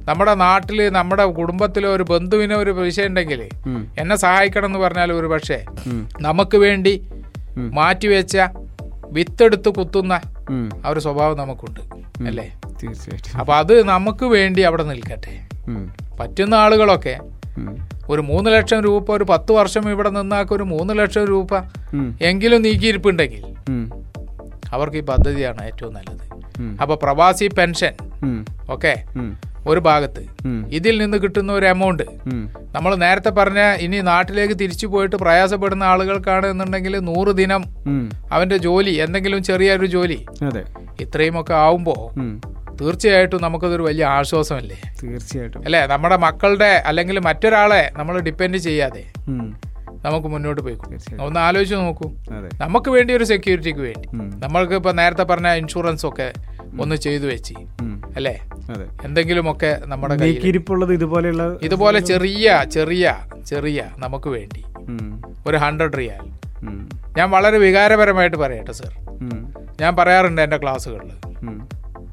നമ്മുടെ 0.08 0.34
നാട്ടിൽ 0.34 0.88
നമ്മുടെ 0.88 1.24
കുടുംബത്തിലെ 1.24 1.88
ഒരു 1.88 2.02
ബന്ധുവിനോ 2.02 2.56
ഒരു 2.56 2.70
വിഷയം 2.70 3.06
ഉണ്ടെങ്കിൽ 3.06 3.48
എന്നെ 3.98 4.16
സഹായിക്കണം 4.16 4.66
എന്ന് 4.66 4.78
പറഞ്ഞാൽ 4.78 5.12
ഒരു 5.12 5.26
പക്ഷേ 5.26 5.64
നമുക്ക് 6.20 6.56
വേണ്ടി. 6.56 7.08
മാറ്റിവെച്ച 7.56 8.36
വിത്തെടുത്ത് 9.10 9.68
കുത്തുന്ന 9.68 10.12
ആ 10.84 10.88
ഒരു 10.88 11.00
സ്വഭാവം 11.00 11.36
നമുക്കുണ്ട്. 11.38 11.80
അല്ലേ? 12.28 12.48
തീർച്ചയായിട്ടും. 12.83 13.39
അപ്പൊ 13.41 13.55
അത് 13.55 13.85
നമുക്ക് 13.85 14.24
വേണ്ടി 14.26 14.62
അവിടെ 14.62 14.83
നിൽക്കട്ടെ. 14.83 15.35
പറ്റുന്ന 16.20 16.55
ആളുകളൊക്കെ 16.55 17.16
ഒരു 18.11 18.22
മൂന്ന് 18.22 18.51
ലക്ഷം 18.51 18.81
രൂപ 18.81 19.12
ഒരു 19.12 19.24
പത്ത് 19.24 19.53
വർഷം 19.53 19.91
ഇവിടെ 19.91 20.11
നിന്നാക്ക് 20.11 20.53
ഒരു 20.53 20.62
മൂന്ന് 20.64 20.95
ലക്ഷം 20.99 21.24
രൂപ 21.24 21.53
എങ്കിലും 22.20 22.62
നീക്കിയിരിപ്പുണ്ടെങ്കിൽ 22.62 23.45
അവർക്ക് 24.72 24.97
ഈ 24.97 25.01
പദ്ധതിയാണ് 25.01 25.61
ഏറ്റവും 25.62 25.95
നല്ലത്. 25.95 26.24
അപ്പൊ 26.83 26.95
പ്രവാസി 26.95 27.47
പെൻഷൻ. 27.59 27.95
ഓക്കെ 28.70 28.95
ഒരു 29.66 29.81
ഭാഗത്ത്. 29.81 30.22
ഇതിൽ 30.68 30.95
നിന്ന് 30.99 31.18
കിട്ടുന്ന 31.18 31.53
ഒരു 31.53 31.66
എമൗണ്ട് 31.66 32.05
നമ്മൾ 32.74 32.95
നേരത്തെ 32.95 33.31
പറഞ്ഞ 33.31 33.61
ഇനി 33.79 34.01
നാട്ടിലേക്ക് 34.01 34.55
തിരിച്ചു 34.59 34.87
പോയിട്ട് 34.87 35.16
പ്രയാസപ്പെടുന്ന 35.16 35.85
ആളുകൾക്കാണ് 35.85 36.47
എന്നുണ്ടെങ്കിൽ 36.47 36.97
നൂറ് 37.01 37.33
ദിനം 37.37 37.62
അവന്റെ 38.33 38.57
ജോലി 38.57 38.91
എന്തെങ്കിലും 38.91 39.43
ചെറിയൊരു 39.43 39.87
ജോലി 39.87 40.18
ഇത്രയും 41.01 41.41
ഒക്കെ 41.41 41.55
ആവുമ്പോൾ 41.55 42.01
ഉം. 42.20 42.33
തീർച്ചയായിട്ടും 42.81 43.43
നമുക്കതൊരു 43.43 43.83
വലിയ 43.83 44.05
ആശ്വാസമല്ലേ? 44.05 44.81
തീർച്ചയായിട്ടും. 45.03 45.64
അല്ലേ? 45.64 45.87
നമ്മുടെ 45.87 46.16
മക്കളുടെ 46.16 46.83
അല്ലെങ്കിൽ 46.87 47.18
മറ്റൊരാളെ 47.18 47.91
നമ്മൾ 47.97 48.20
ഡിപ്പെൻഡ് 48.20 48.57
ചെയ്യാതെ 48.57 49.05
നമുക്ക് 50.05 50.29
മുന്നോട്ട് 50.29 50.61
പോയി. 50.61 50.76
ഒന്ന് 51.20 51.41
ആലോചിച്ച് 51.41 51.74
നോക്കൂ. 51.74 52.11
നമുക്ക് 52.61 52.91
വേണ്ടി 52.91 53.14
ഒരു 53.14 53.24
സെക്യൂരിറ്റിക്ക് 53.24 53.81
വേണ്ടി. 53.81 54.09
നമ്മൾക്ക് 54.16 54.74
ഇപ്പൊ 54.74 54.93
നേരത്തെ 54.93 55.22
പറഞ്ഞ 55.22 55.49
ഇൻഷുറൻസ് 55.49 56.07
ഒക്കെ 56.07 56.33
ഒന്ന് 56.81 56.97
ചെയ്തു 56.97 57.26
വെച്ച്. 57.26 57.55
അല്ലേ? 58.16 58.41
എന്തെങ്കിലുമൊക്കെ 59.05 59.81
നമ്മുടെ 59.85 60.14
ഇതുപോലെയുള്ള 60.95 61.59
ഇതുപോലെ 61.62 62.01
ചെറിയ 62.01 62.64
ചെറിയ 62.72 63.16
ചെറിയ 63.47 63.85
നമുക്ക് 63.97 64.29
വേണ്ടി. 64.29 64.64
ഒരു 65.49 65.57
ഹൺഡ്രഡ് 65.57 65.99
റിയാൽ 65.99 66.26
ഞാൻ 67.18 67.31
വളരെ 67.31 67.59
വികാരപരമായിട്ട് 67.59 68.37
പറയട്ടെ 68.37 68.72
സർ 68.72 68.93
ഞാൻ 69.81 69.97
പറയാറുണ്ട് 69.97 70.43
എന്റെ 70.43 70.57
ക്ലാസ്സുകളിൽ. 70.57 71.11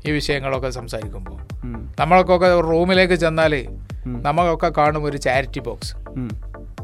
ഈ 0.08 0.12
വിഷയങ്ങളൊക്കെ 0.12 0.70
സംസാരിക്കുമ്പോൾ. 0.70 1.66
നമ്മൾക്കൊക്കെ 2.00 2.00
നമ്മളൊക്കെ 2.00 2.60
റൂമിലേക്ക് 2.60 3.14
ചെന്നാൽ. 3.14 3.68
നമ്മളൊക്കെ 4.06 4.72
കാണും 4.78 5.04
ഒരു 5.04 5.18
ചാരിറ്റി 5.18 5.60
ബോക്സ്. 5.60 5.96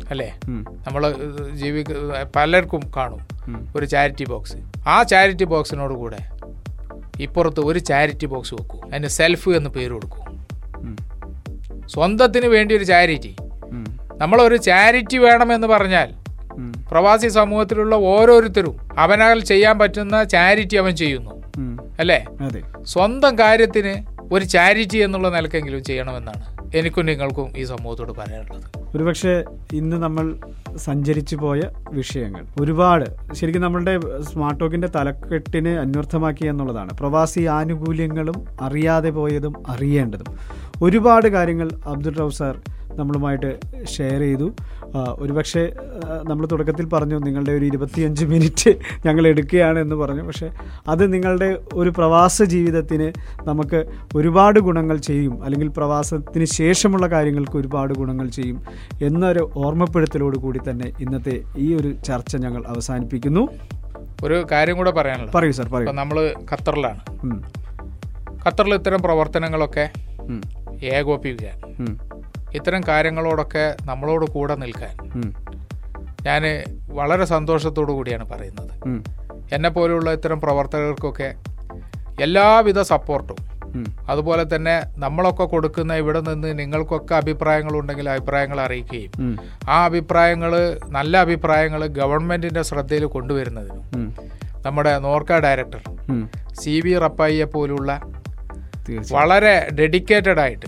അല്ലേ? 0.10 0.40
നമ്മൾ 0.46 1.16
ജീവിക്ക 1.54 1.88
പലർക്കും 2.36 2.82
കാണും 2.96 3.28
ഒരു 3.76 3.86
ചാരിറ്റി 3.86 4.26
ബോക്സ്. 4.26 4.58
ആ 4.88 5.04
ചാരിറ്റി 5.04 5.44
ബോക്സിനോട് 5.44 5.94
കൂടെ 5.94 6.18
ഇപ്പുറത്ത് 7.20 7.60
ഒരു 7.60 7.80
ചാരിറ്റി 7.80 8.26
ബോക്സ് 8.26 8.54
വെക്കൂ. 8.54 8.82
അതിന് 8.90 9.08
സെൽഫ് 9.08 9.50
എന്ന് 9.50 9.70
പേര് 9.70 9.92
കൊടുക്കും. 9.92 10.48
സ്വന്തത്തിന് 11.88 12.46
വേണ്ടി 12.46 12.78
ഒരു 12.78 12.84
ചാരിറ്റി. 12.84 13.36
നമ്മളൊരു 14.14 14.56
ചാരിറ്റി 14.56 15.18
വേണമെന്ന് 15.18 15.68
പറഞ്ഞാൽ 15.68 16.14
പ്രവാസി 16.92 17.28
സമൂഹത്തിലുള്ള 17.28 17.96
ഓരോരുത്തരും 17.96 18.78
അവനാൽ 18.98 19.40
ചെയ്യാൻ 19.40 19.80
പറ്റുന്ന 19.80 20.24
ചാരിറ്റി 20.24 20.78
അവൻ 20.78 20.96
ചെയ്യുന്നു. 20.96 21.41
അല്ലേ? 22.00 22.26
സ്വന്തം 22.84 23.40
കാര്യത്തിന് 23.40 24.22
ഒരു 24.34 24.46
ചാരിറ്റി 24.46 24.98
എന്നുള്ള 24.98 25.30
നിലക്കെങ്കിലും 25.30 25.84
ചെയ്യണമെന്നാണ് 25.84 26.62
എനിക്കും 26.78 27.06
നിങ്ങൾക്കും 27.06 27.54
ഈ 27.58 27.64
സമൂഹത്തോട് 27.64 28.12
പറയാനുള്ളത്. 28.12 28.64
ഒരുപക്ഷെ 28.96 29.44
ഇന്ന് 29.74 29.98
നമ്മൾ 29.98 30.36
സഞ്ചരിച്ചു 30.78 31.36
പോയ 31.36 31.62
വിഷയങ്ങൾ 31.92 32.46
ഒരുപാട് 32.62 33.34
ശരിക്കും 33.34 33.62
നമ്മളുടെ 33.62 34.00
സ്മാർട്ട് 34.22 34.60
ടോക്കിന്റെ 34.60 34.88
തലക്കെട്ടിന് 34.88 35.70
അന്വർത്ഥമാക്കി 35.70 36.48
എന്നുള്ളതാണ്. 36.48 36.98
പ്രവാസി 36.98 37.40
ആനുകൂല്യങ്ങളും 37.40 38.46
അറിയാതെ 38.62 39.10
പോയതും 39.10 39.54
അറിയേണ്ടതും. 39.68 40.38
ഒരുപാട് 40.82 41.28
കാര്യങ്ങൾ 41.28 41.70
അബ്ദുൾ 41.86 42.14
റൌ 42.14 42.30
സാർ 42.30 42.60
നമ്മളുമായിട്ട് 42.96 43.60
ഷെയർ 43.86 44.20
ചെയ്തു. 44.20 44.54
ഒരുപക്ഷെ 44.96 45.74
നമ്മൾ 46.30 46.46
തുടക്കത്തിൽ 46.46 46.86
പറഞ്ഞു 46.86 47.20
നിങ്ങളുടെ 47.20 47.52
ഒരു 47.52 47.66
ഇരുപത്തിയഞ്ച് 47.66 48.26
മിനിറ്റ് 48.26 48.72
ഞങ്ങൾ 49.06 49.28
എടുക്കുകയാണ് 49.28 49.80
എന്ന് 49.80 49.96
പറഞ്ഞു. 49.96 50.24
പക്ഷേ 50.24 50.50
അത് 50.88 51.14
നിങ്ങളുടെ 51.14 51.60
ഒരു 51.74 51.90
പ്രവാസ 51.90 52.44
ജീവിതത്തിന് 52.44 53.08
നമുക്ക് 53.48 53.86
ഒരുപാട് 54.16 54.60
ഗുണങ്ങൾ 54.60 54.98
ചെയ്യും. 54.98 55.44
അല്ലെങ്കിൽ 55.44 55.68
പ്രവാസത്തിന് 55.68 56.46
ശേഷമുള്ള 56.46 57.08
കാര്യങ്ങൾക്ക് 57.08 57.58
ഒരുപാട് 57.58 57.94
ഗുണങ്ങൾ 57.94 58.30
ചെയ്യും 58.30 58.64
എന്നൊരു 59.02 59.52
ഓർമ്മപ്പെടുത്തലോട് 59.56 60.38
കൂടി 60.38 60.60
തന്നെ 60.70 60.92
ഇന്നത്തെ 61.00 61.44
ഈ 61.58 61.74
ഒരു 61.76 61.92
ചർച്ച 62.08 62.36
ഞങ്ങൾ 62.36 62.64
അവസാനിപ്പിക്കുന്നു. 62.68 63.48
ഒരു 64.24 64.46
കാര്യം 64.52 64.78
കൂടെ 64.78 64.92
പറയാനുള്ളത്. 64.92 65.34
പറയൂ 65.36 65.52
സാർ 65.52 65.68
പറയൂ. 65.68 65.92
നമ്മൾ 65.92 66.34
ഖത്തറിലാണ്. 66.52 67.02
ഖത്തറിൽ 68.48 68.74
ഇത്തരം 68.74 69.02
പ്രവർത്തനങ്ങളൊക്കെ 69.02 69.90
ഏകോപിപ്പിക്കാൻ. 70.84 71.58
ഇത്തരം 72.58 72.82
കാര്യങ്ങളോടൊക്കെ 72.88 73.66
നമ്മളോട് 73.90 74.26
കൂടെ 74.36 74.56
നിൽക്കാൻ. 74.64 74.96
ഞാൻ 76.28 76.44
വളരെ 77.00 77.26
സന്തോഷത്തോടു 77.36 77.92
കൂടിയാണ് 77.92 78.26
പറയുന്നത്. 78.32 78.74
എന്നെ 79.56 79.70
പോലെയുള്ള 79.70 80.10
ഇത്തരം 80.18 80.40
പ്രവർത്തകർക്കൊക്കെ 80.42 81.30
എല്ലാവിധ 82.26 82.80
സപ്പോർട്ടും. 82.94 83.40
അതുപോലെ 84.12 84.44
തന്നെ 84.54 84.74
നമ്മളൊക്കെ 85.04 85.46
കൊടുക്കുന്ന 85.52 85.94
ഇവിടെ 86.02 86.20
നിന്ന് 86.20 86.50
നിങ്ങൾക്കൊക്കെ 86.60 87.14
അഭിപ്രായങ്ങൾ 87.20 87.74
ഉണ്ടെങ്കിൽ 87.80 88.08
അഭിപ്രായങ്ങൾ 88.14 88.60
അറിയിക്കുകയും 88.66 89.38
ആ 89.74 89.78
അഭിപ്രായങ്ങൾ 89.90 90.54
നല്ല 90.98 91.14
അഭിപ്രായങ്ങൾ 91.26 91.84
ഗവൺമെന്റിന്റെ 92.00 92.64
ശ്രദ്ധയിൽ 92.70 93.06
കൊണ്ടുവരുന്നതിനും 93.16 93.86
നമ്മുടെ 94.66 94.94
നോർക്ക 95.06 95.38
ഡയറക്ടർ. 95.46 95.82
സി 96.62 96.76
വി 96.86 96.94
റപ്പായിയെ 97.06 97.48
പോലുള്ള 97.56 97.92
വളരെ 99.16 99.56
ഡെഡിക്കേറ്റഡ് 99.80 100.42
ആയിട്ട്. 100.46 100.68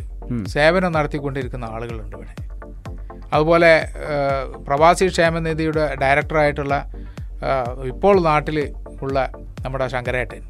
സേവനം 0.56 0.92
നടത്തിക്കൊണ്ടിരിക്കുന്ന 0.98 1.66
ആളുകളുണ്ട് 1.76 2.16
ഇവിടെ. 2.18 2.34
അതുപോലെ 3.36 3.72
പ്രവാസി 4.68 5.06
ക്ഷേമനിധിയുടെ 5.16 5.86
ഡയറക്ടറായിട്ടുള്ള 6.02 6.76
ഇപ്പോൾ 7.94 8.16
നാട്ടിൽ 8.30 8.58
ഉള്ള 9.06 9.18
നമ്മുടെ 9.66 9.88
ശങ്കരേട്ടൻ. 9.94 10.44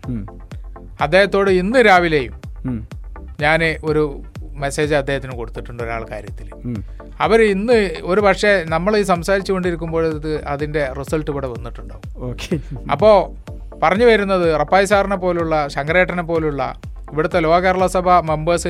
അദ്ദേഹത്തോട് 1.05 1.51
ഇന്ന് 1.61 1.79
രാവിലെയും 1.89 2.35
ഞാൻ 3.43 3.61
ഒരു 3.89 4.03
മെസ്സേജ് 4.63 4.93
അദ്ദേഹത്തിന് 4.99 5.33
കൊടുത്തിട്ടുണ്ട് 5.37 5.81
ഒരാൾ 5.83 6.01
കാര്യത്തിൽ. 6.11 6.47
അവർ 7.25 7.39
ഇന്ന് 7.53 7.77
ഒരു 8.11 8.21
പക്ഷേ 8.25 8.51
നമ്മൾ 8.73 8.93
ഈ 8.99 9.03
സംസാരിച്ചു 9.13 9.51
കൊണ്ടിരിക്കുമ്പോൾ 9.53 10.03
ഇത് 10.17 10.31
അതിന്റെ 10.53 10.83
റിസൾട്ട് 10.99 11.29
ഇവിടെ 11.31 11.47
വന്നിട്ടുണ്ടാവും. 11.55 12.05
ഓക്കെ. 12.29 12.59
അപ്പോൾ 12.93 13.15
പറഞ്ഞു 13.83 14.05
വരുന്നത് 14.11 14.47
റപ്പായി 14.61 14.87
സാറിനെ 14.91 15.17
പോലുള്ള 15.25 15.55
ശങ്കരേട്ടനെ 15.75 16.25
പോലുള്ള 16.31 16.63
ഇവിടുത്തെ 17.13 17.39
ലോ 17.39 17.53
കേരള 17.63 17.85
സഭ 17.87 18.09
മെമ്പേഴ്സ് 18.29 18.67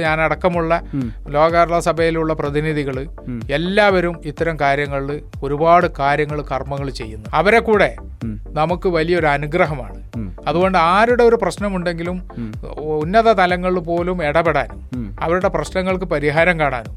ഉം. 0.93 1.07
ലോ 1.27 1.43
കേരള 1.49 1.79
സഭയിലുള്ള 1.79 2.33
പ്രതിനിധികൾ 2.33 2.97
എല്ലാവരും 3.51 4.15
ഇത്തരം 4.25 4.55
കാര്യങ്ങളിൽ 4.59 5.11
ഒരുപാട് 5.43 5.87
കാര്യങ്ങൾ 5.99 6.41
കർമ്മങ്ങൾ 6.51 6.89
ചെയ്യുന്നു. 6.89 7.29
അവരെ 7.33 7.59
കൂടെ 7.59 7.89
നമുക്ക് 8.57 8.87
വലിയൊരു 8.89 9.27
അനുഗ്രഹമാണ്. 9.27 9.99
അതുകൊണ്ട് 10.47 10.77
ആരുടെ 10.77 11.23
ഒരു 11.23 11.37
പ്രശ്നമുണ്ടെങ്കിലും 11.41 12.17
ഉന്നത 13.01 13.29
തലങ്ങളിൽ 13.31 13.79
പോലും 13.79 14.17
ഇടപെടാനും 14.25 14.81
അവരുടെ 15.21 15.47
പ്രശ്നങ്ങൾക്ക് 15.47 16.05
പരിഹാരം 16.05 16.59
കാണാനും. 16.59 16.95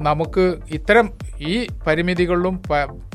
നമുക്ക് 0.00 0.44
ഇത്തരം 0.70 1.06
ഈ 1.40 1.66
പരിമിതികളിലും 1.86 2.54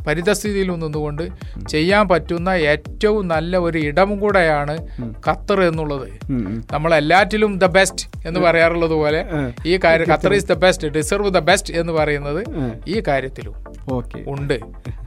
പരിതസ്ഥിതിയിലും 0.08 0.80
നിന്നുകൊണ്ട് 0.80 1.24
ചെയ്യാൻ 1.70 2.08
പറ്റുന്ന 2.08 2.50
ഏറ്റവും 2.50 3.28
നല്ല 3.28 3.58
ഒരു 3.58 3.78
ഇടം 3.78 4.20
കൂടെയാണ് 4.20 4.76
ഖത്തർ 5.28 5.62
എന്നുള്ളത്. 5.62 6.08
നമ്മൾ 6.74 6.96
എല്ലാറ്റിലും 6.96 7.60
ദ 7.60 7.66
ബെസ്റ്റ് 7.66 8.28
എന്ന് 8.28 8.40
പറയാറുള്ളത് 8.40 8.92
പോലെ 8.92 9.22
ഈ 9.66 9.78
കാര്യം 9.78 10.10
Qatar 10.10 10.34
is 10.34 10.46
the 10.46 10.54
best 10.54 10.88
deserve 10.88 11.30
the 11.30 11.40
best 11.40 11.74
എന്ന് 11.74 11.94
പറയുന്നത് 11.94 12.42
ഈ 12.88 13.02
കാര്യത്തിലും 13.08 13.56
ഉണ്ട്. 14.28 14.58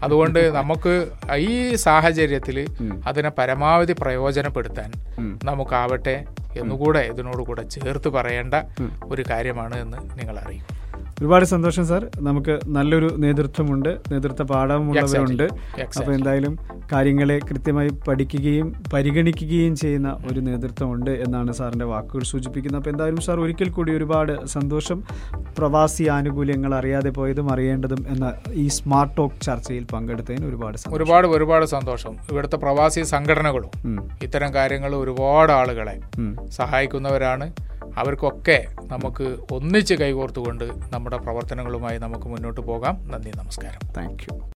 അതുകൊണ്ട് 0.03 0.41
നമുക്ക് 0.51 0.95
ഈ 1.37 1.75
സാഹചര്യത്തിൽ 1.75 2.67
അതിനെ 3.07 3.29
പരമാവധി 3.29 3.93
പ്രയോജനപ്പെടുത്താൻ 3.93 4.91
നമുക്കാവട്ടെ 5.45 6.25
എന്നുകൂടെ 6.61 7.01
ഇതിനോട് 7.01 7.43
കൂടെ 7.43 7.63
ചേർത്ത് 7.63 8.09
പറയേണ്ട 8.09 8.55
ഒരു 9.05 9.25
കാര്യമാണ് 9.31 9.81
എന്ന് 9.81 9.99
നിങ്ങൾ 10.21 10.39
അറിയും 10.39 10.67
ഒരുപാട് 11.19 11.45
സന്തോഷം 11.53 11.85
സാർ. 11.89 12.03
നമുക്ക് 12.29 12.55
നല്ലൊരു 12.77 13.09
നേതൃത്വമുണ്ട് 13.25 13.91
നേതൃത്വ 14.13 14.45
പാഠമുള്ളവരുണ്ട് 14.53 15.45
അപ്പൊ 15.45 16.01
അപ്പോൾ 16.01 16.13
എന്തായാലും 16.19 16.55
കാര്യങ്ങളെ 16.93 17.37
കൃത്യമായി 17.49 17.91
പഠിക്കുകയും 18.07 18.69
പരിഗണിക്കുകയും 18.93 19.75
ചെയ്യുന്ന 19.83 20.11
ഒരു 20.31 20.41
നേതൃത്വമുണ്ട് 20.49 21.11
എന്നാണ് 21.25 21.53
സാറിന്റെ 21.59 21.87
വാക്കുകൾ 21.93 22.25
സൂചിപ്പിക്കുന്നത്. 22.33 22.81
അപ്പോൾ 22.81 22.93
എന്തായാലും 22.95 23.21
സാർ 23.27 23.39
ഒരിക്കൽ 23.45 23.71
കൂടി 23.77 23.93
ഒരുപാട് 23.99 24.33
സന്തോഷം. 24.55 24.99
പ്രവാസി 25.59 26.05
ആനുകൂല്യങ്ങൾ 26.17 26.75
അറിയാതെ 26.81 27.13
പോയതും 27.19 27.49
അറിയേണ്ടതും 27.55 28.03
എന്ന 28.15 28.33
ഈ 28.65 28.67
സ്മാർട്ട് 28.79 29.15
ടോക്ക് 29.19 29.41
ചർച്ചയിൽ 29.49 29.87
പങ്കെടുത്തതിന് 29.95 30.47
ഒരുപാട് 30.51 30.79
ഒരുപാട് 30.99 31.29
ഒരുപാട് 31.37 31.67
സന്തോഷം. 31.77 32.15
ഇവിടുത്തെ 32.33 32.61
പ്രവാസി 32.65 33.03
സംഘടനകളും 33.15 33.71
ഇത്തരം 34.29 34.51
കാര്യങ്ങൾ 34.59 34.95
ഒരുപാട് 35.03 35.53
ആളുകളെ 35.61 35.97
സഹായിക്കുന്നവരാണ്. 36.59 37.49
അവർക്കൊക്കെ 37.97 38.67
നമുക്ക് 38.83 39.37
ഒന്നിച്ച് 39.53 39.95
കൈകോർത്തുകൊണ്ട് 39.95 40.65
നമ്മുടെ 40.93 41.17
പ്രവർത്തനങ്ങളുമായി 41.17 41.99
നമുക്ക് 41.99 42.25
മുന്നോട്ട് 42.25 42.61
പോകാം. 42.61 43.09
നന്ദി 43.09 43.33
നമസ്കാരം. 43.37 43.93
താങ്ക് 43.97 44.45